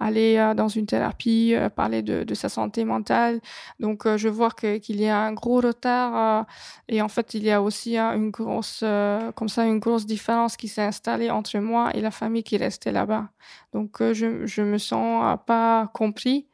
aller 0.00 0.52
dans 0.56 0.68
une 0.68 0.86
thérapie 0.86 1.54
parler 1.76 2.02
de, 2.02 2.24
de, 2.24 2.34
sa 2.34 2.48
santé 2.48 2.84
mentale. 2.84 3.40
Donc 3.80 4.06
je 4.16 4.28
vois 4.28 4.50
qu'il 4.50 5.00
y 5.00 5.08
a 5.08 5.20
un 5.20 5.32
gros 5.32 5.60
retard 5.60 6.46
et 6.88 7.02
en 7.02 7.08
fait 7.08 7.34
il 7.34 7.44
y 7.44 7.50
a 7.50 7.62
aussi 7.62 7.96
une 7.96 8.30
grosse 8.30 8.84
comme 9.34 9.48
ça 9.48 9.67
une 9.68 9.78
grosse 9.78 10.06
différence 10.06 10.56
qui 10.56 10.68
s'est 10.68 10.82
installée 10.82 11.30
entre 11.30 11.58
moi 11.58 11.90
et 11.94 12.00
la 12.00 12.10
famille 12.10 12.42
qui 12.42 12.56
restait 12.56 12.92
là-bas. 12.92 13.28
Donc, 13.72 14.00
euh, 14.00 14.12
je, 14.14 14.46
je 14.46 14.62
me 14.62 14.78
sens 14.78 15.38
pas 15.46 15.90
compris 15.94 16.46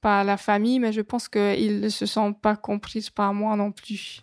par 0.00 0.24
la 0.24 0.36
famille, 0.36 0.78
mais 0.78 0.92
je 0.92 1.00
pense 1.00 1.28
qu'ils 1.28 1.80
ne 1.80 1.88
se 1.88 2.06
sentent 2.06 2.40
pas 2.40 2.56
compris 2.56 3.08
par 3.14 3.34
moi 3.34 3.56
non 3.56 3.72
plus. 3.72 4.22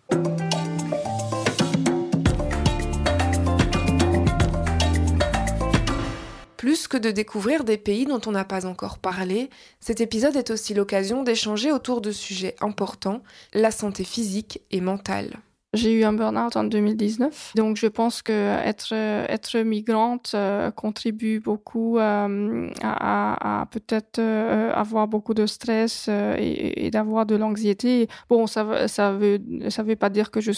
Plus 6.56 6.88
que 6.88 6.96
de 6.96 7.10
découvrir 7.10 7.62
des 7.62 7.76
pays 7.76 8.06
dont 8.06 8.20
on 8.26 8.32
n'a 8.32 8.44
pas 8.44 8.66
encore 8.66 8.98
parlé, 8.98 9.50
cet 9.78 10.00
épisode 10.00 10.34
est 10.36 10.50
aussi 10.50 10.74
l'occasion 10.74 11.22
d'échanger 11.22 11.70
autour 11.70 12.00
de 12.00 12.10
sujets 12.10 12.56
importants, 12.60 13.22
la 13.52 13.70
santé 13.70 14.02
physique 14.02 14.60
et 14.70 14.80
mentale. 14.80 15.36
J'ai 15.76 15.92
eu 15.92 16.04
un 16.04 16.12
burn-out 16.12 16.56
en 16.56 16.64
2019. 16.64 17.52
Donc, 17.54 17.76
je 17.76 17.86
pense 17.86 18.22
que 18.22 18.32
être, 18.32 18.92
être 18.92 19.58
migrante 19.58 20.32
euh, 20.34 20.70
contribue 20.70 21.40
beaucoup 21.40 21.98
euh, 21.98 22.70
à, 22.82 23.62
à 23.62 23.66
peut-être 23.66 24.18
euh, 24.18 24.72
avoir 24.74 25.08
beaucoup 25.08 25.34
de 25.34 25.46
stress 25.46 26.06
euh, 26.08 26.36
et, 26.38 26.90
d'avoir 26.90 27.26
de 27.26 27.36
l'anxiété. 27.36 28.08
Bon, 28.28 28.46
ça, 28.46 28.88
ça 28.88 29.12
veut, 29.12 29.38
ça 29.68 29.82
veut 29.82 29.96
pas 29.96 30.10
dire 30.10 30.30
que 30.30 30.40
je, 30.40 30.52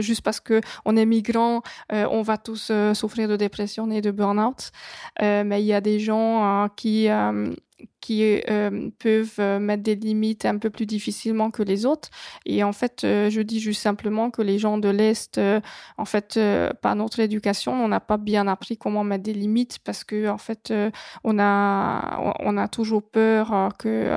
juste 0.00 0.22
parce 0.22 0.40
que 0.40 0.60
on 0.84 0.96
est 0.96 1.06
migrant, 1.06 1.62
euh, 1.92 2.06
on 2.10 2.22
va 2.22 2.36
tous 2.36 2.68
euh, 2.70 2.94
souffrir 2.94 3.28
de 3.28 3.36
dépression 3.36 3.90
et 3.90 4.00
de 4.00 4.10
burn-out. 4.10 4.70
mais 5.20 5.62
il 5.62 5.66
y 5.66 5.72
a 5.72 5.80
des 5.80 5.98
gens 6.00 6.68
qui 6.76 7.08
qui 8.00 8.40
euh, 8.48 8.90
peuvent 8.98 9.34
euh, 9.38 9.58
mettre 9.58 9.82
des 9.82 9.94
limites 9.94 10.44
un 10.44 10.58
peu 10.58 10.70
plus 10.70 10.86
difficilement 10.86 11.50
que 11.50 11.62
les 11.62 11.84
autres. 11.84 12.08
Et 12.46 12.62
en 12.62 12.72
fait, 12.72 13.04
euh, 13.04 13.28
je 13.30 13.40
dis 13.40 13.60
juste 13.60 13.82
simplement 13.82 14.30
que 14.30 14.42
les 14.42 14.58
gens 14.58 14.78
de 14.78 14.88
l'Est, 14.88 15.40
en 15.98 16.04
fait, 16.04 16.38
par 16.80 16.96
notre 16.96 17.20
éducation, 17.20 17.72
on 17.72 17.88
n'a 17.88 18.00
pas 18.00 18.16
bien 18.16 18.46
appris 18.46 18.76
comment 18.76 19.04
mettre 19.04 19.24
des 19.24 19.34
limites 19.34 19.78
parce 19.84 20.04
que, 20.04 20.28
en 20.28 20.38
fait, 20.38 20.72
on 21.24 21.38
a, 21.38 22.34
on 22.40 22.56
a 22.56 22.68
toujours 22.68 23.02
peur 23.02 23.72
que 23.78 24.08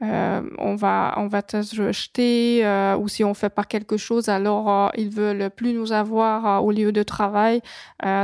on 0.00 0.76
va, 0.76 1.14
on 1.16 1.26
va 1.26 1.38
être 1.38 1.58
rejeté 1.76 2.64
ou 2.98 3.08
si 3.08 3.24
on 3.24 3.34
fait 3.34 3.50
pas 3.50 3.64
quelque 3.64 3.96
chose, 3.96 4.28
alors 4.28 4.90
ils 4.96 5.10
veulent 5.10 5.50
plus 5.50 5.72
nous 5.72 5.92
avoir 5.92 6.64
au 6.64 6.70
lieu 6.70 6.92
de 6.92 7.02
travail. 7.02 7.60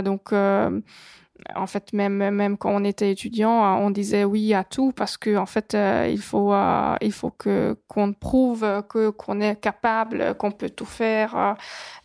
donc 0.04 0.32
en 1.54 1.66
fait, 1.66 1.92
même 1.92 2.30
même 2.30 2.56
quand 2.56 2.70
on 2.70 2.84
était 2.84 3.10
étudiant, 3.10 3.64
euh, 3.64 3.84
on 3.84 3.90
disait 3.90 4.24
oui 4.24 4.54
à 4.54 4.64
tout 4.64 4.92
parce 4.92 5.16
que 5.16 5.36
en 5.36 5.46
fait, 5.46 5.74
euh, 5.74 6.08
il 6.10 6.20
faut 6.20 6.52
euh, 6.52 6.96
il 7.02 7.12
faut 7.12 7.30
que 7.30 7.76
qu'on 7.88 8.12
prouve 8.12 8.82
que 8.88 9.10
qu'on 9.10 9.40
est 9.40 9.56
capable, 9.60 10.34
qu'on 10.36 10.50
peut 10.50 10.70
tout 10.70 10.86
faire. 10.86 11.56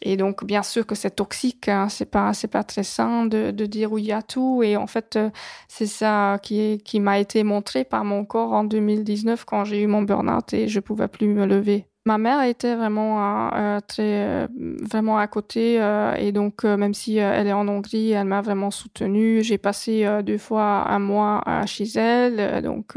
Et 0.02 0.18
donc, 0.18 0.46
bien 0.46 0.64
sûr 0.64 0.86
que 0.86 0.96
c'est 0.96 1.12
toxique. 1.12 1.70
Hein, 1.70 1.90
c'est 1.90 2.06
pas 2.06 2.34
c'est 2.34 2.48
pas 2.48 2.64
très 2.64 2.84
sain 2.84 3.26
de, 3.26 3.52
de 3.52 3.66
dire 3.66 3.92
oui 3.92 4.12
à 4.12 4.22
tout. 4.22 4.62
Et 4.64 4.78
en 4.78 4.88
fait, 4.88 5.20
c'est 5.68 5.88
ça 5.88 6.40
qui 6.44 6.80
qui 6.84 7.00
m'a 7.00 7.20
été 7.20 7.44
montré 7.44 7.84
par 7.86 8.04
mon 8.06 8.26
corps 8.26 8.54
en 8.54 8.64
2019 8.66 9.46
quand 9.46 9.66
j'ai 9.66 9.82
eu 9.82 9.88
mon 9.88 10.02
burn-out 10.04 10.54
et 10.54 10.68
je 10.68 10.80
pouvais 10.80 11.08
plus 11.08 11.28
me 11.28 11.46
lever. 11.46 11.89
Ma 12.06 12.18
mère 12.18 12.42
était 12.44 12.76
vraiment 12.76 13.54
euh, 13.54 13.80
très 13.86 14.48
vraiment 14.82 15.18
à 15.18 15.28
côté 15.28 15.76
et 16.18 16.32
donc 16.32 16.64
même 16.64 16.94
si 16.94 17.18
elle 17.18 17.48
est 17.48 17.54
en 17.54 17.68
Hongrie, 17.68 18.12
elle 18.12 18.26
m'a 18.26 18.42
vraiment 18.42 18.72
soutenue. 18.72 19.44
J'ai 19.44 19.58
passé 19.58 20.08
deux 20.24 20.38
fois 20.38 20.90
un 20.90 21.00
mois 21.00 21.44
chez 21.66 21.86
elle, 21.96 22.64
donc 22.64 22.94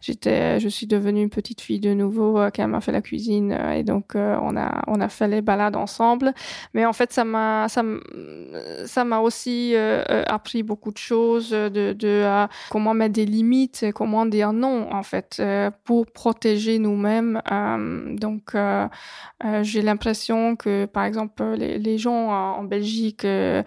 j'étais, 0.00 0.58
je 0.60 0.68
suis 0.68 0.86
devenue 0.86 1.22
une 1.22 1.30
petite 1.30 1.60
fille 1.60 1.80
de 1.80 1.94
nouveau 1.94 2.34
quand 2.34 2.58
elle 2.58 2.68
m'a 2.68 2.80
fait 2.80 2.92
la 2.92 3.00
cuisine 3.00 3.56
et 3.74 3.84
donc 3.84 4.14
on 4.16 4.56
a 4.56 4.82
on 4.86 5.00
a 5.00 5.08
fait 5.08 5.28
les 5.28 5.40
balades 5.40 5.76
ensemble. 5.76 6.34
Mais 6.74 6.84
en 6.84 6.92
fait 6.92 7.12
ça 7.12 7.24
m'a 7.24 7.68
ça 7.68 7.82
ça 8.86 9.04
m'a 9.04 9.20
aussi 9.20 9.74
appris 10.26 10.62
beaucoup 10.62 10.90
de 10.90 10.98
choses 10.98 11.50
de, 11.50 11.92
de 11.92 12.46
comment 12.70 12.92
mettre 12.92 13.14
des 13.14 13.26
limites, 13.26 13.86
comment 13.94 14.26
dire 14.26 14.52
non 14.52 14.92
en 14.92 15.02
fait 15.02 15.40
pour 15.84 16.06
protéger 16.06 16.78
nous-mêmes. 16.78 17.40
donc 18.20 18.31
donc, 18.32 18.54
euh, 18.54 18.88
euh, 19.44 19.62
j'ai 19.62 19.82
l'impression 19.82 20.56
que, 20.56 20.86
par 20.86 21.04
exemple, 21.04 21.42
les, 21.54 21.98
gens 21.98 22.30
en 22.30 22.64
Belgique, 22.64 23.24
euh, 23.24 23.62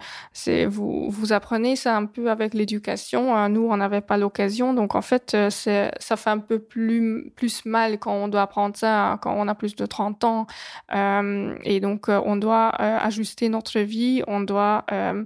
vous 0.68 1.08
vous 1.08 1.32
apprenez 1.32 1.76
ça 1.76 1.96
un 1.96 2.06
peu 2.06 2.30
avec 2.30 2.52
l'éducation. 2.52 3.36
Hein. 3.36 3.48
Nous, 3.50 3.68
on 3.70 3.76
n'avait 3.76 4.00
pas 4.00 4.16
l'occasion, 4.16 4.74
donc 4.74 4.94
en 4.94 5.02
fait, 5.02 5.36
c'est 5.50 5.92
ça 6.00 6.16
fait 6.16 6.30
un 6.30 6.38
peu 6.38 6.58
plus 6.58 7.30
plus 7.36 7.64
mal 7.64 7.98
quand 7.98 8.12
on 8.12 8.28
doit 8.28 8.42
apprendre 8.42 8.76
ça 8.76 9.12
hein, 9.12 9.16
quand 9.18 9.34
on 9.36 9.46
a 9.46 9.54
plus 9.54 9.76
de 9.76 9.86
30 9.86 10.24
ans. 10.24 10.46
et 10.92 11.80
donc, 11.80 12.08
on 12.08 12.36
doit 12.36 12.68
ajuster 12.70 13.48
notre 13.48 13.78
vie, 13.80 14.22
on 14.26 14.40
doit 14.40 14.84
euh, 14.92 15.24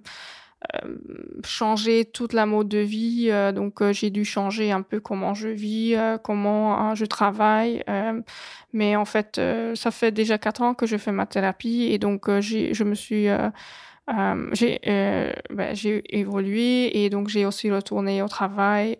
changer 1.44 2.04
toute 2.04 2.32
la 2.32 2.46
mode 2.46 2.68
de 2.68 2.78
vie. 2.78 3.28
Euh, 3.30 3.52
donc 3.52 3.80
euh, 3.80 3.92
j'ai 3.92 4.10
dû 4.10 4.24
changer 4.24 4.72
un 4.72 4.82
peu 4.82 5.00
comment 5.00 5.34
je 5.34 5.48
vis, 5.48 5.96
comment 6.22 6.78
hein, 6.78 6.94
je 6.94 7.04
travaille. 7.04 7.82
mais 8.72 8.96
en 8.96 9.04
fait, 9.04 9.40
ça 9.74 9.90
fait 9.90 10.12
déjà 10.12 10.38
quatre 10.38 10.62
ans 10.62 10.74
que 10.74 10.86
je 10.86 10.96
fais 10.96 11.12
ma 11.12 11.26
thérapie 11.26 11.88
et 11.90 11.98
donc 11.98 12.30
j'ai, 12.40 12.74
je 12.74 12.84
me 12.84 12.94
suis 12.94 13.26
j'ai 14.52 14.80
ben, 15.50 15.74
j'ai 15.74 16.02
évolué 16.18 17.04
et 17.04 17.10
donc 17.10 17.28
j'ai 17.28 17.46
aussi 17.46 17.70
retourné 17.70 18.22
au 18.22 18.28
travail. 18.28 18.96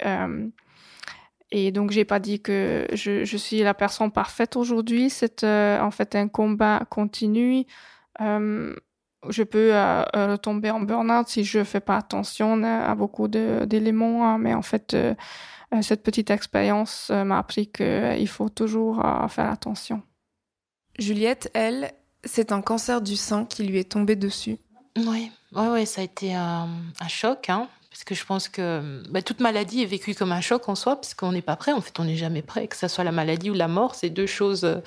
et 1.52 1.72
donc 1.72 1.90
j'ai 1.90 2.04
pas 2.04 2.20
dit 2.20 2.40
que 2.40 2.86
je, 2.92 3.24
je 3.24 3.36
suis 3.36 3.58
la 3.58 3.74
personne 3.74 4.10
parfaite 4.10 4.56
aujourd'hui. 4.56 5.10
C'est 5.10 5.44
en 5.44 5.90
fait 5.90 6.14
un 6.14 6.28
combat 6.28 6.82
continu 6.90 7.66
je 9.28 9.42
peux 9.42 9.74
euh, 9.74 10.02
euh, 10.16 10.36
tomber 10.36 10.70
en 10.70 10.80
burn-out 10.80 11.28
si 11.28 11.44
je 11.44 11.62
fais 11.62 11.80
pas 11.80 11.96
attention 11.96 12.62
à 12.62 12.94
beaucoup 12.94 13.28
d'éléments. 13.28 14.26
Hein, 14.26 14.38
mais 14.38 14.54
en 14.54 14.62
fait, 14.62 14.94
euh, 14.94 15.14
cette 15.82 16.02
petite 16.02 16.30
expérience 16.30 17.10
m'a 17.10 17.38
appris 17.38 17.66
qu'il 17.66 18.28
faut 18.28 18.48
toujours 18.48 18.96
faire 19.28 19.50
attention. 19.50 20.02
Juliette, 20.98 21.50
elle, 21.54 21.92
c'est 22.24 22.52
un 22.52 22.60
cancer 22.62 23.00
du 23.00 23.16
sein 23.16 23.44
qui 23.44 23.64
lui 23.64 23.78
est 23.78 23.90
tombé 23.90 24.16
dessus. 24.16 24.58
Oui, 24.96 25.30
ouais, 25.54 25.68
ouais, 25.68 25.86
ça 25.86 26.00
a 26.00 26.04
été 26.04 26.34
un, 26.34 26.68
choc. 27.08 27.48
Hein, 27.48 27.68
parce 27.90 28.04
que 28.04 28.14
je 28.14 28.24
pense 28.24 28.48
que 28.48 29.02
bah, 29.10 29.22
toute 29.22 29.40
maladie 29.40 29.82
est 29.82 29.86
vécue 29.86 30.14
comme 30.14 30.32
un 30.32 30.40
choc 30.40 30.68
en 30.68 30.74
soi, 30.74 30.96
parce 30.96 31.14
qu'on 31.14 31.32
n'est 31.32 31.42
pas 31.42 31.56
prêt. 31.56 31.72
En 31.72 31.80
fait, 31.80 31.98
on 32.00 32.04
n'est 32.04 32.16
jamais 32.16 32.42
prêt, 32.42 32.66
que 32.66 32.76
ce 32.76 32.88
soit 32.88 33.04
la 33.04 33.12
maladie 33.12 33.50
ou 33.50 33.54
la 33.54 33.68
mort, 33.68 33.94
c'est 33.94 34.10
deux 34.10 34.26
choses, 34.26 34.82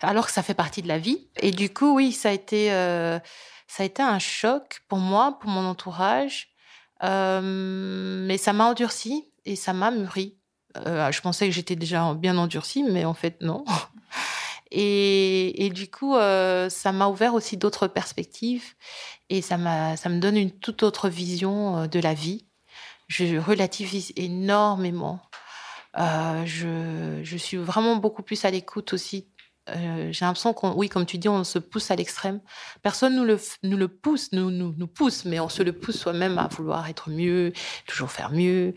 alors 0.00 0.26
que 0.26 0.32
ça 0.32 0.42
fait 0.42 0.54
partie 0.54 0.82
de 0.82 0.88
la 0.88 0.98
vie. 0.98 1.26
Et 1.40 1.50
du 1.50 1.68
coup, 1.68 1.94
oui, 1.94 2.12
ça 2.12 2.30
a 2.30 2.32
été 2.32 2.70
ça 3.66 3.82
a 3.82 3.86
été 3.86 4.02
un 4.02 4.18
choc 4.18 4.80
pour 4.88 4.98
moi, 4.98 5.38
pour 5.40 5.50
mon 5.50 5.66
entourage, 5.66 6.48
euh, 7.02 7.40
mais 7.42 8.38
ça 8.38 8.52
m'a 8.52 8.66
endurci 8.66 9.24
et 9.44 9.56
ça 9.56 9.72
m'a 9.72 9.90
mûri. 9.90 10.36
Euh, 10.76 11.10
je 11.10 11.20
pensais 11.20 11.46
que 11.46 11.52
j'étais 11.54 11.76
déjà 11.76 12.14
bien 12.14 12.36
endurcie, 12.38 12.82
mais 12.82 13.04
en 13.04 13.14
fait 13.14 13.40
non. 13.40 13.64
Et, 14.72 15.70
du 15.72 15.88
coup, 15.88 16.16
euh, 16.16 16.68
ça 16.68 16.90
m'a 16.90 17.06
ouvert 17.06 17.34
aussi 17.34 17.56
d'autres 17.56 17.86
perspectives 17.86 18.74
et 19.30 19.40
ça 19.40 19.56
ça 19.96 20.08
me 20.08 20.18
donne 20.18 20.36
une 20.36 20.50
toute 20.50 20.82
autre 20.82 21.08
vision 21.08 21.86
de 21.86 22.00
la 22.00 22.14
vie. 22.14 22.44
Je 23.06 23.38
relativise 23.38 24.12
énormément. 24.16 25.20
je 25.96 27.36
suis 27.38 27.56
vraiment 27.56 27.96
beaucoup 27.96 28.22
plus 28.22 28.44
à 28.44 28.50
l'écoute 28.50 28.92
aussi 28.92 29.28
euh, 29.70 30.12
j'ai 30.12 30.24
l'impression 30.24 30.52
qu'on, 30.52 30.72
oui, 30.74 30.88
comme 30.88 31.06
tu 31.06 31.18
dis, 31.18 31.28
on 31.28 31.44
se 31.44 31.58
pousse 31.58 31.90
à 31.90 31.96
l'extrême. 31.96 32.40
Personne 32.82 33.16
nous 33.16 33.24
le, 33.24 33.38
nous 33.62 33.76
le 33.76 33.88
pousse, 33.88 34.32
nous, 34.32 34.50
nous, 34.50 34.74
nous 34.76 34.86
pousse, 34.86 35.24
mais 35.24 35.40
on 35.40 35.48
se 35.48 35.62
le 35.62 35.72
pousse 35.72 35.98
soi-même 35.98 36.38
à 36.38 36.48
vouloir 36.48 36.88
être 36.88 37.10
mieux, 37.10 37.52
toujours 37.86 38.10
faire 38.10 38.30
mieux. 38.30 38.74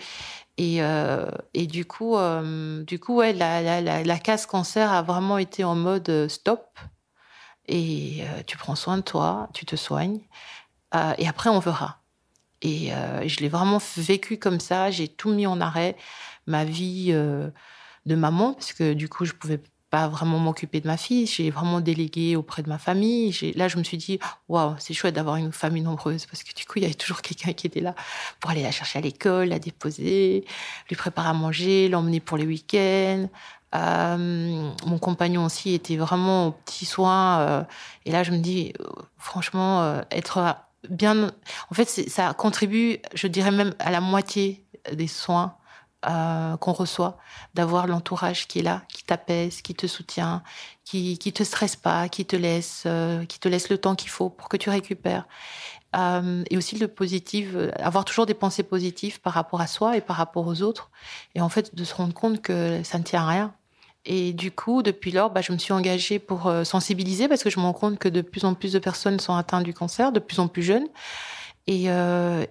Et, 0.58 0.84
euh, 0.84 1.30
et 1.54 1.68
du 1.68 1.86
coup, 1.86 2.18
euh, 2.18 2.84
du 2.84 3.00
coup, 3.00 3.16
ouais, 3.16 3.34
la, 3.34 3.62
la, 3.62 3.82
la, 3.82 4.04
la 4.04 4.20
case 4.20 4.46
cancer 4.46 4.92
a 4.92 5.02
vraiment 5.02 5.38
été 5.38 5.64
en 5.64 5.76
mode 5.76 6.28
stop. 6.28 6.80
Et 7.72 8.24
tu 8.48 8.58
prends 8.58 8.74
soin 8.74 8.98
de 8.98 9.04
toi, 9.04 9.48
tu 9.54 9.64
te 9.64 9.76
soignes, 9.76 10.22
et 11.20 11.28
après 11.28 11.52
on 11.52 11.60
verra. 11.60 12.02
Et 12.64 12.90
je 13.28 13.40
l'ai 13.42 13.48
vraiment 13.48 13.80
vécu 13.96 14.40
comme 14.40 14.60
ça. 14.60 14.90
J'ai 14.90 15.08
tout 15.08 15.30
mis 15.30 15.46
en 15.46 15.62
arrêt, 15.62 15.96
ma 16.48 16.66
vie 16.66 17.12
de 17.12 18.16
maman, 18.16 18.54
parce 18.54 18.74
que 18.74 18.94
du 18.94 19.08
coup, 19.08 19.26
je 19.26 19.34
pouvais 19.34 19.62
pas 19.90 20.08
vraiment 20.08 20.38
m'occuper 20.40 20.82
de 20.82 20.88
ma 20.88 20.98
fille. 20.98 21.26
J'ai 21.26 21.50
vraiment 21.50 21.82
délégué 21.82 22.36
auprès 22.36 22.62
de 22.62 22.70
ma 22.70 22.78
famille. 22.78 23.36
Là, 23.56 23.68
je 23.68 23.78
me 23.78 23.84
suis 23.84 23.98
dit, 23.98 24.20
waouh, 24.48 24.76
c'est 24.78 24.94
chouette 24.94 25.16
d'avoir 25.16 25.38
une 25.38 25.52
famille 25.52 25.84
nombreuse 25.84 26.26
parce 26.26 26.44
que 26.44 26.54
du 26.54 26.66
coup, 26.66 26.74
il 26.78 26.84
y 26.84 26.86
avait 26.86 26.94
toujours 26.94 27.22
quelqu'un 27.22 27.54
qui 27.54 27.68
était 27.68 27.80
là 27.82 27.96
pour 28.40 28.52
aller 28.52 28.64
la 28.64 28.72
chercher 28.72 29.00
à 29.00 29.02
l'école, 29.02 29.50
la 29.50 29.60
déposer, 29.60 30.46
lui 30.90 30.96
préparer 30.96 31.30
à 31.30 31.34
manger, 31.34 31.90
l'emmener 31.90 32.20
pour 32.20 32.38
les 32.38 32.46
week-ends. 32.46 33.28
Euh, 33.76 34.72
mon 34.86 34.98
compagnon 34.98 35.46
aussi 35.46 35.74
était 35.74 35.98
vraiment 35.98 36.48
au 36.48 36.52
petit 36.52 36.86
soin. 36.86 37.40
Euh, 37.40 37.64
et 38.06 38.12
là, 38.12 38.24
je 38.24 38.32
me 38.32 38.38
dis, 38.38 38.74
euh, 38.80 38.86
franchement, 39.18 40.02
être 40.12 40.56
bien. 40.90 41.32
En 41.70 41.76
fait, 41.76 41.86
ça 41.86 42.34
contribue, 42.34 43.00
je 43.14 43.28
dirais 43.28 43.52
même 43.52 43.74
à 43.80 43.92
la 43.92 44.02
moitié 44.02 44.66
des 44.94 45.08
soins 45.08 45.56
euh, 46.08 46.56
qu'on 46.56 46.72
reçoit, 46.72 47.18
d'avoir 47.56 47.86
l'entourage 47.86 48.48
qui 48.48 48.60
est 48.60 48.62
là, 48.62 48.84
qui 48.88 49.04
t'apaise, 49.04 49.62
qui 49.62 49.76
te 49.76 49.86
soutient, 49.86 50.44
qui 50.86 51.18
qui 51.18 51.34
te 51.34 51.44
stresse 51.44 51.76
pas, 51.76 52.08
qui 52.08 52.26
te 52.26 52.38
laisse 52.38 52.84
euh, 52.86 53.26
qui 53.26 53.38
te 53.38 53.50
laisse 53.50 53.70
le 53.70 53.78
temps 53.78 53.96
qu'il 53.96 54.10
faut 54.10 54.30
pour 54.30 54.48
que 54.48 54.56
tu 54.56 54.70
récupères. 54.70 55.28
Euh, 55.98 56.46
et 56.50 56.56
aussi 56.56 56.78
le 56.78 56.88
positif, 56.88 57.50
avoir 57.80 58.06
toujours 58.06 58.26
des 58.26 58.34
pensées 58.34 58.64
positives 58.64 59.20
par 59.20 59.34
rapport 59.34 59.60
à 59.60 59.68
soi 59.68 59.98
et 59.98 60.02
par 60.02 60.16
rapport 60.16 60.48
aux 60.48 60.62
autres. 60.62 60.90
Et 61.36 61.42
en 61.42 61.50
fait, 61.50 61.76
de 61.76 61.84
se 61.84 61.94
rendre 61.94 62.14
compte 62.14 62.42
que 62.42 62.82
ça 62.84 62.98
ne 62.98 63.04
tient 63.04 63.24
à 63.24 63.28
rien. 63.28 63.54
Et 64.06 64.32
du 64.32 64.52
coup, 64.52 64.84
depuis 64.84 65.12
lors, 65.12 65.32
bah, 65.32 65.42
je 65.42 65.52
me 65.52 65.58
suis 65.58 65.74
engagée 65.74 66.20
pour 66.20 66.50
sensibiliser 66.64 67.28
parce 67.28 67.44
que 67.44 67.50
je 67.50 67.60
me 67.60 67.66
rends 67.66 67.74
compte 67.74 68.00
que 68.00 68.08
de 68.08 68.22
plus 68.22 68.46
en 68.46 68.54
plus 68.54 68.72
de 68.72 68.80
personnes 68.80 69.20
sont 69.20 69.36
atteintes 69.36 69.66
du 69.66 69.74
cancer, 69.74 70.14
de 70.14 70.20
plus 70.20 70.40
en 70.40 70.48
plus 70.48 70.64
jeunes. 70.64 70.88
Et, 71.68 71.88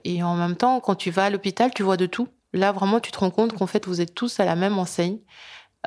et 0.05 0.23
en 0.23 0.37
même 0.37 0.57
temps, 0.57 0.81
quand 0.81 0.97
tu 0.97 1.11
vas 1.11 1.27
à 1.27 1.31
l'hôpital, 1.31 1.71
tu 1.75 1.83
vois 1.83 1.97
de 1.97 2.07
tout. 2.07 2.29
Là, 2.53 2.73
vraiment, 2.73 3.01
tu 3.01 3.13
te 3.13 3.19
rends 3.19 3.31
compte 3.31 3.53
qu'en 3.53 3.67
fait, 3.67 3.87
vous 3.87 4.01
êtes 4.01 4.15
tous 4.15 4.41
à 4.41 4.45
la 4.45 4.57
même 4.57 4.79
enseigne. 4.79 5.19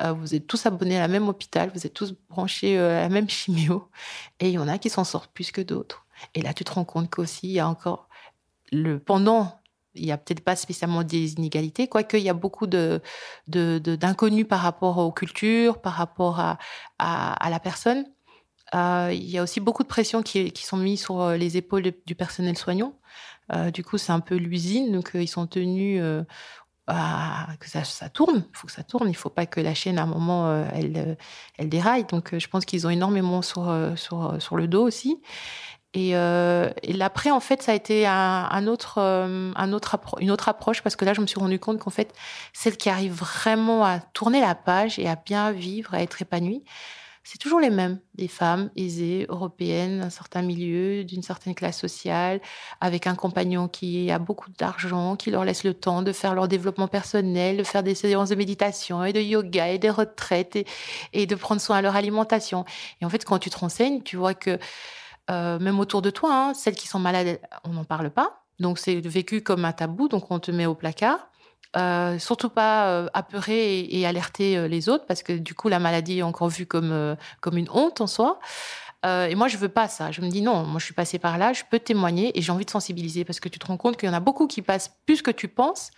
Euh, 0.00 0.12
vous 0.12 0.34
êtes 0.34 0.46
tous 0.46 0.64
abonnés 0.66 0.96
à 0.96 1.00
la 1.00 1.08
même 1.08 1.28
hôpital, 1.28 1.70
vous 1.74 1.86
êtes 1.86 1.92
tous 1.92 2.14
branchés 2.30 2.78
euh, 2.78 2.98
à 2.98 3.02
la 3.02 3.08
même 3.10 3.28
chimio, 3.28 3.90
et 4.40 4.48
il 4.48 4.54
y 4.54 4.58
en 4.58 4.68
a 4.68 4.78
qui 4.78 4.88
s'en 4.88 5.04
sortent 5.04 5.32
plus 5.32 5.52
que 5.52 5.60
d'autres. 5.60 6.06
Et 6.34 6.40
là, 6.40 6.54
tu 6.54 6.64
te 6.64 6.72
rends 6.72 6.84
compte 6.84 7.10
qu'aussi, 7.10 7.48
il 7.48 7.52
y 7.52 7.60
a 7.60 7.68
encore 7.68 8.08
le 8.70 8.98
pendant, 8.98 9.60
il 9.94 10.06
y 10.06 10.12
a 10.12 10.16
peut-être 10.16 10.40
pas 10.42 10.56
spécialement 10.56 11.02
des 11.02 11.34
inégalités, 11.34 11.88
quoique 11.88 12.16
il 12.16 12.22
y 12.22 12.30
a 12.30 12.34
beaucoup 12.34 12.66
de, 12.66 13.02
d'inconnus 13.48 14.46
par 14.48 14.60
rapport 14.60 14.96
aux 14.98 15.12
cultures, 15.12 15.80
par 15.82 15.92
rapport 15.92 16.40
à, 16.40 16.58
à, 16.98 17.50
la 17.50 17.60
personne. 17.60 18.06
Euh, 18.74 19.10
il 19.12 19.28
y 19.28 19.36
a 19.36 19.42
aussi 19.42 19.60
beaucoup 19.60 19.82
de 19.82 19.88
pressions 19.88 20.22
qui 20.22 20.52
sont 20.56 20.78
mises 20.78 21.02
sur 21.02 21.32
les 21.32 21.58
épaules 21.58 21.92
du 22.06 22.14
personnel 22.14 22.56
soignant. 22.56 22.94
Euh, 23.52 23.70
du 23.70 23.84
coup, 23.84 23.98
c'est 23.98 24.12
un 24.12 24.20
peu 24.20 24.36
l'usine, 24.36 24.92
donc 24.92 25.14
euh, 25.14 25.22
ils 25.22 25.28
sont 25.28 25.46
tenus 25.46 26.00
euh, 26.02 26.22
à, 26.86 27.48
que 27.60 27.68
ça, 27.68 28.08
tourne. 28.08 28.44
Il 28.50 28.56
faut 28.56 28.66
que 28.66 28.72
ça 28.72 28.82
tourne. 28.82 29.08
Il 29.08 29.12
ne 29.12 29.16
faut 29.16 29.30
pas 29.30 29.46
que 29.46 29.60
la 29.60 29.74
chaîne, 29.74 29.98
à 29.98 30.02
un 30.02 30.06
moment, 30.06 30.64
elle, 30.72 31.16
déraille. 31.68 32.04
Donc, 32.04 32.36
je 32.36 32.48
pense 32.48 32.64
qu'ils 32.64 32.86
ont 32.86 32.90
énormément 32.90 33.42
sur, 33.42 33.70
le 33.70 34.66
dos 34.66 34.82
aussi. 34.82 35.20
Et, 35.94 36.10
et 36.10 36.92
l'après, 36.92 37.30
en 37.30 37.40
fait, 37.40 37.62
ça 37.62 37.72
a 37.72 37.74
été 37.74 38.06
un 38.06 38.66
autre 38.66 38.98
une 40.20 40.30
autre 40.30 40.48
approche 40.48 40.82
parce 40.82 40.96
que 40.96 41.04
là, 41.04 41.14
je 41.14 41.20
me 41.20 41.26
suis 41.26 41.38
rendu 41.38 41.58
compte 41.58 41.78
qu'en 41.78 41.90
fait, 41.90 42.12
celle 42.52 42.76
qui 42.76 42.88
arrive 42.90 43.12
vraiment 43.12 43.84
à 43.84 44.00
tourner 44.00 44.40
la 44.40 44.54
page 44.54 44.98
et 44.98 45.08
à 45.08 45.16
bien 45.16 45.52
vivre, 45.52 45.94
à 45.94 46.02
être 46.02 46.20
épanouie, 46.20 46.64
c'est 47.24 47.38
toujours 47.38 47.60
les 47.60 47.70
mêmes. 47.70 48.00
Des 48.14 48.26
femmes 48.26 48.70
aisées, 48.76 49.26
européennes, 49.28 50.00
d'un 50.00 50.10
certain 50.10 50.42
milieu, 50.42 51.04
d'une 51.04 51.22
certaine 51.22 51.54
classe 51.54 51.78
sociale, 51.78 52.40
avec 52.80 53.06
un 53.06 53.14
compagnon 53.14 53.68
qui 53.68 54.10
a 54.10 54.18
beaucoup 54.18 54.50
d'argent, 54.58 55.14
qui 55.14 55.30
leur 55.30 55.44
laisse 55.44 55.62
le 55.62 55.74
temps 55.74 56.02
de 56.02 56.12
faire 56.12 56.34
leur 56.34 56.48
développement 56.48 56.88
personnel, 56.88 57.56
de 57.56 57.64
faire 57.64 57.82
des 57.82 57.94
séances 57.94 58.30
de 58.30 58.34
méditation 58.34 59.04
et 59.04 59.12
de 59.12 59.20
yoga 59.20 59.68
et 59.68 59.78
des 59.78 59.90
retraites 59.90 60.58
et, 61.12 61.26
de 61.26 61.34
prendre 61.36 61.60
soin 61.60 61.78
de 61.78 61.82
leur 61.84 61.96
alimentation. 61.96 62.64
Et 63.00 63.04
en 63.04 63.08
fait, 63.08 63.24
quand 63.24 63.38
tu 63.38 63.50
te 63.50 63.58
renseignes, 63.58 64.02
tu 64.02 64.16
vois 64.16 64.34
que 64.34 64.58
euh, 65.30 65.58
même 65.60 65.78
autour 65.78 66.02
de 66.02 66.10
toi, 66.10 66.34
hein, 66.34 66.54
celles 66.54 66.74
qui 66.74 66.88
sont 66.88 66.98
malades, 66.98 67.40
on 67.64 67.70
n'en 67.70 67.84
parle 67.84 68.10
pas. 68.10 68.42
Donc 68.58 68.78
c'est 68.78 69.00
vécu 69.00 69.42
comme 69.42 69.64
un 69.64 69.72
tabou, 69.72 70.08
donc 70.08 70.30
on 70.30 70.38
te 70.40 70.50
met 70.50 70.66
au 70.66 70.74
placard. 70.74 71.31
Euh, 71.74 72.18
surtout 72.18 72.50
pas 72.50 72.88
euh, 72.88 73.08
apeurer 73.14 73.80
et, 73.80 74.04
alerter 74.04 74.58
euh, 74.58 74.68
les 74.68 74.90
autres 74.90 75.06
parce 75.06 75.22
que 75.22 75.32
du 75.32 75.54
coup 75.54 75.68
la 75.68 75.78
maladie 75.78 76.18
est 76.18 76.22
encore 76.22 76.50
vue 76.50 76.66
comme 76.66 77.16
comme 77.40 77.56
une 77.56 77.70
honte 77.70 78.02
en 78.02 78.06
soi. 78.06 78.40
et 79.04 79.34
moi 79.34 79.48
je 79.48 79.56
veux 79.56 79.70
pas 79.70 79.88
ça. 79.88 80.10
Je 80.10 80.20
me 80.20 80.28
dis 80.28 80.42
non, 80.42 80.64
moi 80.64 80.78
je 80.78 80.84
suis 80.84 80.94
passée 80.94 81.18
par 81.18 81.38
là, 81.38 81.52
je 81.54 81.62
peux 81.70 81.78
témoigner 81.78 82.36
et 82.38 82.42
j'ai 82.42 82.52
envie 82.52 82.66
de 82.66 82.70
sensibiliser 82.70 83.24
parce 83.24 83.40
que 83.40 83.48
tu 83.48 83.58
te 83.58 83.66
rends 83.66 83.78
compte 83.78 83.96
qu'il 83.96 84.08
y 84.08 84.12
en 84.12 84.14
a 84.14 84.20
beaucoup 84.20 84.46
qui 84.46 84.60
passent 84.60 84.94
plus 85.06 85.22
que 85.22 85.30
tu 85.30 85.48
penses, 85.48 85.90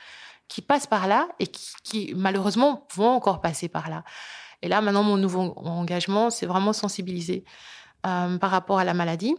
qui 0.48 0.62
passent 0.62 0.86
par 0.86 1.08
là 1.08 1.28
et 1.40 1.48
qui, 1.48 2.12
malheureusement 2.14 2.86
vont 2.94 3.10
encore 3.10 3.40
passer 3.40 3.68
par 3.68 3.90
là. 3.90 4.04
Et 4.62 4.68
là 4.68 4.80
maintenant 4.80 5.02
mon 5.02 5.16
nouveau 5.16 5.54
engagement 5.56 6.30
c'est 6.30 6.46
vraiment 6.46 6.72
sensibiliser 6.72 7.44
par 8.02 8.50
rapport 8.50 8.78
à 8.78 8.84
la 8.84 8.94
maladie 8.94 9.34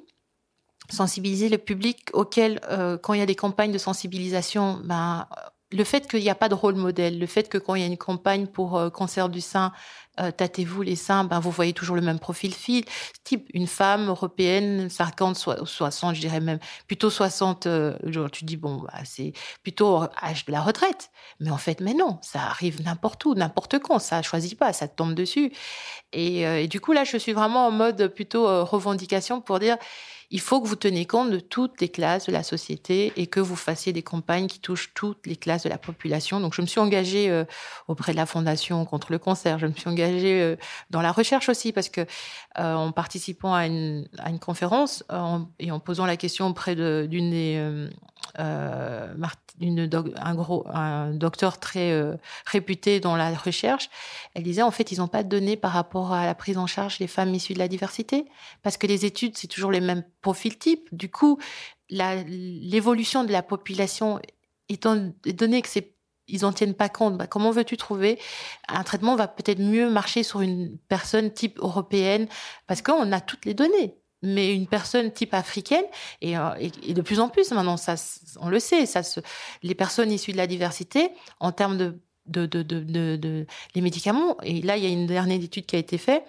sensibiliser 0.88 1.50
le 1.50 1.58
public 1.58 2.10
auquel, 2.14 2.60
quand 3.02 3.14
il 3.14 3.20
y 3.20 3.24
a 3.24 3.26
des 3.26 3.34
campagnes 3.34 3.72
de 3.72 3.80
sensibilisation, 3.80 4.80
ben, 4.84 5.26
le 5.72 5.84
fait 5.84 6.08
qu'il 6.08 6.22
n'y 6.22 6.30
a 6.30 6.36
pas 6.36 6.50
de 6.50 6.54
rôle 6.54 6.76
modèle, 6.76 7.20
le 7.20 7.26
fait 7.26 7.50
que 7.50 7.58
quand 7.58 7.76
il 7.76 7.82
y 7.82 7.84
a 7.84 7.88
une 7.88 7.98
campagne 7.98 8.48
pour 8.48 8.78
euh, 8.78 8.90
cancer 8.90 9.30
du 9.30 9.42
sein, 9.42 9.74
euh, 10.20 10.32
tâtez-vous 10.32 10.84
les 10.84 10.96
seins, 10.96 11.24
ben 11.24 11.40
vous 11.40 11.52
voyez 11.52 11.74
toujours 11.74 11.96
le 11.96 12.02
même 12.02 12.20
profil 12.20 12.54
fil, 12.54 12.86
type 13.24 13.50
une 13.54 13.68
femme 13.68 14.08
européenne, 14.08 14.90
50, 14.90 15.36
60, 15.66 16.16
je 16.16 16.22
dirais 16.22 16.40
même, 16.40 16.60
plutôt 16.88 17.10
60, 17.10 17.66
euh, 17.66 17.98
tu 18.32 18.46
dis 18.46 18.58
bon, 18.58 18.78
bah, 18.78 19.00
c'est 19.04 19.34
plutôt 19.64 20.04
âge 20.22 20.46
de 20.46 20.52
la 20.52 20.62
retraite. 20.62 21.10
Mais 21.40 21.50
en 21.50 21.58
fait, 21.58 21.82
mais 21.82 21.94
non, 21.94 22.20
ça 22.22 22.44
arrive 22.44 22.82
n'importe 22.84 23.26
où, 23.26 23.34
n'importe 23.34 23.80
quand, 23.80 24.00
ça 24.00 24.22
choisit 24.22 24.58
pas, 24.58 24.72
ça 24.72 24.88
tombe 24.88 25.16
dessus. 25.16 25.52
Et, 26.14 26.42
et, 26.42 26.68
du 26.68 26.80
coup, 26.80 26.94
là, 26.94 27.04
je 27.04 27.18
suis 27.18 27.34
vraiment 27.34 27.68
en 27.68 27.72
mode 27.72 28.08
plutôt 28.08 28.64
revendication 28.64 29.42
pour 29.42 29.60
dire, 29.60 29.78
il 30.36 30.42
faut 30.42 30.60
que 30.60 30.68
vous 30.68 30.76
teniez 30.76 31.06
compte 31.06 31.32
de 31.32 31.40
toutes 31.40 31.80
les 31.80 31.88
classes 31.88 32.26
de 32.26 32.34
la 32.34 32.44
société 32.44 33.14
et 33.16 33.26
que 33.26 33.40
vous 33.40 33.56
fassiez 33.56 33.94
des 33.94 34.04
campagnes 34.04 34.48
qui 34.48 34.60
touchent 34.60 34.94
toutes 34.94 35.26
les 35.26 35.38
classes 35.38 35.64
de 35.64 35.70
la 35.70 35.78
population. 35.78 36.42
Donc, 36.42 36.54
je 36.54 36.62
me 36.62 36.68
suis 36.68 36.82
engagée 36.82 37.30
euh, 37.30 37.46
auprès 37.88 38.12
de 38.12 38.18
la 38.18 38.26
Fondation 38.26 38.84
contre 38.84 39.14
le 39.14 39.18
cancer. 39.18 39.60
Je 39.60 39.68
me 39.68 39.72
suis 39.72 39.88
engagée 39.88 40.42
euh, 40.42 40.58
dans 40.90 41.02
la 41.02 41.14
recherche 41.14 41.48
aussi 41.48 41.72
parce 41.72 41.88
que, 41.88 42.02
euh, 42.60 42.76
en 42.76 42.92
participant 42.92 43.54
à 43.54 43.66
une, 43.66 44.10
à 44.18 44.30
une 44.30 44.40
conférence 44.40 45.06
et 45.60 45.72
en 45.72 45.80
posant 45.80 46.06
la 46.06 46.18
question 46.18 46.48
auprès 46.48 46.76
d'une 46.76 47.32
des 47.32 47.88
euh, 48.40 49.14
une 49.60 49.90
un 50.18 50.36
gros 50.36 50.66
un 50.68 51.12
docteur 51.12 51.60
très 51.60 51.92
euh, 51.92 52.16
réputé 52.46 53.00
dans 53.00 53.16
la 53.16 53.34
recherche, 53.34 53.90
elle 54.34 54.44
disait 54.44 54.62
en 54.62 54.72
fait 54.72 54.92
ils 54.92 55.00
n'ont 55.00 55.08
pas 55.08 55.24
de 55.24 55.30
données 55.30 55.58
par 55.58 55.72
rapport 55.72 56.14
à 56.14 56.26
la 56.26 56.36
prise 56.36 56.58
en 56.58 56.68
charge 56.68 57.00
des 57.00 57.08
femmes 57.08 57.34
issues 57.34 57.54
de 57.54 57.60
la 57.60 57.68
diversité 57.68 58.26
parce 58.64 58.78
que 58.78 58.88
les 58.88 59.06
études 59.06 59.38
c'est 59.38 59.48
toujours 59.48 59.72
les 59.72 59.82
mêmes 59.82 60.04
profils 60.22 60.58
types. 60.58 60.88
Du 60.92 61.10
coup, 61.10 61.40
l'évolution 61.90 63.24
de 63.24 63.32
la 63.32 63.44
population 63.44 64.20
étant 64.70 65.12
donné 65.26 65.62
que 65.62 65.70
c'est 65.70 65.96
ils 66.28 66.46
en 66.46 66.52
tiennent 66.52 66.74
pas 66.74 66.90
compte. 66.90 67.18
Bah, 67.18 67.28
comment 67.28 67.52
veux-tu 67.52 67.78
trouver 67.78 68.20
un 68.68 68.84
traitement 68.84 69.16
va 69.16 69.28
peut-être 69.28 69.60
mieux 69.60 69.90
marcher 69.90 70.24
sur 70.24 70.42
une 70.42 70.78
personne 70.88 71.32
type 71.32 71.60
européenne? 71.60 72.28
Parce 72.68 72.82
qu'on 72.82 73.12
a 73.12 73.22
toutes 73.22 73.46
les 73.46 73.54
données 73.54 73.96
mais 74.26 74.54
une 74.54 74.68
personne 74.68 75.12
type 75.12 75.34
africaine 75.34 75.86
et, 76.22 76.38
euh, 76.38 76.50
et, 76.60 76.94
de 76.94 77.02
plus 77.02 77.20
en 77.20 77.30
plus 77.30 77.52
maintenant 77.52 77.78
ça 77.78 77.96
on 78.40 78.50
le 78.50 78.60
sait 78.60 78.86
ça 78.86 79.02
les 79.64 79.76
personnes 79.76 80.12
issues 80.12 80.32
de 80.32 80.38
la 80.38 80.48
diversité 80.48 81.12
en 81.40 81.52
termes 81.52 81.78
de 81.78 82.00
de, 82.28 82.48
de, 82.48 82.64
de, 82.64 83.18
de, 83.18 83.46
les 83.76 83.82
médicaments 83.82 84.36
et 84.42 84.62
là 84.64 84.78
il 84.78 84.84
y 84.84 84.88
a 84.88 84.90
une 84.90 85.06
dernière 85.06 85.40
étude 85.40 85.68
qui 85.68 85.76
a 85.76 85.80
été 85.80 86.00
faite 86.00 86.24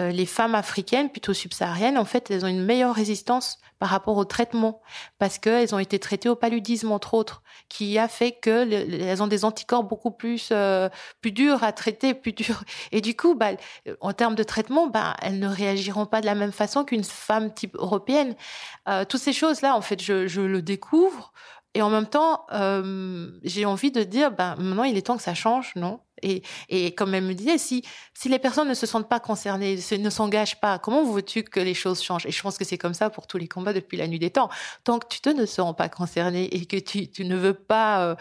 euh, 0.00 0.10
les 0.10 0.26
femmes 0.26 0.54
africaines, 0.54 1.10
plutôt 1.10 1.34
subsahariennes, 1.34 1.98
en 1.98 2.04
fait, 2.04 2.30
elles 2.30 2.44
ont 2.44 2.48
une 2.48 2.64
meilleure 2.64 2.94
résistance 2.94 3.58
par 3.78 3.90
rapport 3.90 4.16
au 4.16 4.24
traitement 4.24 4.80
parce 5.18 5.38
qu'elles 5.38 5.74
ont 5.74 5.78
été 5.78 5.98
traitées 5.98 6.28
au 6.28 6.36
paludisme, 6.36 6.92
entre 6.92 7.14
autres, 7.14 7.42
qui 7.68 7.98
a 7.98 8.08
fait 8.08 8.32
qu'elles 8.32 9.22
ont 9.22 9.26
des 9.26 9.44
anticorps 9.44 9.84
beaucoup 9.84 10.12
plus 10.12 10.50
euh, 10.52 10.88
plus 11.20 11.32
durs 11.32 11.64
à 11.64 11.72
traiter, 11.72 12.14
plus 12.14 12.32
durs. 12.32 12.62
Et 12.92 13.00
du 13.00 13.16
coup, 13.16 13.34
bah, 13.34 13.50
en 14.00 14.12
termes 14.12 14.34
de 14.34 14.44
traitement, 14.44 14.86
bah, 14.86 15.16
elles 15.20 15.38
ne 15.38 15.48
réagiront 15.48 16.06
pas 16.06 16.20
de 16.20 16.26
la 16.26 16.34
même 16.34 16.52
façon 16.52 16.84
qu'une 16.84 17.04
femme 17.04 17.52
type 17.52 17.74
européenne. 17.74 18.34
Euh, 18.88 19.04
toutes 19.04 19.20
ces 19.20 19.32
choses-là, 19.32 19.76
en 19.76 19.80
fait, 19.80 20.00
je, 20.02 20.26
je 20.26 20.40
le 20.40 20.62
découvre. 20.62 21.32
Et 21.74 21.80
en 21.80 21.88
même 21.88 22.06
temps, 22.06 22.44
euh, 22.52 23.30
j'ai 23.44 23.64
envie 23.64 23.90
de 23.90 24.02
dire, 24.02 24.30
ben, 24.30 24.56
maintenant, 24.56 24.84
il 24.84 24.96
est 24.96 25.06
temps 25.06 25.16
que 25.16 25.22
ça 25.22 25.34
change, 25.34 25.72
non? 25.74 26.00
Et, 26.22 26.42
et 26.68 26.94
comme 26.94 27.14
elle 27.14 27.24
me 27.24 27.32
disait, 27.32 27.58
si, 27.58 27.82
si 28.14 28.28
les 28.28 28.38
personnes 28.38 28.68
ne 28.68 28.74
se 28.74 28.86
sentent 28.86 29.08
pas 29.08 29.20
concernées, 29.20 29.78
ne 29.98 30.10
s'engagent 30.10 30.60
pas, 30.60 30.78
comment 30.78 31.02
veux-tu 31.02 31.42
que 31.42 31.60
les 31.60 31.74
choses 31.74 32.02
changent? 32.02 32.26
Et 32.26 32.30
je 32.30 32.42
pense 32.42 32.58
que 32.58 32.64
c'est 32.64 32.78
comme 32.78 32.94
ça 32.94 33.10
pour 33.10 33.26
tous 33.26 33.38
les 33.38 33.48
combats 33.48 33.72
depuis 33.72 33.96
la 33.96 34.06
nuit 34.06 34.18
des 34.18 34.30
temps. 34.30 34.50
Tant 34.84 34.98
que 34.98 35.06
tu 35.08 35.20
te 35.20 35.30
ne 35.30 35.46
sens 35.46 35.74
pas 35.74 35.88
concerné 35.88 36.44
et 36.54 36.66
que 36.66 36.76
tu, 36.76 37.10
tu 37.10 37.24
ne 37.24 37.36
veux 37.36 37.54
pas 37.54 38.04
euh, 38.04 38.14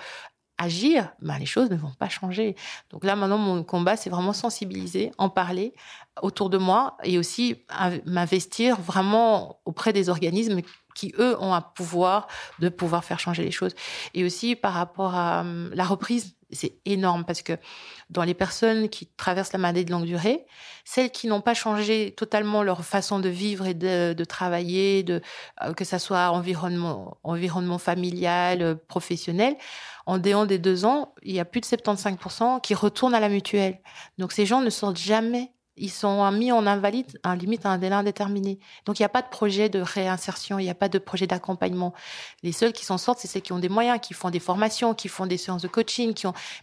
agir, 0.57 1.11
ben 1.21 1.37
les 1.37 1.45
choses 1.45 1.69
ne 1.69 1.75
vont 1.75 1.91
pas 1.97 2.09
changer. 2.09 2.55
Donc 2.91 3.03
là, 3.03 3.15
maintenant, 3.15 3.37
mon 3.37 3.63
combat, 3.63 3.97
c'est 3.97 4.09
vraiment 4.09 4.33
sensibiliser, 4.33 5.11
en 5.17 5.29
parler 5.29 5.73
autour 6.21 6.49
de 6.49 6.57
moi 6.57 6.97
et 7.03 7.17
aussi 7.17 7.65
m'investir 8.05 8.79
vraiment 8.79 9.59
auprès 9.65 9.91
des 9.93 10.09
organismes 10.09 10.61
qui, 10.93 11.13
eux, 11.19 11.37
ont 11.39 11.53
un 11.53 11.61
pouvoir 11.61 12.27
de 12.59 12.69
pouvoir 12.69 13.03
faire 13.03 13.19
changer 13.19 13.43
les 13.43 13.51
choses. 13.51 13.75
Et 14.13 14.23
aussi 14.23 14.55
par 14.55 14.73
rapport 14.73 15.15
à 15.15 15.41
hum, 15.41 15.71
la 15.73 15.83
reprise, 15.83 16.35
c'est 16.51 16.75
énorme 16.85 17.23
parce 17.25 17.41
que 17.41 17.53
dans 18.09 18.23
les 18.23 18.33
personnes 18.33 18.89
qui 18.89 19.07
traversent 19.07 19.53
la 19.53 19.59
maladie 19.59 19.85
de 19.85 19.91
longue 19.91 20.05
durée, 20.05 20.45
celles 20.83 21.11
qui 21.11 21.27
n'ont 21.27 21.41
pas 21.41 21.53
changé 21.53 22.13
totalement 22.15 22.63
leur 22.63 22.83
façon 22.83 23.19
de 23.19 23.29
vivre 23.29 23.65
et 23.65 23.73
de, 23.73 24.13
de 24.13 24.23
travailler, 24.25 25.03
de, 25.03 25.21
euh, 25.63 25.73
que 25.73 25.85
ça 25.85 25.99
soit 25.99 26.29
environnement, 26.31 27.17
environnement 27.23 27.77
familial, 27.77 28.61
euh, 28.61 28.75
professionnel, 28.75 29.55
en 30.05 30.17
déant 30.17 30.45
des 30.45 30.57
deux 30.57 30.85
ans, 30.85 31.13
il 31.23 31.33
y 31.33 31.39
a 31.39 31.45
plus 31.45 31.61
de 31.61 31.65
75% 31.65 32.59
qui 32.61 32.73
retournent 32.73 33.15
à 33.15 33.19
la 33.19 33.29
mutuelle. 33.29 33.79
Donc 34.17 34.31
ces 34.31 34.45
gens 34.45 34.61
ne 34.61 34.69
sortent 34.69 34.97
jamais 34.97 35.51
ils 35.77 35.89
sont 35.89 36.29
mis 36.31 36.51
en 36.51 36.67
invalide, 36.67 37.19
en 37.23 37.33
limite 37.33 37.65
à 37.65 37.69
un 37.69 37.77
délai 37.77 37.95
indéterminé. 37.95 38.59
Donc 38.85 38.99
il 38.99 39.01
n'y 39.01 39.05
a 39.05 39.09
pas 39.09 39.21
de 39.21 39.29
projet 39.29 39.69
de 39.69 39.79
réinsertion, 39.79 40.59
il 40.59 40.63
n'y 40.63 40.69
a 40.69 40.75
pas 40.75 40.89
de 40.89 40.99
projet 40.99 41.27
d'accompagnement. 41.27 41.93
Les 42.43 42.51
seuls 42.51 42.73
qui 42.73 42.85
s'en 42.85 42.97
sortent, 42.97 43.19
c'est 43.19 43.27
ceux 43.27 43.39
qui 43.39 43.53
ont 43.53 43.59
des 43.59 43.69
moyens, 43.69 43.99
qui 44.01 44.13
font 44.13 44.29
des 44.29 44.39
formations, 44.39 44.93
qui 44.93 45.07
font 45.07 45.25
des 45.25 45.37
séances 45.37 45.61
de 45.61 45.67
coaching. 45.67 46.13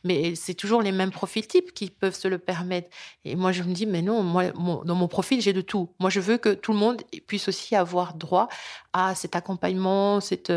Mais 0.05 0.35
c'est 0.35 0.55
toujours 0.55 0.83
les 0.83 0.93
mêmes 0.93 1.11
profils 1.11 1.47
types 1.47 1.73
qui 1.73 1.91
peuvent 1.91 2.15
se 2.15 2.29
le 2.29 2.39
permettre. 2.39 2.89
Et 3.25 3.35
moi 3.35 3.53
je 3.53 3.63
me 3.63 3.73
dis, 3.73 3.87
mais 3.87 4.03
non, 4.03 4.23
moi 4.23 4.51
dans 4.53 4.95
mon 4.95 5.09
profil 5.09 5.41
j'ai 5.41 5.53
de 5.53 5.63
tout. 5.63 5.95
Moi 5.99 6.11
je 6.11 6.21
veux 6.21 6.37
que 6.37 6.51
tout 6.51 6.73
le 6.73 6.79
monde 6.79 7.03
puisse 7.27 7.49
aussi 7.49 7.77
avoir 7.77 8.15
droit 8.15 8.49
à 8.93 9.15
cet 9.15 9.37
accompagnement, 9.37 10.21
cette 10.21 10.53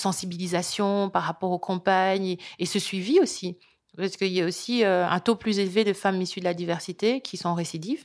sensibilisation 0.00 1.08
par 1.10 1.22
rapport 1.22 1.50
aux 1.52 1.58
campagnes 1.58 2.36
et 2.58 2.66
ce 2.66 2.78
suivi 2.78 3.20
aussi. 3.20 3.58
Parce 3.96 4.16
qu'il 4.16 4.32
y 4.32 4.42
a 4.42 4.44
aussi 4.44 4.84
euh, 4.84 5.08
un 5.08 5.20
taux 5.20 5.36
plus 5.36 5.58
élevé 5.58 5.84
de 5.84 5.92
femmes 5.92 6.20
issues 6.20 6.40
de 6.40 6.44
la 6.44 6.54
diversité 6.54 7.20
qui 7.20 7.36
sont 7.36 7.54
récidives. 7.54 8.04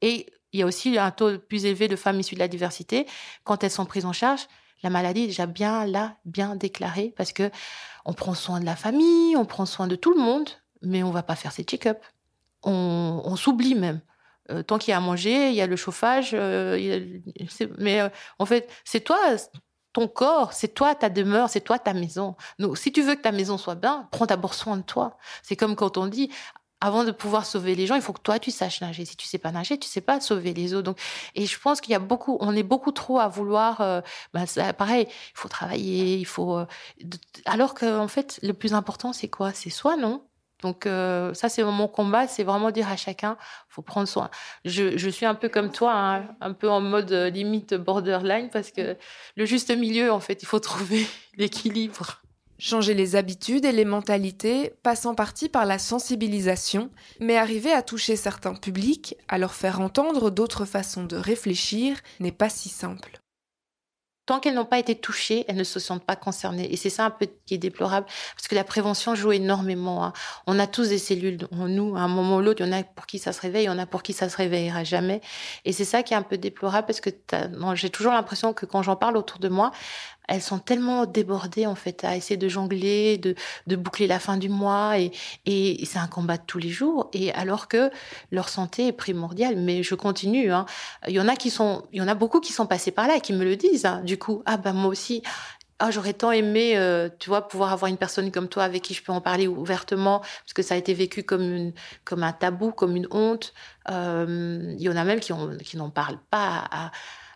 Et 0.00 0.26
il 0.52 0.60
y 0.60 0.62
a 0.62 0.66
aussi 0.66 0.98
un 0.98 1.10
taux 1.10 1.38
plus 1.38 1.66
élevé 1.66 1.88
de 1.88 1.96
femmes 1.96 2.20
issues 2.20 2.34
de 2.34 2.40
la 2.40 2.48
diversité 2.48 3.06
quand 3.44 3.64
elles 3.64 3.70
sont 3.70 3.86
prises 3.86 4.04
en 4.04 4.12
charge. 4.12 4.46
La 4.82 4.90
maladie 4.90 5.24
est 5.24 5.28
déjà 5.28 5.46
bien 5.46 5.86
là, 5.86 6.16
bien 6.24 6.54
déclarée, 6.54 7.12
parce 7.16 7.32
que 7.32 7.50
on 8.04 8.12
prend 8.12 8.34
soin 8.34 8.60
de 8.60 8.66
la 8.66 8.76
famille, 8.76 9.36
on 9.36 9.44
prend 9.44 9.66
soin 9.66 9.86
de 9.86 9.96
tout 9.96 10.14
le 10.14 10.20
monde, 10.20 10.48
mais 10.82 11.02
on 11.02 11.10
va 11.10 11.22
pas 11.22 11.34
faire 11.34 11.52
ses 11.52 11.64
check-up. 11.64 11.98
On, 12.62 13.36
s'oublie 13.36 13.74
même. 13.74 14.00
Euh, 14.50 14.62
tant 14.62 14.78
qu'il 14.78 14.90
y 14.90 14.94
a 14.94 14.96
à 14.96 15.00
manger, 15.00 15.50
il 15.50 15.54
y 15.54 15.60
a 15.60 15.66
le 15.66 15.76
chauffage. 15.76 16.30
Euh, 16.34 17.20
mais 17.78 18.00
en 18.38 18.46
fait, 18.46 18.68
c'est 18.84 19.00
toi, 19.00 19.18
ton 19.96 20.08
corps, 20.08 20.52
c'est 20.52 20.74
toi 20.74 20.94
ta 20.94 21.08
demeure, 21.08 21.48
c'est 21.48 21.62
toi 21.62 21.78
ta 21.78 21.94
maison. 21.94 22.36
Donc, 22.58 22.76
si 22.76 22.92
tu 22.92 23.00
veux 23.00 23.14
que 23.14 23.22
ta 23.22 23.32
maison 23.32 23.56
soit 23.56 23.76
bien, 23.76 24.06
prends 24.12 24.26
d'abord 24.26 24.52
soin 24.52 24.76
de 24.76 24.82
toi. 24.82 25.16
C'est 25.42 25.56
comme 25.56 25.74
quand 25.74 25.96
on 25.96 26.06
dit, 26.06 26.30
avant 26.82 27.02
de 27.04 27.12
pouvoir 27.12 27.46
sauver 27.46 27.74
les 27.74 27.86
gens, 27.86 27.94
il 27.94 28.02
faut 28.02 28.12
que 28.12 28.20
toi 28.20 28.38
tu 28.38 28.50
saches 28.50 28.82
nager. 28.82 29.06
Si 29.06 29.16
tu 29.16 29.26
sais 29.26 29.38
pas 29.38 29.52
nager, 29.52 29.78
tu 29.78 29.88
sais 29.88 30.02
pas 30.02 30.20
sauver 30.20 30.52
les 30.52 30.74
autres. 30.74 30.82
Donc, 30.84 31.00
et 31.34 31.46
je 31.46 31.58
pense 31.58 31.80
qu'il 31.80 31.92
y 31.92 31.94
a 31.94 31.98
beaucoup, 31.98 32.36
on 32.40 32.54
est 32.54 32.62
beaucoup 32.62 32.92
trop 32.92 33.18
à 33.20 33.28
vouloir. 33.28 33.80
Euh, 33.80 34.02
bah, 34.34 34.44
pareil, 34.74 35.06
il 35.08 35.32
faut 35.38 35.48
travailler, 35.48 36.18
il 36.18 36.26
faut. 36.26 36.58
Euh, 36.58 36.66
alors 37.46 37.72
que 37.72 37.98
en 37.98 38.08
fait, 38.08 38.38
le 38.42 38.52
plus 38.52 38.74
important, 38.74 39.14
c'est 39.14 39.28
quoi? 39.28 39.54
C'est 39.54 39.70
soi, 39.70 39.96
non? 39.96 40.25
Donc 40.62 40.86
euh, 40.86 41.34
ça, 41.34 41.48
c'est 41.48 41.62
mon 41.62 41.88
combat, 41.88 42.26
c'est 42.26 42.44
vraiment 42.44 42.70
dire 42.70 42.88
à 42.88 42.96
chacun, 42.96 43.36
faut 43.68 43.82
prendre 43.82 44.08
soin. 44.08 44.30
Je, 44.64 45.08
suis 45.10 45.26
un 45.26 45.34
peu 45.34 45.48
comme 45.48 45.70
toi, 45.70 45.92
hein, 45.94 46.28
un 46.40 46.52
peu 46.52 46.68
en 46.68 46.80
mode 46.80 47.12
euh, 47.12 47.30
limite 47.30 47.74
borderline, 47.74 48.48
parce 48.50 48.70
que 48.70 48.96
le 49.36 49.44
juste 49.44 49.70
milieu, 49.70 50.10
en 50.10 50.20
fait, 50.20 50.42
il 50.42 50.46
faut 50.46 50.60
trouver 50.60 51.06
l'équilibre. 51.36 52.22
Changer 52.58 52.94
les 52.94 53.16
habitudes 53.16 53.66
et 53.66 53.72
les 53.72 53.84
mentalités 53.84 54.72
passe 54.82 55.04
en 55.04 55.14
partie 55.14 55.50
par 55.50 55.66
la 55.66 55.78
sensibilisation, 55.78 56.90
mais 57.20 57.36
arriver 57.36 57.72
à 57.72 57.82
toucher 57.82 58.16
certains 58.16 58.54
publics, 58.54 59.14
à 59.28 59.36
leur 59.36 59.52
faire 59.52 59.82
entendre 59.82 60.30
d'autres 60.30 60.64
façons 60.64 61.04
de 61.04 61.16
réfléchir, 61.16 61.98
n'est 62.18 62.32
pas 62.32 62.48
si 62.48 62.70
simple 62.70 63.20
tant 64.26 64.40
qu'elles 64.40 64.54
n'ont 64.54 64.64
pas 64.64 64.78
été 64.78 64.96
touchées, 64.96 65.44
elles 65.48 65.56
ne 65.56 65.64
se 65.64 65.80
sentent 65.80 66.04
pas 66.04 66.16
concernées. 66.16 66.72
Et 66.72 66.76
c'est 66.76 66.90
ça 66.90 67.06
un 67.06 67.10
peu 67.10 67.28
qui 67.46 67.54
est 67.54 67.58
déplorable, 67.58 68.06
parce 68.34 68.48
que 68.48 68.54
la 68.54 68.64
prévention 68.64 69.14
joue 69.14 69.32
énormément. 69.32 70.04
Hein. 70.04 70.12
On 70.46 70.58
a 70.58 70.66
tous 70.66 70.88
des 70.88 70.98
cellules 70.98 71.38
en 71.52 71.68
nous, 71.68 71.96
à 71.96 72.00
un 72.00 72.08
moment 72.08 72.36
ou 72.36 72.40
l'autre, 72.42 72.60
il 72.60 72.66
y 72.66 72.74
en 72.74 72.78
a 72.78 72.82
pour 72.82 73.06
qui 73.06 73.18
ça 73.18 73.32
se 73.32 73.40
réveille, 73.40 73.64
il 73.64 73.68
y 73.68 73.70
en 73.70 73.78
a 73.78 73.86
pour 73.86 74.02
qui 74.02 74.12
ça 74.12 74.28
se 74.28 74.36
réveillera 74.36 74.84
jamais. 74.84 75.20
Et 75.64 75.72
c'est 75.72 75.84
ça 75.84 76.02
qui 76.02 76.12
est 76.12 76.16
un 76.16 76.22
peu 76.22 76.38
déplorable, 76.38 76.86
parce 76.86 77.00
que 77.00 77.10
j'ai 77.74 77.90
toujours 77.90 78.12
l'impression 78.12 78.52
que 78.52 78.66
quand 78.66 78.82
j'en 78.82 78.96
parle 78.96 79.16
autour 79.16 79.38
de 79.38 79.48
moi, 79.48 79.70
elles 80.28 80.42
sont 80.42 80.58
tellement 80.58 81.06
débordées 81.06 81.66
en 81.66 81.74
fait 81.74 82.04
à 82.04 82.16
essayer 82.16 82.36
de 82.36 82.48
jongler, 82.48 83.18
de, 83.18 83.34
de 83.66 83.76
boucler 83.76 84.06
la 84.06 84.18
fin 84.18 84.36
du 84.36 84.48
mois 84.48 84.98
et, 84.98 85.12
et 85.46 85.84
c'est 85.84 85.98
un 85.98 86.06
combat 86.08 86.36
de 86.36 86.42
tous 86.46 86.58
les 86.58 86.68
jours. 86.68 87.10
Et 87.12 87.32
alors 87.32 87.68
que 87.68 87.90
leur 88.30 88.48
santé 88.48 88.88
est 88.88 88.92
primordiale. 88.92 89.56
Mais 89.56 89.82
je 89.82 89.94
continue. 89.94 90.52
Hein. 90.52 90.66
Il 91.06 91.14
y 91.14 91.20
en 91.20 91.28
a 91.28 91.36
qui 91.36 91.50
sont, 91.50 91.84
il 91.92 91.98
y 91.98 92.02
en 92.02 92.08
a 92.08 92.14
beaucoup 92.14 92.40
qui 92.40 92.52
sont 92.52 92.66
passés 92.66 92.90
par 92.90 93.06
là 93.08 93.16
et 93.16 93.20
qui 93.20 93.32
me 93.32 93.44
le 93.44 93.56
disent. 93.56 93.86
Hein. 93.86 94.02
Du 94.04 94.18
coup, 94.18 94.42
ah 94.46 94.56
ben 94.56 94.72
moi 94.72 94.88
aussi. 94.88 95.22
Ah, 95.78 95.90
j'aurais 95.90 96.14
tant 96.14 96.32
aimé, 96.32 96.78
euh, 96.78 97.10
tu 97.18 97.28
vois, 97.28 97.48
pouvoir 97.48 97.70
avoir 97.70 97.90
une 97.90 97.98
personne 97.98 98.30
comme 98.30 98.48
toi 98.48 98.64
avec 98.64 98.80
qui 98.82 98.94
je 98.94 99.02
peux 99.02 99.12
en 99.12 99.20
parler 99.20 99.46
ouvertement, 99.46 100.20
parce 100.20 100.54
que 100.54 100.62
ça 100.62 100.72
a 100.72 100.78
été 100.78 100.94
vécu 100.94 101.22
comme 101.22 101.42
une, 101.42 101.74
comme 102.02 102.22
un 102.22 102.32
tabou, 102.32 102.72
comme 102.72 102.96
une 102.96 103.06
honte. 103.10 103.52
Euh, 103.90 104.74
il 104.78 104.80
y 104.80 104.88
en 104.88 104.96
a 104.96 105.04
même 105.04 105.20
qui, 105.20 105.34
ont, 105.34 105.54
qui 105.58 105.76
n'en 105.76 105.90
parlent 105.90 106.20
pas 106.30 106.64
à, 106.70 106.92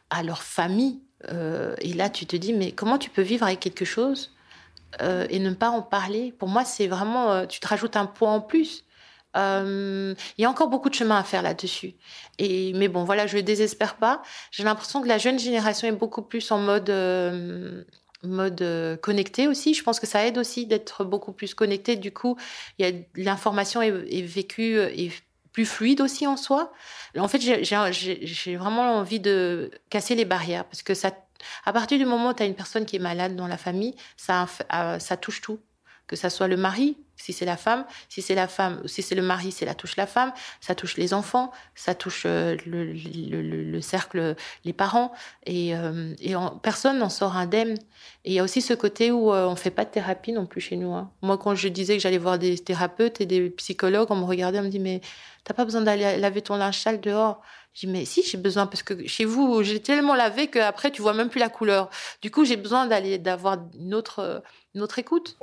à 0.08 0.22
leur 0.22 0.42
famille. 0.42 1.02
Euh, 1.28 1.74
et 1.80 1.92
là, 1.92 2.08
tu 2.08 2.26
te 2.26 2.36
dis, 2.36 2.52
mais 2.52 2.72
comment 2.72 2.98
tu 2.98 3.10
peux 3.10 3.22
vivre 3.22 3.44
avec 3.44 3.60
quelque 3.60 3.84
chose 3.84 4.32
euh, 5.00 5.26
et 5.30 5.38
ne 5.38 5.52
pas 5.52 5.70
en 5.70 5.82
parler? 5.82 6.32
Pour 6.38 6.48
moi, 6.48 6.64
c'est 6.64 6.86
vraiment, 6.86 7.32
euh, 7.32 7.46
tu 7.46 7.60
te 7.60 7.68
rajoutes 7.68 7.96
un 7.96 8.06
poids 8.06 8.30
en 8.30 8.40
plus. 8.40 8.84
Il 9.36 10.16
y 10.38 10.44
a 10.44 10.50
encore 10.50 10.68
beaucoup 10.68 10.88
de 10.88 10.94
chemin 10.94 11.16
à 11.16 11.22
faire 11.22 11.42
là-dessus. 11.42 11.94
Et 12.38 12.72
mais 12.72 12.88
bon, 12.88 13.04
voilà, 13.04 13.28
je 13.28 13.36
ne 13.36 13.42
désespère 13.42 13.94
pas. 13.96 14.22
J'ai 14.50 14.64
l'impression 14.64 15.00
que 15.02 15.06
la 15.06 15.18
jeune 15.18 15.38
génération 15.38 15.86
est 15.86 15.92
beaucoup 15.92 16.22
plus 16.22 16.50
en 16.50 16.58
mode 16.58 16.90
mode 18.24 18.98
connecté 19.02 19.46
aussi. 19.46 19.72
Je 19.74 19.84
pense 19.84 20.00
que 20.00 20.06
ça 20.08 20.26
aide 20.26 20.36
aussi 20.36 20.66
d'être 20.66 21.04
beaucoup 21.04 21.30
plus 21.30 21.54
connecté. 21.54 21.94
Du 21.94 22.10
coup, 22.12 22.36
l'information 23.14 23.80
est, 23.82 23.92
est 24.10 24.22
vécue 24.22 24.80
et 24.80 25.12
plus 25.52 25.66
fluide 25.66 26.00
aussi 26.00 26.26
en 26.26 26.36
soi. 26.36 26.72
En 27.18 27.28
fait, 27.28 27.40
j'ai 27.40 28.56
vraiment 28.56 28.94
envie 28.96 29.20
de 29.20 29.70
casser 29.88 30.14
les 30.14 30.24
barrières 30.24 30.64
parce 30.64 30.82
que 30.82 30.94
ça, 30.94 31.12
à 31.64 31.72
partir 31.72 31.98
du 31.98 32.04
moment 32.04 32.30
où 32.30 32.34
tu 32.34 32.42
as 32.42 32.46
une 32.46 32.54
personne 32.54 32.86
qui 32.86 32.96
est 32.96 33.00
malade 33.00 33.36
dans 33.36 33.46
la 33.46 33.56
famille, 33.56 33.94
ça, 34.16 34.46
euh, 34.72 34.98
ça 34.98 35.16
touche 35.16 35.40
tout. 35.40 35.58
Que 36.06 36.16
ça 36.16 36.28
soit 36.28 36.48
le 36.48 36.56
mari, 36.56 36.96
si 37.20 37.32
c'est 37.32 37.44
la 37.44 37.56
femme, 37.56 37.84
si 38.08 38.22
c'est 38.22 38.34
la 38.34 38.48
femme, 38.48 38.80
si 38.86 39.02
c'est 39.02 39.14
le 39.14 39.22
mari, 39.22 39.52
c'est 39.52 39.66
la 39.66 39.74
touche 39.74 39.96
la 39.96 40.06
femme, 40.06 40.32
ça 40.60 40.74
touche 40.74 40.96
les 40.96 41.12
enfants, 41.12 41.52
ça 41.74 41.94
touche 41.94 42.22
euh, 42.26 42.56
le, 42.66 42.92
le, 42.92 43.42
le, 43.42 43.80
cercle, 43.80 44.34
les 44.64 44.72
parents, 44.72 45.12
et, 45.44 45.76
euh, 45.76 46.14
personne 46.62 46.98
n'en 46.98 47.10
sort 47.10 47.36
indemne. 47.36 47.74
Et 48.24 48.30
il 48.30 48.32
y 48.32 48.38
a 48.38 48.42
aussi 48.42 48.62
ce 48.62 48.74
côté 48.74 49.12
où 49.12 49.32
euh, 49.32 49.46
on 49.46 49.54
fait 49.54 49.70
pas 49.70 49.84
de 49.84 49.90
thérapie 49.90 50.32
non 50.32 50.46
plus 50.46 50.60
chez 50.60 50.76
nous. 50.76 50.94
Hein. 50.94 51.10
Moi, 51.22 51.36
quand 51.36 51.54
je 51.54 51.68
disais 51.68 51.96
que 51.96 52.02
j'allais 52.02 52.18
voir 52.18 52.38
des 52.38 52.58
thérapeutes 52.58 53.20
et 53.20 53.26
des 53.26 53.50
psychologues, 53.50 54.10
on 54.10 54.16
me 54.16 54.24
regardait, 54.24 54.58
on 54.58 54.64
me 54.64 54.68
dit 54.68 54.80
mais 54.80 55.02
t'as 55.44 55.54
pas 55.54 55.64
besoin 55.64 55.82
d'aller 55.82 56.16
laver 56.18 56.42
ton 56.42 56.56
linge 56.56 56.78
sale 56.78 57.00
dehors. 57.00 57.40
Je 57.72 57.86
dis 57.86 57.92
mais 57.92 58.04
si 58.04 58.22
j'ai 58.22 58.38
besoin 58.38 58.66
parce 58.66 58.82
que 58.82 59.06
chez 59.06 59.24
vous 59.24 59.62
j'ai 59.62 59.80
tellement 59.80 60.14
lavé 60.14 60.48
qu'après 60.48 60.90
tu 60.90 61.02
vois 61.02 61.14
même 61.14 61.28
plus 61.28 61.40
la 61.40 61.48
couleur. 61.48 61.90
Du 62.22 62.30
coup 62.30 62.44
j'ai 62.44 62.56
besoin 62.56 62.86
d'aller 62.86 63.18
d'avoir 63.18 63.58
une 63.78 63.94
autre 63.94 64.42
une 64.74 64.82
autre 64.82 64.98
écoute. 64.98 65.38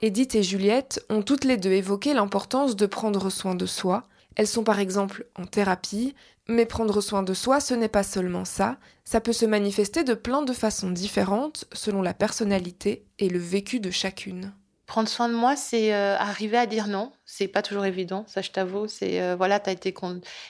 Edith 0.00 0.34
et 0.34 0.42
Juliette 0.42 1.02
ont 1.08 1.22
toutes 1.22 1.44
les 1.44 1.56
deux 1.56 1.72
évoqué 1.72 2.12
l'importance 2.12 2.76
de 2.76 2.84
prendre 2.84 3.30
soin 3.30 3.54
de 3.54 3.64
soi. 3.64 4.06
Elles 4.36 4.46
sont 4.46 4.62
par 4.62 4.78
exemple 4.78 5.26
en 5.34 5.46
thérapie, 5.46 6.14
mais 6.48 6.66
prendre 6.66 7.00
soin 7.00 7.22
de 7.22 7.34
soi, 7.34 7.60
ce 7.60 7.74
n'est 7.74 7.88
pas 7.88 8.02
seulement 8.02 8.44
ça, 8.44 8.78
ça 9.04 9.20
peut 9.20 9.32
se 9.32 9.46
manifester 9.46 10.04
de 10.04 10.14
plein 10.14 10.42
de 10.42 10.52
façons 10.52 10.90
différentes 10.90 11.64
selon 11.72 12.02
la 12.02 12.14
personnalité 12.14 13.06
et 13.18 13.28
le 13.28 13.38
vécu 13.38 13.80
de 13.80 13.90
chacune. 13.90 14.52
Prendre 14.86 15.08
soin 15.08 15.30
de 15.30 15.34
moi, 15.34 15.56
c'est 15.56 15.94
euh, 15.94 16.14
arriver 16.18 16.58
à 16.58 16.66
dire 16.66 16.88
non. 16.88 17.10
C'est 17.24 17.48
pas 17.48 17.62
toujours 17.62 17.86
évident, 17.86 18.24
ça 18.28 18.42
je 18.42 18.50
t'avoue. 18.50 18.86
C'est 18.86 19.22
euh, 19.22 19.34
voilà, 19.34 19.58
t'as 19.58 19.72
été 19.72 19.94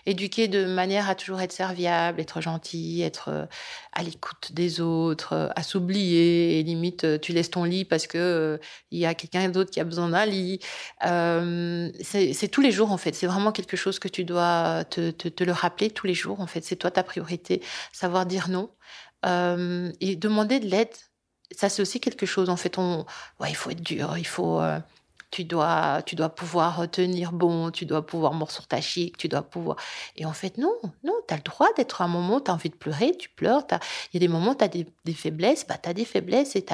éduqué 0.06 0.48
de 0.48 0.64
manière 0.66 1.08
à 1.08 1.14
toujours 1.14 1.40
être 1.40 1.52
serviable, 1.52 2.20
être 2.20 2.40
gentil, 2.40 3.02
être 3.02 3.28
euh, 3.28 3.46
à 3.92 4.02
l'écoute 4.02 4.50
des 4.52 4.80
autres, 4.80 5.52
à 5.54 5.62
s'oublier. 5.62 6.58
Et 6.58 6.62
limite, 6.64 7.20
tu 7.20 7.32
laisses 7.32 7.50
ton 7.50 7.62
lit 7.62 7.84
parce 7.84 8.08
que 8.08 8.58
il 8.90 8.98
y 8.98 9.06
a 9.06 9.14
quelqu'un 9.14 9.48
d'autre 9.50 9.70
qui 9.70 9.78
a 9.78 9.84
besoin 9.84 10.08
d'un 10.08 10.26
lit. 10.26 10.58
c'est 11.00 12.48
tous 12.50 12.60
les 12.60 12.72
jours 12.72 12.90
en 12.90 12.98
fait. 12.98 13.14
C'est 13.14 13.28
vraiment 13.28 13.52
quelque 13.52 13.76
chose 13.76 14.00
que 14.00 14.08
tu 14.08 14.24
dois 14.24 14.84
te, 14.90 15.10
te, 15.10 15.28
te, 15.28 15.44
le 15.44 15.52
rappeler 15.52 15.90
tous 15.90 16.08
les 16.08 16.14
jours 16.14 16.40
en 16.40 16.48
fait. 16.48 16.64
C'est 16.64 16.76
toi 16.76 16.90
ta 16.90 17.04
priorité, 17.04 17.62
savoir 17.92 18.26
dire 18.26 18.48
non 18.48 18.70
et 20.00 20.16
demander 20.16 20.60
de 20.60 20.66
l'aide 20.66 20.90
ça 21.50 21.68
c'est 21.68 21.82
aussi 21.82 22.00
quelque 22.00 22.26
chose. 22.26 22.50
En 22.50 22.56
fait, 22.56 22.78
on, 22.78 23.04
ouais, 23.40 23.50
il 23.50 23.56
faut 23.56 23.70
être 23.70 23.82
dur, 23.82 24.16
il 24.18 24.26
faut, 24.26 24.60
euh, 24.60 24.78
tu 25.30 25.44
dois, 25.44 26.02
tu 26.06 26.14
dois 26.14 26.28
pouvoir 26.28 26.88
tenir 26.90 27.32
bon, 27.32 27.70
tu 27.70 27.86
dois 27.86 28.06
pouvoir 28.06 28.34
mordre 28.34 28.66
ta 28.68 28.80
chic, 28.80 29.16
tu 29.16 29.28
dois 29.28 29.42
pouvoir. 29.42 29.76
Et 30.16 30.26
en 30.26 30.32
fait, 30.32 30.58
non, 30.58 30.74
non, 31.02 31.14
as 31.28 31.36
le 31.36 31.42
droit 31.42 31.68
d'être 31.76 32.02
à 32.02 32.04
un 32.04 32.08
moment, 32.08 32.40
tu 32.40 32.50
as 32.50 32.54
envie 32.54 32.70
de 32.70 32.76
pleurer, 32.76 33.16
tu 33.16 33.28
pleures. 33.30 33.64
Il 34.12 34.14
y 34.14 34.16
a 34.18 34.20
des 34.20 34.28
moments, 34.28 34.54
tu 34.54 34.64
as 34.64 34.68
des, 34.68 34.86
faiblesses, 35.12 35.66
bah, 35.66 35.76
as 35.84 35.94
des 35.94 36.04
faiblesses 36.04 36.56
et 36.56 36.64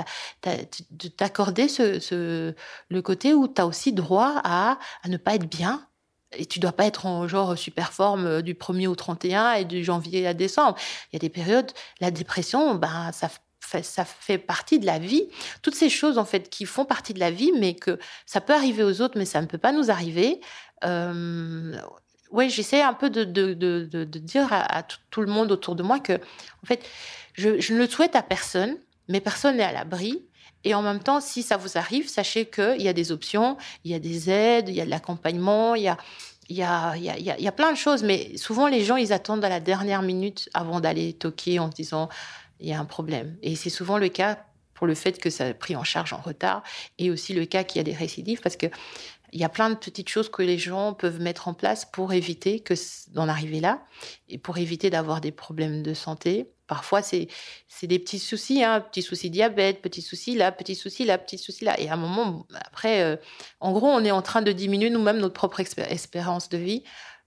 de 0.42 1.08
t'accorder 1.08 1.68
ce, 1.68 1.98
ce, 2.00 2.54
le 2.90 3.02
côté 3.02 3.34
où 3.34 3.48
tu 3.48 3.60
as 3.62 3.66
aussi 3.66 3.92
droit 3.92 4.40
à, 4.44 4.78
à 5.02 5.08
ne 5.08 5.16
pas 5.16 5.34
être 5.36 5.48
bien, 5.48 5.86
et 6.32 6.46
tu 6.46 6.60
dois 6.60 6.72
pas 6.72 6.86
être 6.86 7.06
en 7.06 7.26
genre 7.26 7.58
super 7.58 7.92
forme 7.92 8.26
euh, 8.26 8.42
du 8.42 8.54
1er 8.54 8.86
au 8.86 8.94
31 8.94 9.54
et 9.54 9.64
du 9.64 9.82
janvier 9.82 10.26
à 10.26 10.34
décembre. 10.34 10.76
Il 11.12 11.14
y 11.14 11.16
a 11.16 11.20
des 11.20 11.28
périodes, 11.28 11.72
la 12.00 12.10
dépression, 12.10 12.74
ben, 12.74 13.10
ça 13.12 13.28
ça 13.82 14.04
fait 14.04 14.38
partie 14.38 14.78
de 14.78 14.86
la 14.86 14.98
vie. 14.98 15.28
Toutes 15.62 15.74
ces 15.74 15.90
choses, 15.90 16.18
en 16.18 16.24
fait, 16.24 16.50
qui 16.50 16.64
font 16.64 16.84
partie 16.84 17.14
de 17.14 17.20
la 17.20 17.30
vie, 17.30 17.52
mais 17.58 17.74
que 17.74 17.98
ça 18.26 18.40
peut 18.40 18.54
arriver 18.54 18.82
aux 18.82 19.00
autres, 19.00 19.18
mais 19.18 19.24
ça 19.24 19.40
ne 19.40 19.46
peut 19.46 19.58
pas 19.58 19.72
nous 19.72 19.90
arriver. 19.90 20.40
Euh, 20.84 21.76
j'essaie 22.48 22.82
un 22.82 22.94
peu 22.94 23.10
de, 23.10 23.24
dire 24.04 24.48
à, 24.50 24.82
tout, 25.10 25.20
le 25.20 25.30
monde 25.30 25.52
autour 25.52 25.74
de 25.74 25.82
moi 25.82 25.98
que, 26.00 26.14
en 26.14 26.66
fait, 26.66 26.84
je, 27.34 27.72
ne 27.72 27.78
le 27.78 27.88
souhaite 27.88 28.16
à 28.16 28.22
personne, 28.22 28.76
mais 29.08 29.20
personne 29.20 29.56
n'est 29.56 29.64
à 29.64 29.72
l'abri. 29.72 30.24
Et 30.62 30.74
en 30.74 30.82
même 30.82 31.00
temps, 31.00 31.20
si 31.20 31.42
ça 31.42 31.56
vous 31.56 31.78
arrive, 31.78 32.08
sachez 32.08 32.46
qu'il 32.46 32.82
y 32.82 32.88
a 32.88 32.92
des 32.92 33.12
options, 33.12 33.56
il 33.84 33.92
y 33.92 33.94
a 33.94 33.98
des 33.98 34.28
aides, 34.28 34.68
il 34.68 34.74
y 34.74 34.80
a 34.80 34.84
de 34.84 34.90
l'accompagnement, 34.90 35.74
il 35.74 35.82
y 35.84 35.88
a, 35.88 35.96
il 36.50 36.56
y 36.56 36.62
a, 36.62 36.96
il 36.96 37.02
y, 37.02 37.08
a, 37.08 37.16
il 37.16 37.44
y 37.44 37.48
a 37.48 37.52
plein 37.52 37.72
de 37.72 37.76
choses, 37.76 38.02
mais 38.02 38.36
souvent 38.36 38.66
les 38.66 38.84
gens, 38.84 38.96
ils 38.96 39.12
attendent 39.12 39.44
à 39.44 39.48
la 39.48 39.60
dernière 39.60 40.02
minute 40.02 40.50
avant 40.52 40.80
d'aller 40.80 41.14
toquer 41.14 41.58
en 41.60 41.68
disant 41.68 42.08
il 42.61 42.68
y 42.68 42.72
a 42.72 42.80
un 42.80 42.84
problème. 42.84 43.36
Et 43.42 43.56
c'est 43.56 43.70
souvent 43.70 43.98
le 43.98 44.08
cas 44.08 44.44
pour 44.74 44.86
le 44.86 44.94
fait 44.94 45.18
que 45.18 45.30
ça 45.30 45.46
a 45.46 45.54
pris 45.54 45.76
en 45.76 45.84
charge 45.84 46.12
en 46.12 46.20
retard 46.20 46.62
et 46.98 47.11
aussi 47.11 47.34
le 47.34 47.44
cas 47.44 47.64
qu'il 47.64 47.78
y 47.78 47.80
a 47.80 47.84
des 47.84 47.92
récidives 47.92 48.40
parce 48.40 48.56
que 48.56 48.66
il 49.32 49.40
y 49.40 49.44
a 49.44 49.48
plein 49.48 49.70
de 49.70 49.76
petites 49.76 50.08
choses 50.08 50.28
que 50.28 50.42
les 50.42 50.58
gens 50.58 50.92
peuvent 50.92 51.20
mettre 51.20 51.46
en 51.48 51.54
place 51.54 51.84
pour 51.84 52.12
éviter 52.12 52.61
que 52.61 52.74
d'en 53.12 53.28
arriver 53.28 53.61
là 53.61 53.82
et 54.28 54.38
pour 54.38 54.58
éviter 54.58 54.90
d'avoir 54.90 55.20
des 55.20 55.30
problèmes 55.30 55.82
de 55.84 55.94
santé. 55.94 56.50
Parfois, 56.66 57.02
c'est 57.02 57.28
des 57.82 57.98
petits 57.98 58.18
soucis, 58.18 58.64
hein, 58.64 58.80
petits 58.80 59.02
soucis 59.02 59.30
diabète, 59.30 59.82
petits 59.82 60.02
soucis 60.02 60.34
là, 60.34 60.50
petits 60.50 60.74
soucis 60.74 61.04
là, 61.04 61.18
petits 61.18 61.38
soucis 61.38 61.64
là. 61.64 61.78
Et 61.80 61.88
à 61.88 61.94
un 61.94 61.96
moment, 61.96 62.46
après, 62.66 63.02
euh, 63.02 63.16
en 63.61 63.72
gros, 63.72 63.88
on 63.88 64.04
est 64.04 64.11
en 64.11 64.22
train 64.22 64.42
de 64.42 64.52
diminuer 64.52 64.90
nous-mêmes 64.90 65.18
notre 65.18 65.34
propre 65.34 65.61
espérance 65.61 66.48
de 66.48 66.58
vie 66.58 66.82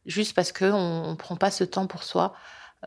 juste 0.06 0.34
parce 0.34 0.52
qu'on 0.52 1.12
ne 1.12 1.16
prend 1.16 1.36
pas 1.36 1.52
ce 1.52 1.64
temps 1.64 1.88
pour 1.88 2.04
soi. 2.04 2.34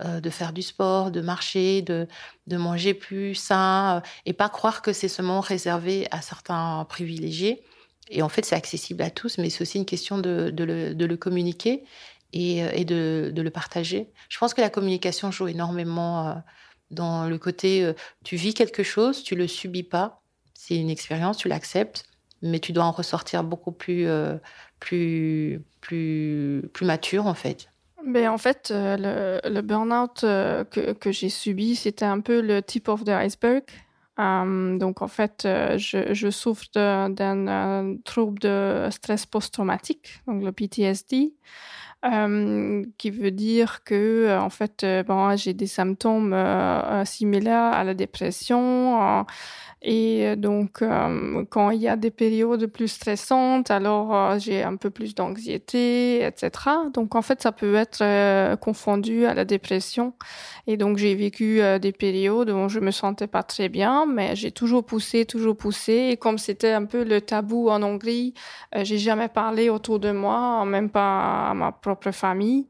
Euh, 0.05 0.21
de 0.21 0.29
faire 0.29 0.53
du 0.53 0.61
sport, 0.61 1.11
de 1.11 1.23
marcher, 1.23 1.81
de, 1.81 2.07
de 2.49 2.57
manger 2.59 2.93
plus 2.93 3.35
sain, 3.35 3.97
euh, 3.97 4.01
et 4.27 4.35
pas 4.35 4.51
croire 4.51 4.83
que 4.83 4.93
c'est 4.93 5.09
seulement 5.09 5.41
réservé 5.41 6.07
à 6.11 6.21
certains 6.21 6.85
privilégiés. 6.87 7.63
Et 8.11 8.21
en 8.21 8.29
fait, 8.29 8.45
c'est 8.45 8.55
accessible 8.55 9.03
à 9.03 9.09
tous, 9.09 9.39
mais 9.39 9.49
c'est 9.49 9.63
aussi 9.63 9.79
une 9.79 9.87
question 9.87 10.19
de, 10.19 10.51
de, 10.51 10.65
le, 10.65 10.95
de 10.95 11.07
le, 11.07 11.17
communiquer 11.17 11.85
et, 12.35 12.63
euh, 12.63 12.69
et 12.75 12.85
de, 12.85 13.33
de, 13.35 13.41
le 13.41 13.51
partager. 13.51 14.11
Je 14.29 14.37
pense 14.39 14.53
que 14.53 14.61
la 14.61 14.69
communication 14.69 15.31
joue 15.31 15.49
énormément 15.49 16.43
dans 16.91 17.27
le 17.27 17.39
côté 17.39 17.91
tu 18.23 18.37
vis 18.37 18.53
quelque 18.53 18.83
chose, 18.83 19.23
tu 19.23 19.35
le 19.35 19.49
subis 19.49 19.83
pas, 19.83 20.23
c'est 20.53 20.77
une 20.77 20.91
expérience, 20.91 21.39
tu 21.39 21.49
l'acceptes, 21.49 22.05
mais 22.43 22.61
tu 22.61 22.73
dois 22.73 22.85
en 22.85 22.93
ressortir 22.93 23.45
beaucoup 23.45 23.73
plus, 23.73 24.07
plus, 24.79 25.65
plus, 25.81 26.69
plus 26.73 26.87
mature 26.87 27.27
en 27.27 27.35
fait. 27.35 27.69
Ben, 28.07 28.29
en 28.29 28.39
fait, 28.39 28.71
euh, 28.71 29.41
le, 29.43 29.51
le 29.51 29.63
burn-out 29.63 30.23
euh, 30.23 30.63
que, 30.63 30.93
que 30.93 31.11
j'ai 31.11 31.29
subi, 31.29 31.75
c'était 31.75 32.05
un 32.05 32.21
peu 32.21 32.41
le 32.41 32.63
tip 32.63 32.89
of 32.89 33.03
the 33.05 33.09
iceberg. 33.09 33.65
Um, 34.17 34.79
donc, 34.79 35.03
en 35.03 35.09
fait, 35.09 35.43
je, 35.45 36.31
souffre 36.31 36.65
d'un 36.73 37.97
trouble 38.05 38.39
de 38.39 38.89
stress 38.91 39.27
post-traumatique, 39.27 40.23
donc 40.27 40.43
le 40.43 40.53
PTSD, 40.53 41.35
qui 42.99 43.11
veut 43.11 43.31
dire 43.31 43.83
que, 43.85 44.39
en 44.39 44.51
fait, 44.51 44.87
bon, 45.07 45.37
j'ai 45.37 45.55
des 45.55 45.67
symptômes 45.67 46.35
similaires 47.05 47.73
à 47.73 47.85
la 47.85 47.95
dépression. 47.95 49.25
Et 49.89 50.27
euh, 50.27 50.37
donc, 50.37 50.83
euh, 50.83 51.45
quand 51.49 51.71
il 51.71 51.81
y 51.81 51.89
a 51.89 51.95
des 51.97 52.11
périodes 52.11 52.67
plus 52.67 52.89
stressantes, 52.89 53.71
alors 53.71 54.15
euh, 54.15 54.39
j'ai 54.39 54.65
un 54.65 54.75
peu 54.75 54.91
plus 54.91 55.15
d'anxiété, 55.15 56.25
etc. 56.25 56.51
Donc, 56.93 57.15
en 57.15 57.23
fait, 57.23 57.41
ça 57.41 57.53
peut 57.53 57.77
être 57.77 58.57
confondu 58.57 59.27
à 59.27 59.35
la 59.35 59.45
dépression. 59.45 60.15
Et 60.67 60.77
donc, 60.77 60.97
j'ai 60.99 61.15
vécu 61.15 61.61
des 61.81 61.93
périodes 61.93 62.51
où 62.51 62.69
je 62.69 62.81
me 62.81 62.91
sentais 62.91 63.29
pas 63.29 63.45
très 63.45 63.69
bien, 63.69 64.07
mais 64.07 64.35
j'ai 64.35 64.51
toujours 64.51 64.85
poussé, 64.85 65.25
toujours 65.25 65.57
poussé. 65.57 66.09
Et 66.11 66.17
comme 66.17 66.39
c'était 66.39 66.73
un 66.73 66.85
peu 66.85 67.05
le 67.05 67.21
tabou 67.21 67.69
en 67.69 67.83
Hongrie, 67.83 68.35
j'ai 68.75 68.99
jamais 68.99 69.29
parlé 69.29 69.71
autour 69.71 70.01
de 70.01 70.11
moi, 70.11 70.65
même 70.65 70.91
pas 70.91 71.51
à 71.51 71.55
ma 71.55 71.71
propre 71.71 71.96
famille. 72.13 72.67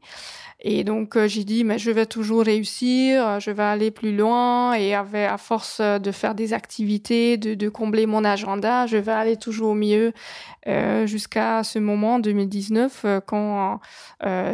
Et 0.59 0.83
donc 0.83 1.15
euh, 1.15 1.27
j'ai 1.27 1.43
dit 1.43 1.63
mais 1.63 1.77
je 1.77 1.91
vais 1.91 2.07
toujours 2.07 2.43
réussir, 2.43 3.27
euh, 3.27 3.39
je 3.39 3.51
vais 3.51 3.61
aller 3.61 3.91
plus 3.91 4.15
loin 4.15 4.73
et 4.73 4.95
avec 4.95 5.29
à 5.29 5.37
force 5.37 5.79
de 5.81 6.11
faire 6.11 6.33
des 6.33 6.53
activités, 6.53 7.37
de, 7.37 7.69
combler 7.69 8.07
mon 8.07 8.23
agenda, 8.23 8.87
je 8.87 8.97
vais 8.97 9.11
aller 9.11 9.37
toujours 9.37 9.75
mieux 9.75 10.13
euh, 10.67 11.05
jusqu'à 11.05 11.63
ce 11.63 11.77
moment 11.77 12.17
2019 12.17 13.01
euh, 13.05 13.19
quand 13.23 13.79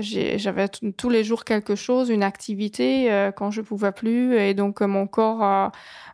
j'avais 0.01 0.67
tous 0.67 1.09
les 1.09 1.23
jours 1.23 1.45
quelque 1.45 1.75
chose, 1.75 2.09
une 2.09 2.23
activité 2.23 3.31
quand 3.37 3.49
je 3.51 3.61
pouvais 3.61 3.93
plus 3.93 4.35
et 4.35 4.53
donc 4.53 4.81
mon 4.81 5.07
corps 5.07 5.71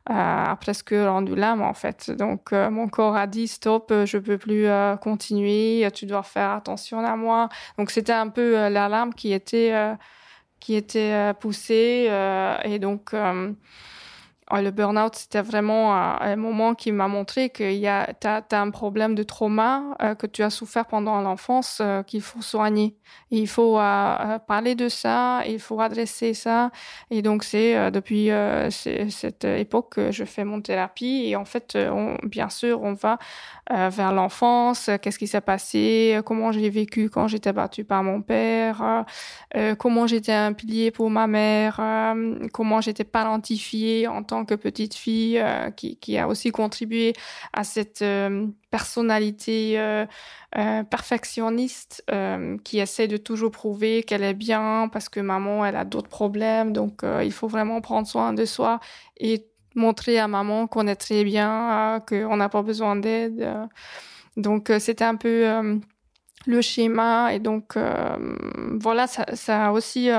a 0.07 0.57
presque 0.61 0.91
rendu 0.91 1.35
l'âme 1.35 1.63
en 1.63 1.73
fait. 1.73 2.11
Donc 2.11 2.51
mon 2.51 2.87
corps 2.87 3.15
a 3.15 3.25
dit 3.25 3.47
stop, 3.47 3.91
je 4.05 4.17
peux 4.19 4.37
plus 4.37 4.67
continuer, 5.01 5.87
tu 5.93 6.05
dois 6.05 6.23
faire 6.23 6.51
attention 6.51 6.99
à 6.99 7.15
moi. 7.15 7.49
Donc 7.77 7.89
c'était 7.89 8.13
un 8.13 8.27
peu 8.27 8.48
l'alarme 8.51 9.13
qui 9.13 9.33
était 9.33 9.73
qui 10.59 10.75
était 10.75 11.33
poussée 11.39 12.09
et 12.63 12.79
donc 12.79 13.13
le 14.51 14.71
burn-out, 14.71 15.15
c'était 15.15 15.41
vraiment 15.41 15.93
un, 15.93 16.35
moment 16.35 16.73
qui 16.73 16.91
m'a 16.91 17.07
montré 17.07 17.49
qu'il 17.51 17.73
y 17.73 17.87
a, 17.87 18.13
t'as, 18.19 18.41
as 18.51 18.59
un 18.59 18.71
problème 18.71 19.13
de 19.13 19.21
trauma 19.21 19.83
euh, 20.01 20.15
que 20.15 20.25
tu 20.25 20.41
as 20.41 20.49
souffert 20.49 20.85
pendant 20.85 21.21
l'enfance 21.21 21.79
euh, 21.81 22.01
qu'il 22.01 22.21
faut 22.21 22.41
soigner. 22.41 22.95
il 23.29 23.47
faut 23.47 23.79
euh, 23.79 24.39
parler 24.39 24.73
de 24.73 24.89
ça, 24.89 25.41
il 25.47 25.59
faut 25.59 25.79
adresser 25.79 26.33
ça. 26.33 26.71
Et 27.11 27.21
donc 27.21 27.43
c'est 27.43 27.91
depuis 27.91 28.29
cette 28.71 29.45
époque 29.45 29.95
que 29.95 30.11
je 30.11 30.23
fais 30.23 30.43
mon 30.43 30.61
thérapie. 30.61 31.25
Et 31.27 31.35
en 31.35 31.45
fait, 31.45 31.77
bien 32.23 32.49
sûr, 32.49 32.81
on 32.81 32.93
va 32.93 33.19
vers 33.69 34.13
l'enfance. 34.13 34.89
Qu'est-ce 35.01 35.19
qui 35.19 35.27
s'est 35.27 35.41
passé? 35.41 36.19
Comment 36.25 36.51
j'ai 36.51 36.69
vécu 36.69 37.09
quand 37.09 37.27
j'étais 37.27 37.53
battue 37.53 37.83
par 37.83 38.03
mon 38.03 38.21
père? 38.21 39.05
Comment 39.77 40.07
j'étais 40.07 40.33
un 40.33 40.53
pilier 40.53 40.91
pour 40.91 41.09
ma 41.09 41.27
mère? 41.27 41.79
Comment 42.51 42.81
j'étais 42.81 43.03
parentifiée 43.03 44.07
en 44.07 44.23
tant 44.23 44.38
que 44.45 44.55
petite 44.55 44.95
fille 44.95 45.39
euh, 45.39 45.69
qui, 45.71 46.17
a 46.17 46.27
aussi 46.27 46.51
contribué 46.51 47.13
à 47.53 47.63
cette 47.63 48.01
euh, 48.01 48.47
personnalité 48.71 49.79
euh, 49.79 50.05
perfectionniste 50.89 52.03
qui 52.63 52.79
essaie 52.79 53.07
de 53.07 53.17
toujours 53.17 53.51
prouver 53.51 54.03
qu'elle 54.03 54.23
est 54.23 54.33
bien 54.33 54.89
parce 54.91 55.09
que 55.09 55.19
maman 55.19 55.65
elle 55.65 55.75
a 55.75 55.85
d'autres 55.85 56.09
problèmes. 56.09 56.73
Donc 56.73 57.03
il 57.23 57.31
faut 57.31 57.47
vraiment 57.47 57.81
prendre 57.81 58.07
soin 58.07 58.33
de 58.33 58.45
soi 58.45 58.79
et 59.17 59.45
montrer 59.75 60.17
à 60.17 60.27
maman 60.27 60.65
qu'on 60.67 60.87
est 60.87 60.95
très 60.95 61.23
bien 61.23 62.01
qu'on 62.07 62.37
n'a 62.37 62.49
pas 62.49 62.63
besoin 62.63 62.95
d'aide. 62.95 63.47
Donc 64.37 64.71
c'était 64.79 65.03
un 65.03 65.15
peu 65.15 65.45
le 66.47 66.61
schéma 66.61 67.33
et 67.33 67.39
donc 67.39 67.77
voilà 68.79 69.05
ça, 69.05 69.25
ça 69.35 69.67
a 69.67 69.71
aussi 69.71 70.09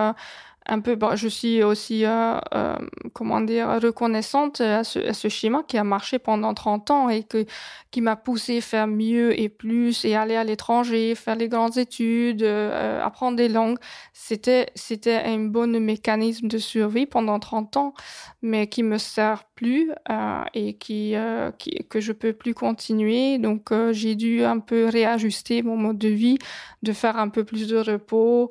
un 0.67 0.81
peu, 0.81 0.97
je 1.15 1.29
suis 1.29 1.63
aussi, 1.63 2.05
euh, 2.05 2.39
euh, 2.55 2.77
comment 3.13 3.41
dire, 3.41 3.81
reconnaissante 3.83 4.61
à 4.61 4.85
ce, 4.85 4.99
à 4.99 5.15
ce, 5.15 5.29
schéma 5.29 5.63
qui 5.67 5.79
a 5.79 5.85
marché 5.85 6.19
pendant 6.19 6.53
30 6.53 6.91
ans 6.91 7.09
et 7.09 7.25
que, 7.25 7.47
qui 7.91 8.01
m'a 8.01 8.15
poussé 8.15 8.59
à 8.59 8.61
faire 8.61 8.87
mieux 8.87 9.39
et 9.39 9.49
plus 9.49 10.05
et 10.05 10.15
aller 10.15 10.37
à 10.37 10.45
l'étranger, 10.45 11.15
faire 11.15 11.37
les 11.37 11.49
grandes 11.49 11.79
études, 11.79 12.43
euh, 12.43 13.03
apprendre 13.03 13.37
des 13.37 13.49
langues. 13.49 13.79
C'était, 14.13 14.69
c'était 14.75 15.17
un 15.17 15.39
bon 15.39 15.81
mécanisme 15.81 16.47
de 16.47 16.59
survie 16.59 17.07
pendant 17.07 17.39
30 17.39 17.77
ans, 17.79 17.95
mais 18.43 18.67
qui 18.67 18.83
me 18.83 18.99
sert 18.99 19.45
plus 19.55 19.91
euh, 20.11 20.43
et 20.55 20.75
qui, 20.75 21.17
euh, 21.17 21.51
qui, 21.53 21.87
que 21.89 22.01
je 22.01 22.13
peux 22.13 22.35
plus 22.35 22.55
continuer. 22.55 23.39
Donc, 23.39 23.73
j'ai 23.93 24.15
dû 24.15 24.45
un 24.45 24.59
peu 24.59 24.87
réajuster 24.87 25.63
mon 25.63 25.77
mode 25.77 25.99
de 25.99 26.09
vie, 26.09 26.39
de 26.83 26.93
faire 26.93 27.17
un 27.19 27.29
peu 27.29 27.45
plus 27.45 27.67
de 27.67 27.79
repos. 27.79 28.51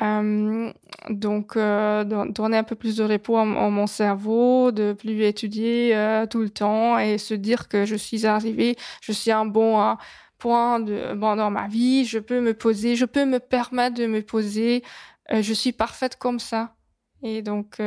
Euh, 0.00 0.72
donc, 1.08 1.56
euh, 1.56 2.04
donner 2.04 2.56
un 2.58 2.64
peu 2.64 2.74
plus 2.74 2.96
de 2.96 3.04
repos 3.04 3.36
à, 3.36 3.44
mon 3.44 3.86
cerveau, 3.86 4.70
de 4.72 4.92
plus 4.92 5.22
étudier 5.24 5.96
euh, 5.96 6.26
tout 6.26 6.40
le 6.40 6.50
temps 6.50 6.98
et 6.98 7.18
se 7.18 7.34
dire 7.34 7.68
que 7.68 7.84
je 7.84 7.96
suis 7.96 8.26
arrivée, 8.26 8.76
je 9.00 9.12
suis 9.12 9.30
un 9.30 9.46
bon 9.46 9.80
euh, 9.80 9.94
point 10.38 10.80
de, 10.80 11.14
bon, 11.14 11.36
dans 11.36 11.50
ma 11.50 11.68
vie, 11.68 12.04
je 12.04 12.18
peux 12.18 12.40
me 12.40 12.54
poser, 12.54 12.96
je 12.96 13.04
peux 13.04 13.24
me 13.24 13.38
permettre 13.40 13.96
de 13.96 14.06
me 14.06 14.22
poser, 14.22 14.82
je 15.30 15.52
suis 15.52 15.72
parfaite 15.72 16.16
comme 16.16 16.38
ça. 16.38 16.74
Et 17.22 17.42
donc, 17.42 17.78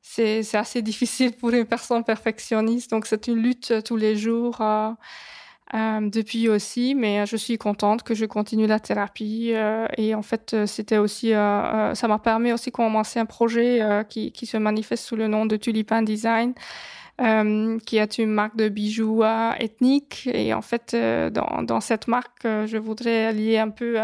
c'est 0.00 0.54
assez 0.54 0.82
difficile 0.90 1.32
pour 1.32 1.50
une 1.50 1.64
personne 1.64 2.04
perfectionniste. 2.04 2.90
Donc, 2.90 3.06
c'est 3.06 3.26
une 3.26 3.42
lutte 3.42 3.82
tous 3.84 3.96
les 3.96 4.16
jours. 4.16 4.62
Euh, 5.72 6.00
depuis 6.10 6.48
aussi, 6.48 6.96
mais 6.96 7.26
je 7.26 7.36
suis 7.36 7.56
contente 7.56 8.02
que 8.02 8.14
je 8.14 8.24
continue 8.24 8.66
la 8.66 8.80
thérapie. 8.80 9.52
Euh, 9.54 9.86
et 9.96 10.14
en 10.16 10.22
fait, 10.22 10.52
euh, 10.52 10.66
c'était 10.66 10.98
aussi, 10.98 11.30
ça 11.30 12.08
m'a 12.08 12.18
permis 12.18 12.52
aussi 12.52 12.70
de 12.70 12.74
commencer 12.74 13.20
un 13.20 13.26
projet 13.26 13.80
qui, 14.08 14.32
qui 14.32 14.46
se 14.46 14.56
manifeste 14.56 15.04
sous 15.04 15.16
le 15.16 15.28
nom 15.28 15.46
de 15.46 15.56
Tulipan 15.56 16.02
Design. 16.02 16.54
qui 17.86 17.96
est 17.98 18.18
une 18.18 18.30
marque 18.30 18.56
de 18.56 18.68
bijoux 18.68 19.22
ethniques 19.58 20.28
et 20.32 20.54
en 20.54 20.62
fait 20.62 20.96
dans, 20.96 21.62
dans 21.62 21.80
cette 21.80 22.08
marque 22.08 22.44
je 22.44 22.78
voudrais 22.78 23.34
lier 23.34 23.58
un 23.58 23.68
peu 23.68 23.98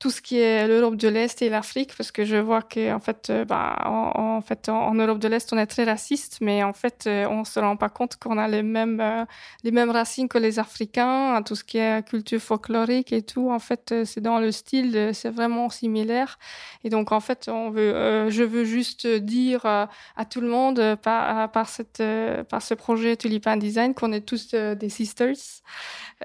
tout 0.00 0.08
ce 0.10 0.22
qui 0.22 0.38
est 0.38 0.66
l'Europe 0.66 0.96
de 0.96 1.08
l'Est 1.08 1.42
et 1.42 1.50
l'Afrique, 1.50 1.92
parce 1.94 2.10
que 2.10 2.24
je 2.24 2.36
vois 2.36 2.62
que 2.62 2.90
en 2.90 3.00
fait, 3.00 3.28
euh, 3.28 3.44
bah, 3.44 3.76
en, 3.84 4.38
en, 4.38 4.40
fait, 4.40 4.70
en, 4.70 4.94
Europe 4.94 5.18
de 5.18 5.28
l'Est, 5.28 5.52
on 5.52 5.58
est 5.58 5.66
très 5.66 5.84
raciste, 5.84 6.38
mais 6.40 6.64
en 6.64 6.72
fait, 6.72 7.04
euh, 7.06 7.26
on 7.28 7.44
se 7.44 7.60
rend 7.60 7.76
pas 7.76 7.90
compte 7.90 8.16
qu'on 8.16 8.38
a 8.38 8.48
les 8.48 8.62
mêmes 8.62 9.00
euh, 9.00 9.26
les 9.62 9.70
mêmes 9.70 9.90
racines 9.90 10.26
que 10.26 10.38
les 10.38 10.58
Africains, 10.58 11.42
tout 11.42 11.54
ce 11.54 11.64
qui 11.64 11.76
est 11.76 12.02
culture 12.08 12.40
folklorique 12.40 13.12
et 13.12 13.20
tout. 13.20 13.50
En 13.50 13.58
fait, 13.58 13.94
c'est 14.06 14.22
dans 14.22 14.38
le 14.38 14.50
style, 14.52 15.10
c'est 15.12 15.28
vraiment 15.28 15.68
similaire. 15.68 16.38
Et 16.82 16.88
donc, 16.88 17.12
en 17.12 17.20
fait, 17.20 17.50
on 17.52 17.68
veut, 17.68 18.30
je 18.30 18.42
veux 18.42 18.64
juste 18.64 19.06
dire 19.06 19.66
à 19.66 20.24
tout 20.30 20.40
le 20.40 20.48
monde 20.48 20.96
par 21.02 21.52
par 21.52 21.68
cette 21.68 22.02
par 22.48 22.62
ce 22.62 22.72
projet 22.72 23.16
Tulipan 23.16 23.58
Design 23.58 23.92
qu'on 23.92 24.12
est 24.12 24.22
tous 24.22 24.54
des 24.54 24.88
sisters. 24.88 25.36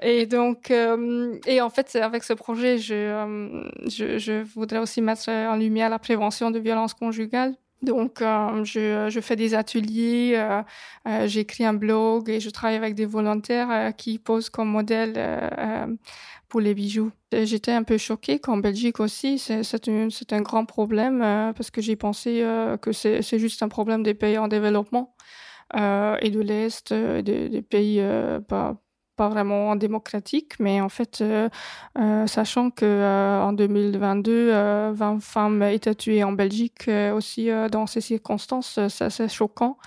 Et 0.02 0.24
donc, 0.24 0.70
et 0.70 1.60
en 1.60 1.70
fait, 1.70 1.94
avec 1.96 2.24
ce 2.24 2.32
projet, 2.32 2.78
je, 2.78 3.65
je, 3.86 4.42
voudrais 4.42 4.78
aussi 4.78 5.00
mettre 5.02 5.28
en 5.28 5.56
lumière 5.56 5.90
la 5.90 5.98
prévention 5.98 6.50
de 6.50 6.58
violences 6.58 6.94
conjugales. 6.94 7.54
Donc, 7.82 8.22
euh, 8.22 8.64
je, 8.64 9.20
fais 9.20 9.36
des 9.36 9.54
ateliers, 9.54 10.34
euh, 11.06 11.26
j'écris 11.26 11.64
un 11.64 11.74
blog 11.74 12.30
et 12.30 12.40
je 12.40 12.48
travaille 12.50 12.76
avec 12.76 12.94
des 12.94 13.04
volontaires 13.04 13.94
qui 13.96 14.18
posent 14.18 14.48
comme 14.48 14.68
modèle 14.68 15.12
pour 16.48 16.60
les 16.60 16.74
bijoux. 16.74 17.12
J'étais 17.32 17.72
un 17.72 17.82
peu 17.82 17.98
choquée 17.98 18.38
qu'en 18.38 18.56
Belgique 18.56 18.98
aussi, 18.98 19.38
c'est 19.38 19.88
un, 19.88 20.08
un 20.30 20.40
grand 20.40 20.64
problème 20.64 21.18
parce 21.54 21.70
que 21.70 21.82
j'ai 21.82 21.96
pensé 21.96 22.44
que 22.80 22.92
c'est 22.92 23.38
juste 23.38 23.62
un 23.62 23.68
problème 23.68 24.02
des 24.02 24.14
pays 24.14 24.38
en 24.38 24.48
développement 24.48 25.14
et 25.74 26.30
de 26.30 26.40
l'Est, 26.40 26.92
des, 26.94 27.48
des 27.50 27.62
pays 27.62 28.02
pas 28.48 28.76
pas 29.16 29.28
vraiment 29.28 29.74
démocratique, 29.76 30.52
mais 30.60 30.80
en 30.80 30.88
fait, 30.88 31.20
euh, 31.20 31.48
euh, 31.98 32.26
sachant 32.26 32.70
que 32.70 32.84
euh, 32.84 33.40
en 33.42 33.52
2022, 33.52 34.92
20 34.92 35.20
femmes 35.20 35.62
étaient 35.62 35.94
tuées 35.94 36.22
en 36.22 36.32
Belgique 36.32 36.88
aussi 37.14 37.48
dans 37.72 37.86
ces 37.86 38.00
circonstances, 38.00 38.78
ça 38.88 39.10
c'est 39.10 39.28
choquant. 39.28 39.78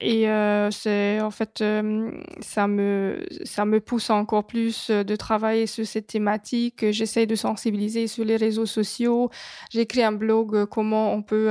Et 0.00 0.26
c'est 0.72 1.20
en 1.20 1.30
fait, 1.30 1.62
ça 2.40 2.66
me 2.66 3.24
ça 3.44 3.64
me 3.64 3.80
pousse 3.80 4.10
encore 4.10 4.46
plus 4.48 4.90
de 4.90 5.16
travailler 5.16 5.68
sur 5.68 5.86
cette 5.86 6.08
thématique. 6.08 6.90
J'essaye 6.90 7.28
de 7.28 7.36
sensibiliser 7.36 8.08
sur 8.08 8.24
les 8.24 8.36
réseaux 8.36 8.66
sociaux. 8.66 9.30
J'écris 9.70 10.02
un 10.02 10.10
blog 10.10 10.64
comment 10.66 11.12
on 11.12 11.22
peut 11.22 11.50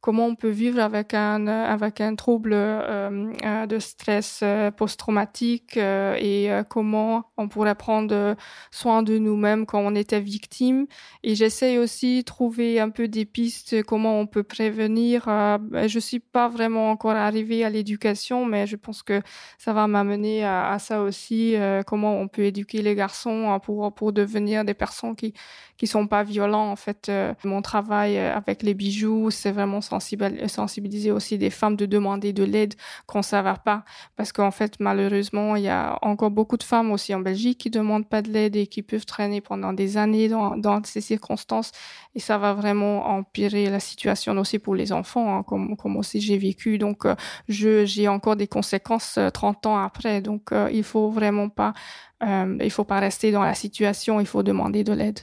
comment 0.00 0.26
on 0.26 0.34
peut 0.36 0.50
vivre 0.50 0.80
avec 0.80 1.12
un 1.14 1.46
avec 1.46 2.00
un 2.00 2.14
trouble 2.14 2.52
euh, 2.52 3.32
euh 3.44 3.66
de 3.66 3.78
stress 3.80 4.40
euh, 4.42 4.70
post-traumatique 4.70 5.76
euh, 5.76 6.16
et 6.18 6.48
comment 6.70 7.24
on 7.36 7.48
pourrait 7.48 7.74
prendre 7.74 8.36
soin 8.70 9.02
de 9.02 9.18
nous-mêmes 9.18 9.66
quand 9.66 9.80
on 9.80 9.94
était 9.94 10.20
victime. 10.20 10.86
Et 11.22 11.34
j'essaie 11.34 11.78
aussi 11.78 12.20
de 12.20 12.24
trouver 12.24 12.80
un 12.80 12.90
peu 12.90 13.08
des 13.08 13.24
pistes 13.24 13.82
comment 13.82 14.20
on 14.20 14.26
peut 14.26 14.42
prévenir 14.44 15.26
ben, 15.26 15.88
je 15.88 15.98
suis 15.98 16.20
pas 16.20 16.48
vraiment 16.48 16.90
encore 16.90 17.16
arrivée 17.16 17.64
à 17.64 17.70
l'éducation 17.70 18.44
mais 18.44 18.66
je 18.66 18.76
pense 18.76 19.02
que 19.02 19.20
ça 19.58 19.72
va 19.72 19.86
m'amener 19.86 20.44
à, 20.44 20.70
à, 20.70 20.78
ça 20.78 21.02
aussi 21.02 21.56
comment 21.86 22.20
on 22.20 22.28
peut 22.28 22.44
éduquer 22.44 22.82
les 22.82 22.94
garçons 22.94 23.58
pour 23.64 23.92
pour 23.92 24.12
devenir 24.12 24.64
des 24.64 24.74
personnes 24.74 25.16
qui 25.16 25.34
qui 25.76 25.86
sont 25.86 26.06
pas 26.06 26.22
violents 26.22 26.70
en 26.70 26.76
fait 26.76 27.10
mon 27.44 27.62
travail 27.62 28.18
avec 28.18 28.62
les 28.62 28.74
bijoux 28.74 29.30
c'est 29.30 29.52
vraiment 29.52 29.80
sensibiliser 29.88 31.10
aussi 31.10 31.38
des 31.38 31.50
femmes 31.50 31.76
de 31.76 31.86
demander 31.86 32.32
de 32.32 32.44
l'aide 32.44 32.74
qu'on 33.06 33.20
ne 33.20 33.42
va 33.42 33.54
pas. 33.54 33.84
Parce 34.16 34.32
qu'en 34.32 34.50
fait, 34.50 34.74
malheureusement, 34.80 35.56
il 35.56 35.64
y 35.64 35.68
a 35.68 35.98
encore 36.02 36.30
beaucoup 36.30 36.56
de 36.56 36.62
femmes 36.62 36.90
aussi 36.92 37.14
en 37.14 37.20
Belgique 37.20 37.58
qui 37.58 37.70
demandent 37.70 38.08
pas 38.08 38.22
de 38.22 38.30
l'aide 38.30 38.56
et 38.56 38.66
qui 38.66 38.82
peuvent 38.82 39.06
traîner 39.06 39.40
pendant 39.40 39.72
des 39.72 39.96
années 39.96 40.28
dans, 40.28 40.80
ces 40.84 41.00
circonstances. 41.00 41.72
Et 42.14 42.20
ça 42.20 42.38
va 42.38 42.54
vraiment 42.54 43.06
empirer 43.08 43.70
la 43.70 43.80
situation 43.80 44.36
aussi 44.38 44.58
pour 44.58 44.74
les 44.74 44.92
enfants, 44.92 45.38
hein, 45.38 45.42
comme, 45.42 45.96
aussi 45.96 46.20
j'ai 46.20 46.38
vécu. 46.38 46.78
Donc, 46.78 47.04
euh, 47.04 47.14
je, 47.48 47.84
j'ai 47.84 48.08
encore 48.08 48.36
des 48.36 48.48
conséquences 48.48 49.18
30 49.32 49.66
euh, 49.66 49.68
ans 49.68 49.78
après. 49.78 50.20
Donc, 50.20 50.52
euh, 50.52 50.68
il 50.72 50.84
faut 50.84 51.10
vraiment 51.10 51.48
pas, 51.48 51.72
il 52.20 52.70
faut 52.70 52.84
pas 52.84 53.00
rester 53.00 53.30
dans 53.30 53.42
la 53.42 53.54
situation, 53.54 54.20
il 54.20 54.26
faut 54.26 54.42
demander 54.42 54.84
de 54.84 54.92
l'aide. 54.92 55.20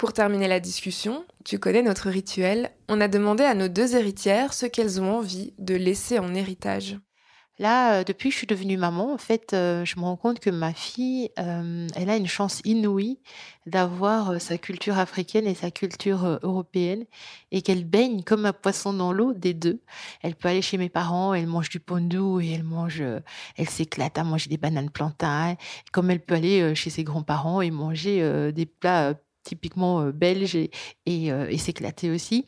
Pour 0.00 0.14
terminer 0.14 0.48
la 0.48 0.60
discussion, 0.60 1.26
tu 1.44 1.58
connais 1.58 1.82
notre 1.82 2.08
rituel, 2.08 2.70
on 2.88 3.02
a 3.02 3.06
demandé 3.06 3.44
à 3.44 3.52
nos 3.52 3.68
deux 3.68 3.96
héritières 3.96 4.54
ce 4.54 4.64
qu'elles 4.64 4.98
ont 5.02 5.18
envie 5.18 5.52
de 5.58 5.74
laisser 5.74 6.18
en 6.18 6.34
héritage. 6.34 6.96
Là, 7.58 7.96
euh, 7.96 8.04
depuis 8.04 8.30
que 8.30 8.32
je 8.32 8.38
suis 8.38 8.46
devenue 8.46 8.78
maman, 8.78 9.12
en 9.12 9.18
fait, 9.18 9.52
euh, 9.52 9.84
je 9.84 10.00
me 10.00 10.04
rends 10.04 10.16
compte 10.16 10.40
que 10.40 10.48
ma 10.48 10.72
fille, 10.72 11.28
euh, 11.38 11.86
elle 11.94 12.08
a 12.08 12.16
une 12.16 12.26
chance 12.26 12.62
inouïe 12.64 13.20
d'avoir 13.66 14.40
sa 14.40 14.56
culture 14.56 14.98
africaine 14.98 15.46
et 15.46 15.54
sa 15.54 15.70
culture 15.70 16.40
européenne 16.42 17.04
et 17.52 17.60
qu'elle 17.60 17.84
baigne 17.84 18.22
comme 18.22 18.46
un 18.46 18.54
poisson 18.54 18.94
dans 18.94 19.12
l'eau 19.12 19.34
des 19.34 19.52
deux. 19.52 19.82
Elle 20.22 20.34
peut 20.34 20.48
aller 20.48 20.62
chez 20.62 20.78
mes 20.78 20.88
parents, 20.88 21.34
elle 21.34 21.46
mange 21.46 21.68
du 21.68 21.78
pondou 21.78 22.40
et 22.40 22.52
elle 22.52 22.64
mange, 22.64 23.02
elle 23.58 23.68
s'éclate 23.68 24.16
à 24.16 24.24
manger 24.24 24.48
des 24.48 24.56
bananes 24.56 24.88
plantains, 24.88 25.56
comme 25.92 26.10
elle 26.10 26.24
peut 26.24 26.36
aller 26.36 26.74
chez 26.74 26.88
ses 26.88 27.04
grands-parents 27.04 27.60
et 27.60 27.70
manger 27.70 28.50
des 28.54 28.64
plats 28.64 29.14
typiquement 29.42 30.06
belges 30.10 30.56
et, 30.56 30.70
et, 31.06 31.26
et 31.28 31.58
s'éclater 31.58 32.10
aussi. 32.10 32.46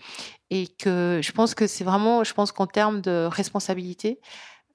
Et 0.50 0.66
que 0.68 1.20
je 1.22 1.32
pense 1.32 1.54
que 1.54 1.66
c'est 1.66 1.84
vraiment, 1.84 2.24
je 2.24 2.34
pense 2.34 2.52
qu'en 2.52 2.66
termes 2.66 3.00
de 3.00 3.28
responsabilité, 3.30 4.20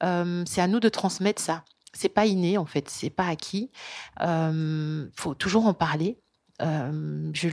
c'est 0.01 0.61
à 0.61 0.67
nous 0.67 0.79
de 0.79 0.89
transmettre 0.89 1.41
ça. 1.41 1.63
C'est 1.93 2.09
pas 2.09 2.25
inné 2.25 2.57
en 2.57 2.65
fait, 2.65 2.89
c'est 2.89 3.09
pas 3.09 3.27
acquis. 3.27 3.71
Il 4.19 5.11
faut 5.15 5.35
toujours 5.35 5.65
en 5.65 5.73
parler. 5.73 6.19
je, 6.59 7.49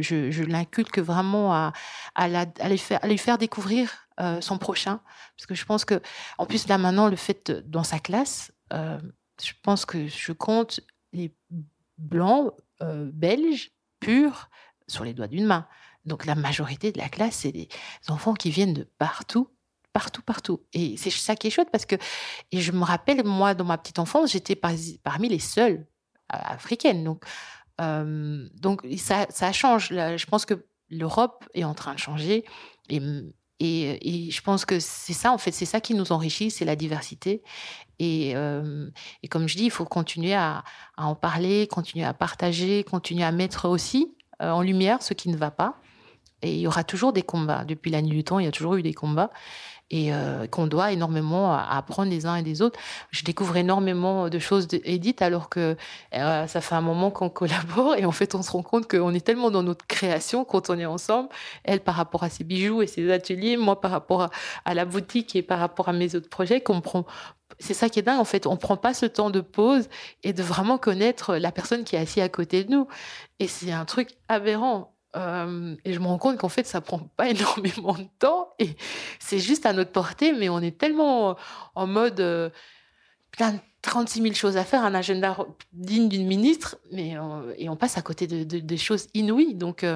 je, 0.00 0.42
l'inculque 0.44 0.98
vraiment 0.98 1.54
à, 1.54 1.72
à, 2.14 2.28
lui 2.68 2.78
faire, 2.78 2.98
à, 3.02 3.08
lui 3.08 3.18
faire, 3.18 3.38
découvrir 3.38 4.08
son 4.40 4.58
prochain. 4.58 5.00
Parce 5.36 5.46
que 5.46 5.54
je 5.54 5.64
pense 5.64 5.84
que, 5.84 6.00
en 6.38 6.46
plus, 6.46 6.66
là 6.68 6.78
maintenant, 6.78 7.08
le 7.08 7.16
fait 7.16 7.50
dans 7.50 7.84
sa 7.84 7.98
classe, 7.98 8.52
je 8.72 9.52
pense 9.62 9.84
que 9.84 10.06
je 10.06 10.32
compte 10.32 10.80
les 11.12 11.34
blancs 11.98 12.52
belges 12.80 13.75
purs 14.00 14.48
sur 14.88 15.04
les 15.04 15.14
doigts 15.14 15.28
d'une 15.28 15.46
main. 15.46 15.66
Donc 16.04 16.24
la 16.24 16.34
majorité 16.34 16.92
de 16.92 16.98
la 16.98 17.08
classe, 17.08 17.36
c'est 17.36 17.52
des 17.52 17.68
enfants 18.08 18.34
qui 18.34 18.50
viennent 18.50 18.74
de 18.74 18.88
partout 18.98 19.48
partout, 19.96 20.20
partout. 20.20 20.60
Et 20.74 20.98
c'est 20.98 21.08
ça 21.08 21.36
qui 21.36 21.46
est 21.46 21.50
chouette 21.50 21.70
parce 21.72 21.86
que, 21.86 21.96
et 22.52 22.60
je 22.60 22.70
me 22.70 22.84
rappelle, 22.84 23.24
moi, 23.24 23.54
dans 23.54 23.64
ma 23.64 23.78
petite 23.78 23.98
enfance, 23.98 24.30
j'étais 24.30 24.54
parmi 24.54 25.30
les 25.30 25.38
seules 25.38 25.86
euh, 26.34 26.38
africaines. 26.42 27.02
Donc, 27.02 27.24
euh, 27.80 28.46
donc 28.52 28.86
ça, 28.98 29.26
ça 29.30 29.52
change. 29.52 29.88
Je 29.88 30.26
pense 30.26 30.44
que 30.44 30.66
l'Europe 30.90 31.48
est 31.54 31.64
en 31.64 31.72
train 31.72 31.94
de 31.94 31.98
changer. 31.98 32.44
Et, 32.90 33.00
et, 33.60 34.30
je 34.30 34.40
pense 34.42 34.64
que 34.64 34.78
c'est 34.80 35.12
ça, 35.12 35.32
en 35.32 35.38
fait, 35.38 35.52
c'est 35.52 35.64
ça 35.64 35.80
qui 35.80 35.94
nous 35.94 36.12
enrichit, 36.12 36.50
c'est 36.50 36.64
la 36.64 36.76
diversité. 36.76 37.42
Et, 37.98 38.36
euh, 38.36 38.88
comme 39.30 39.48
je 39.48 39.56
dis, 39.56 39.64
il 39.64 39.70
faut 39.70 39.84
continuer 39.84 40.34
à, 40.34 40.64
en 40.96 41.14
parler, 41.14 41.66
continuer 41.66 42.04
à 42.04 42.14
partager, 42.14 42.84
continuer 42.84 43.24
à 43.24 43.32
mettre 43.32 43.68
aussi 43.68 44.12
en 44.40 44.60
lumière 44.60 45.02
ce 45.02 45.14
qui 45.14 45.30
ne 45.30 45.36
va 45.36 45.50
pas. 45.50 45.80
Et 46.42 46.52
il 46.52 46.60
y 46.60 46.66
aura 46.66 46.84
toujours 46.84 47.12
des 47.12 47.22
combats. 47.22 47.64
Depuis 47.64 47.90
la 47.90 48.02
nuit 48.02 48.16
du 48.16 48.24
temps, 48.24 48.38
il 48.38 48.44
y 48.44 48.48
a 48.48 48.52
toujours 48.52 48.74
eu 48.74 48.82
des 48.82 48.92
combats 48.92 49.30
et 49.90 50.12
euh, 50.12 50.46
qu'on 50.46 50.66
doit 50.66 50.92
énormément 50.92 51.54
apprendre 51.54 52.10
les 52.10 52.26
uns 52.26 52.36
et 52.36 52.42
des 52.42 52.62
autres. 52.62 52.78
Je 53.10 53.24
découvre 53.24 53.56
énormément 53.56 54.28
de 54.28 54.38
choses 54.38 54.66
édites 54.72 55.22
alors 55.22 55.48
que 55.48 55.76
euh, 56.14 56.46
ça 56.46 56.60
fait 56.60 56.74
un 56.74 56.80
moment 56.80 57.10
qu'on 57.10 57.28
collabore 57.30 57.94
et 57.96 58.04
en 58.04 58.12
fait 58.12 58.34
on 58.34 58.42
se 58.42 58.50
rend 58.50 58.62
compte 58.62 58.88
qu'on 58.88 59.14
est 59.14 59.24
tellement 59.24 59.50
dans 59.50 59.62
notre 59.62 59.86
création 59.86 60.44
quand 60.44 60.70
on 60.70 60.78
est 60.78 60.86
ensemble, 60.86 61.28
elle 61.64 61.80
par 61.80 61.94
rapport 61.94 62.24
à 62.24 62.30
ses 62.30 62.44
bijoux 62.44 62.82
et 62.82 62.86
ses 62.86 63.10
ateliers, 63.12 63.56
moi 63.56 63.80
par 63.80 63.90
rapport 63.90 64.30
à, 64.64 64.74
la 64.74 64.84
boutique 64.84 65.36
et 65.36 65.42
par 65.42 65.58
rapport 65.58 65.88
à 65.88 65.92
mes 65.92 66.14
autres 66.14 66.28
projets, 66.28 66.60
qu'on 66.60 66.80
prend 66.80 67.06
c'est 67.60 67.74
ça 67.74 67.88
qui 67.88 68.00
est 68.00 68.02
dingue, 68.02 68.18
en 68.18 68.24
fait. 68.24 68.46
On 68.46 68.56
prend 68.56 68.76
pas 68.76 68.92
ce 68.92 69.06
temps 69.06 69.30
de 69.30 69.40
pause 69.40 69.88
et 70.24 70.32
de 70.32 70.42
vraiment 70.42 70.78
connaître 70.78 71.36
la 71.36 71.52
personne 71.52 71.84
qui 71.84 71.96
est 71.96 71.98
assise 71.98 72.22
à 72.22 72.28
côté 72.28 72.64
de 72.64 72.72
nous. 72.72 72.88
Et 73.38 73.46
c'est 73.46 73.72
un 73.72 73.84
truc 73.84 74.10
aberrant. 74.28 74.95
Euh, 75.16 75.74
et 75.84 75.92
je 75.92 75.98
me 75.98 76.06
rends 76.06 76.18
compte 76.18 76.38
qu'en 76.38 76.48
fait, 76.48 76.66
ça 76.66 76.80
prend 76.80 76.98
pas 76.98 77.28
énormément 77.30 77.94
de 77.94 78.06
temps 78.18 78.54
et 78.58 78.76
c'est 79.18 79.38
juste 79.38 79.66
à 79.66 79.72
notre 79.72 79.92
portée, 79.92 80.32
mais 80.32 80.48
on 80.48 80.60
est 80.60 80.78
tellement 80.78 81.36
en 81.74 81.86
mode 81.86 82.20
euh, 82.20 82.50
plein 83.30 83.58
36 83.82 84.22
000 84.22 84.34
choses 84.34 84.56
à 84.56 84.64
faire, 84.64 84.82
un 84.84 84.94
agenda 84.94 85.36
digne 85.72 86.08
d'une 86.08 86.26
ministre, 86.26 86.76
mais 86.90 87.16
euh, 87.16 87.54
et 87.56 87.68
on 87.68 87.76
passe 87.76 87.96
à 87.98 88.02
côté 88.02 88.26
de, 88.26 88.42
des 88.42 88.76
choses 88.76 89.06
inouïes. 89.14 89.54
Donc, 89.54 89.86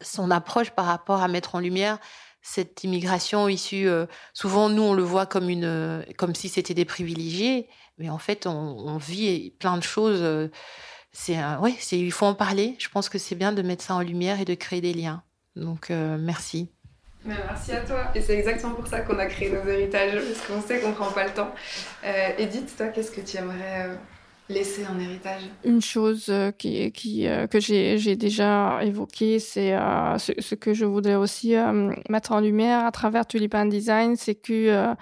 son 0.00 0.30
approche 0.30 0.70
par 0.70 0.86
rapport 0.86 1.22
à 1.22 1.28
mettre 1.28 1.54
en 1.54 1.60
lumière 1.60 1.98
cette 2.42 2.84
immigration 2.84 3.48
issue, 3.48 3.86
souvent 4.32 4.70
nous 4.70 4.82
on 4.82 4.94
le 4.94 5.02
voit 5.02 5.26
comme 5.26 5.50
une, 5.50 6.06
comme 6.16 6.34
si 6.34 6.48
c'était 6.48 6.72
des 6.72 6.86
privilégiés, 6.86 7.68
mais 7.98 8.08
en 8.08 8.16
fait 8.16 8.46
on, 8.46 8.50
on 8.52 8.96
vit 8.96 9.50
plein 9.58 9.76
de 9.76 9.82
choses 9.82 10.50
c'est 11.12 11.36
ouais, 11.60 11.74
c'est 11.78 11.98
il 11.98 12.12
faut 12.12 12.26
en 12.26 12.34
parler. 12.34 12.76
Je 12.78 12.88
pense 12.88 13.08
que 13.08 13.18
c'est 13.18 13.34
bien 13.34 13.52
de 13.52 13.62
mettre 13.62 13.84
ça 13.84 13.94
en 13.94 14.00
lumière 14.00 14.40
et 14.40 14.44
de 14.44 14.54
créer 14.54 14.80
des 14.80 14.94
liens. 14.94 15.22
Donc 15.56 15.90
euh, 15.90 16.16
merci. 16.18 16.70
merci 17.24 17.72
à 17.72 17.80
toi. 17.80 18.10
Et 18.14 18.20
c'est 18.20 18.38
exactement 18.38 18.74
pour 18.74 18.86
ça 18.86 19.00
qu'on 19.00 19.18
a 19.18 19.26
créé 19.26 19.50
nos 19.50 19.68
héritages, 19.68 20.14
parce 20.14 20.46
qu'on 20.46 20.60
sait 20.66 20.80
qu'on 20.80 20.92
prend 20.92 21.10
pas 21.10 21.24
le 21.24 21.34
temps. 21.34 21.52
Euh, 22.04 22.28
Edith, 22.38 22.74
toi, 22.76 22.88
qu'est-ce 22.88 23.10
que 23.10 23.20
tu 23.20 23.36
aimerais 23.36 23.88
euh, 23.88 23.94
laisser 24.48 24.86
en 24.86 24.98
héritage? 25.00 25.42
Une 25.64 25.82
chose 25.82 26.32
qui, 26.58 26.92
qui 26.92 27.26
que 27.50 27.58
j'ai 27.60 28.16
déjà 28.16 28.78
évoquée, 28.82 29.40
c'est 29.40 29.76
ce, 30.18 30.54
que 30.54 30.72
je 30.72 30.84
voudrais 30.84 31.16
aussi 31.16 31.54
mettre 32.08 32.32
en 32.32 32.40
lumière 32.40 32.84
à 32.84 32.92
travers 32.92 33.26
Tulipan 33.26 33.66
Design, 33.66 34.16
c'est 34.16 34.36
que 34.36 34.94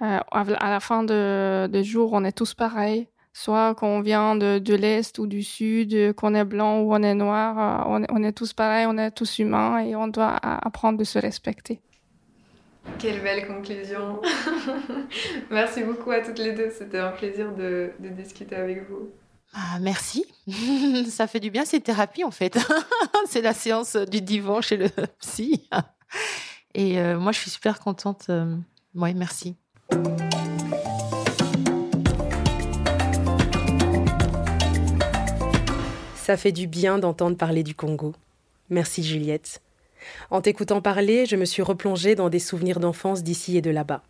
à 0.00 0.70
la 0.70 0.80
fin 0.80 1.02
de, 1.02 1.66
de 1.66 1.82
jour, 1.82 2.14
on 2.14 2.24
est 2.24 2.32
tous 2.32 2.54
pareils 2.54 3.06
soit 3.32 3.74
qu'on 3.74 4.00
vient 4.00 4.36
de, 4.36 4.58
de 4.58 4.74
l'Est 4.74 5.18
ou 5.18 5.26
du 5.26 5.42
Sud, 5.42 6.14
qu'on 6.14 6.34
est 6.34 6.44
blanc 6.44 6.80
ou 6.80 6.92
on 6.92 7.02
est 7.02 7.14
noir, 7.14 7.90
euh, 7.92 8.06
on, 8.10 8.22
est 8.22 8.32
tous 8.32 8.52
pareils, 8.52 8.86
on 8.86 8.98
est 8.98 9.10
tous 9.10 9.38
humains 9.38 9.78
et 9.78 9.94
on 9.96 10.08
doit 10.08 10.36
apprendre 10.42 10.98
de 10.98 11.04
se 11.04 11.18
respecter. 11.18 11.80
Quelle 12.98 13.20
belle 13.22 13.46
conclusion. 13.46 14.20
merci 15.50 15.82
beaucoup 15.82 16.10
à 16.10 16.20
toutes 16.20 16.38
les 16.38 16.52
deux. 16.52 16.70
C'était 16.70 16.98
un 16.98 17.10
plaisir 17.10 17.54
de, 17.54 17.92
de 17.98 18.08
discuter 18.08 18.56
avec 18.56 18.88
vous. 18.88 19.10
Ah, 19.52 19.78
merci. 19.80 20.24
Ça 21.08 21.26
fait 21.26 21.40
du 21.40 21.50
bien, 21.50 21.64
c'est 21.64 21.80
thérapie 21.80 22.24
en 22.24 22.30
fait. 22.30 22.58
c'est 23.28 23.42
la 23.42 23.52
séance 23.52 23.96
du 23.96 24.20
divan 24.20 24.60
chez 24.60 24.76
le 24.76 24.88
psy. 25.20 25.68
Et 26.74 27.00
euh, 27.00 27.18
moi, 27.18 27.32
je 27.32 27.38
suis 27.38 27.50
super 27.50 27.80
contente. 27.80 28.26
Euh, 28.28 28.56
oui, 28.94 29.14
merci. 29.14 29.56
Fait 36.36 36.52
du 36.52 36.66
bien 36.66 36.98
d'entendre 36.98 37.36
parler 37.36 37.62
du 37.62 37.74
Congo. 37.74 38.14
Merci 38.68 39.02
Juliette. 39.02 39.60
En 40.30 40.40
t'écoutant 40.40 40.80
parler, 40.80 41.26
je 41.26 41.36
me 41.36 41.44
suis 41.44 41.62
replongée 41.62 42.14
dans 42.14 42.28
des 42.28 42.38
souvenirs 42.38 42.78
d'enfance 42.78 43.22
d'ici 43.22 43.56
et 43.56 43.62
de 43.62 43.70
là-bas. 43.70 44.02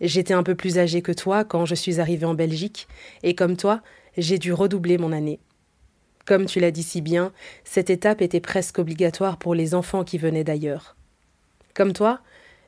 J'étais 0.00 0.34
un 0.34 0.42
peu 0.42 0.54
plus 0.54 0.78
âgée 0.78 1.00
que 1.00 1.12
toi 1.12 1.44
quand 1.44 1.64
je 1.64 1.74
suis 1.74 2.00
arrivée 2.00 2.26
en 2.26 2.34
Belgique, 2.34 2.88
et 3.22 3.34
comme 3.34 3.56
toi, 3.56 3.80
j'ai 4.18 4.38
dû 4.38 4.52
redoubler 4.52 4.98
mon 4.98 5.12
année. 5.12 5.38
Comme 6.26 6.46
tu 6.46 6.58
l'as 6.58 6.72
dit 6.72 6.82
si 6.82 7.00
bien, 7.00 7.32
cette 7.62 7.90
étape 7.90 8.20
était 8.20 8.40
presque 8.40 8.78
obligatoire 8.78 9.36
pour 9.36 9.54
les 9.54 9.74
enfants 9.74 10.04
qui 10.04 10.18
venaient 10.18 10.44
d'ailleurs. 10.44 10.96
Comme 11.72 11.92
toi, 11.92 12.20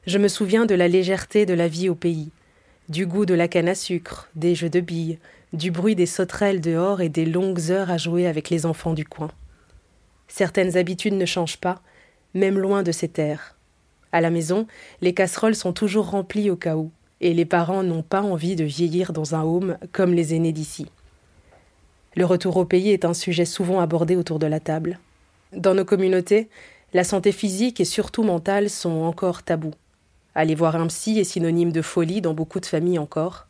je 0.07 0.18
me 0.18 0.28
souviens 0.28 0.66
de 0.66 0.74
la 0.74 0.89
légèreté 0.89 1.45
de 1.45 1.55
la 1.55 1.66
vie 1.66 1.89
au 1.89 1.95
pays, 1.95 2.30
du 2.89 3.07
goût 3.07 3.26
de 3.26 3.34
la 3.34 3.49
canne 3.49 3.68
à 3.68 3.74
sucre, 3.74 4.28
des 4.37 4.55
jeux 4.55 4.70
de 4.70 4.80
billes, 4.80 5.18
du 5.57 5.70
bruit 5.70 5.94
des 5.94 6.07
sauterelles 6.07 6.61
dehors 6.61 7.00
et 7.00 7.09
des 7.09 7.24
longues 7.24 7.70
heures 7.70 7.90
à 7.90 7.96
jouer 7.96 8.26
avec 8.26 8.50
les 8.50 8.66
enfants 8.66 8.94
du 8.94 9.04
coin. 9.04 9.30
Certaines 10.28 10.76
habitudes 10.76 11.14
ne 11.14 11.24
changent 11.24 11.61
pas, 11.61 11.80
même 12.34 12.59
loin 12.59 12.82
de 12.82 12.92
ces 12.92 13.09
terres. 13.09 13.57
À 14.12 14.20
la 14.20 14.30
maison, 14.30 14.66
les 15.00 15.14
casseroles 15.14 15.54
sont 15.54 15.72
toujours 15.72 16.11
remplies 16.11 16.50
au 16.50 16.57
cas 16.57 16.76
où, 16.76 16.90
et 17.20 17.32
les 17.32 17.44
parents 17.44 17.82
n'ont 17.82 18.02
pas 18.02 18.22
envie 18.22 18.57
de 18.57 18.64
vieillir 18.64 19.12
dans 19.12 19.34
un 19.34 19.42
home 19.42 19.78
comme 19.92 20.12
les 20.12 20.34
aînés 20.34 20.52
d'ici. 20.52 20.86
Le 22.14 22.24
retour 22.24 22.57
au 22.57 22.64
pays 22.64 22.90
est 22.90 23.04
un 23.04 23.14
sujet 23.14 23.44
souvent 23.44 23.80
abordé 23.80 24.16
autour 24.16 24.38
de 24.38 24.46
la 24.46 24.61
table. 24.61 24.98
Dans 25.52 25.74
nos 25.74 25.84
communautés, 25.84 26.48
la 26.92 27.04
santé 27.04 27.32
physique 27.32 27.80
et 27.80 27.84
surtout 27.84 28.22
mentale 28.22 28.70
sont 28.70 29.02
encore 29.02 29.42
tabous. 29.42 29.74
Aller 30.34 30.54
voir 30.54 30.76
un 30.76 30.86
psy 30.88 31.18
est 31.18 31.24
synonyme 31.24 31.72
de 31.72 31.82
folie 31.82 32.20
dans 32.20 32.34
beaucoup 32.34 32.61
de 32.61 32.66
familles 32.66 32.98
encore. 32.98 33.46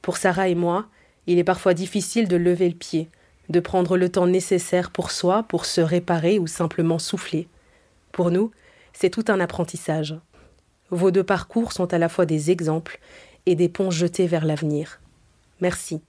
Pour 0.00 0.16
Sarah 0.16 0.48
et 0.48 0.54
moi, 0.54 0.86
il 1.26 1.38
est 1.38 1.44
parfois 1.44 1.74
difficile 1.74 2.28
de 2.28 2.36
lever 2.36 2.68
le 2.68 2.74
pied, 2.74 3.08
de 3.48 3.60
prendre 3.60 3.96
le 3.96 4.08
temps 4.08 4.26
nécessaire 4.26 4.90
pour 4.90 5.10
soi, 5.10 5.42
pour 5.44 5.64
se 5.64 5.80
réparer 5.80 6.38
ou 6.38 6.46
simplement 6.46 6.98
souffler. 6.98 7.48
Pour 8.12 8.30
nous, 8.30 8.50
c'est 8.92 9.10
tout 9.10 9.24
un 9.28 9.40
apprentissage. 9.40 10.14
Vos 10.90 11.10
deux 11.10 11.24
parcours 11.24 11.72
sont 11.72 11.92
à 11.92 11.98
la 11.98 12.08
fois 12.08 12.26
des 12.26 12.50
exemples 12.50 13.00
et 13.46 13.54
des 13.54 13.68
ponts 13.68 13.90
jetés 13.90 14.26
vers 14.26 14.44
l'avenir. 14.44 15.00
Merci. 15.60 16.00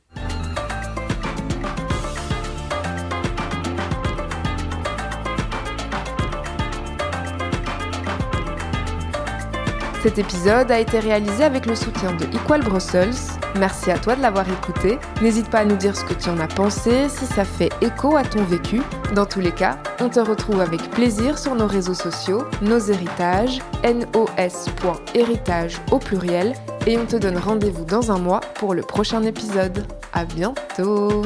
Cet 10.06 10.20
épisode 10.20 10.70
a 10.70 10.80
été 10.80 11.00
réalisé 11.00 11.44
avec 11.44 11.66
le 11.66 11.74
soutien 11.74 12.14
de 12.14 12.26
Equal 12.26 12.62
Brussels 12.62 13.16
Merci 13.58 13.90
à 13.90 13.98
toi 13.98 14.16
de 14.16 14.22
l'avoir 14.22 14.46
écouté. 14.48 15.00
N'hésite 15.20 15.50
pas 15.50 15.62
à 15.62 15.66
nous 15.66 15.78
dire 15.78 15.98
ce 15.98 16.06
que 16.06 16.14
tu 16.14 16.30
en 16.30 16.38
as 16.38 16.48
pensé, 16.48 17.10
si 17.10 17.26
ça 17.26 17.44
fait 17.44 17.72
écho 17.82 18.16
à 18.16 18.22
ton 18.22 18.44
vécu. 18.44 18.84
Dans 19.16 19.26
tous 19.26 19.40
les 19.40 19.52
cas, 19.52 19.80
on 20.00 20.10
te 20.10 20.20
retrouve 20.20 20.62
avec 20.62 20.92
plaisir 20.92 21.40
sur 21.40 21.56
nos 21.56 21.66
réseaux 21.66 21.96
sociaux, 21.96 22.44
nos 22.62 22.78
héritages, 22.78 23.58
nos.héritage 23.84 25.82
au 25.92 25.98
pluriel, 25.98 26.54
et 26.86 27.00
on 27.00 27.08
te 27.08 27.16
donne 27.16 27.40
rendez-vous 27.40 27.86
dans 27.86 28.12
un 28.12 28.20
mois 28.20 28.42
pour 28.42 28.76
le 28.76 28.84
prochain 28.84 29.24
épisode. 29.24 29.88
À 30.14 30.24
bientôt! 30.24 31.24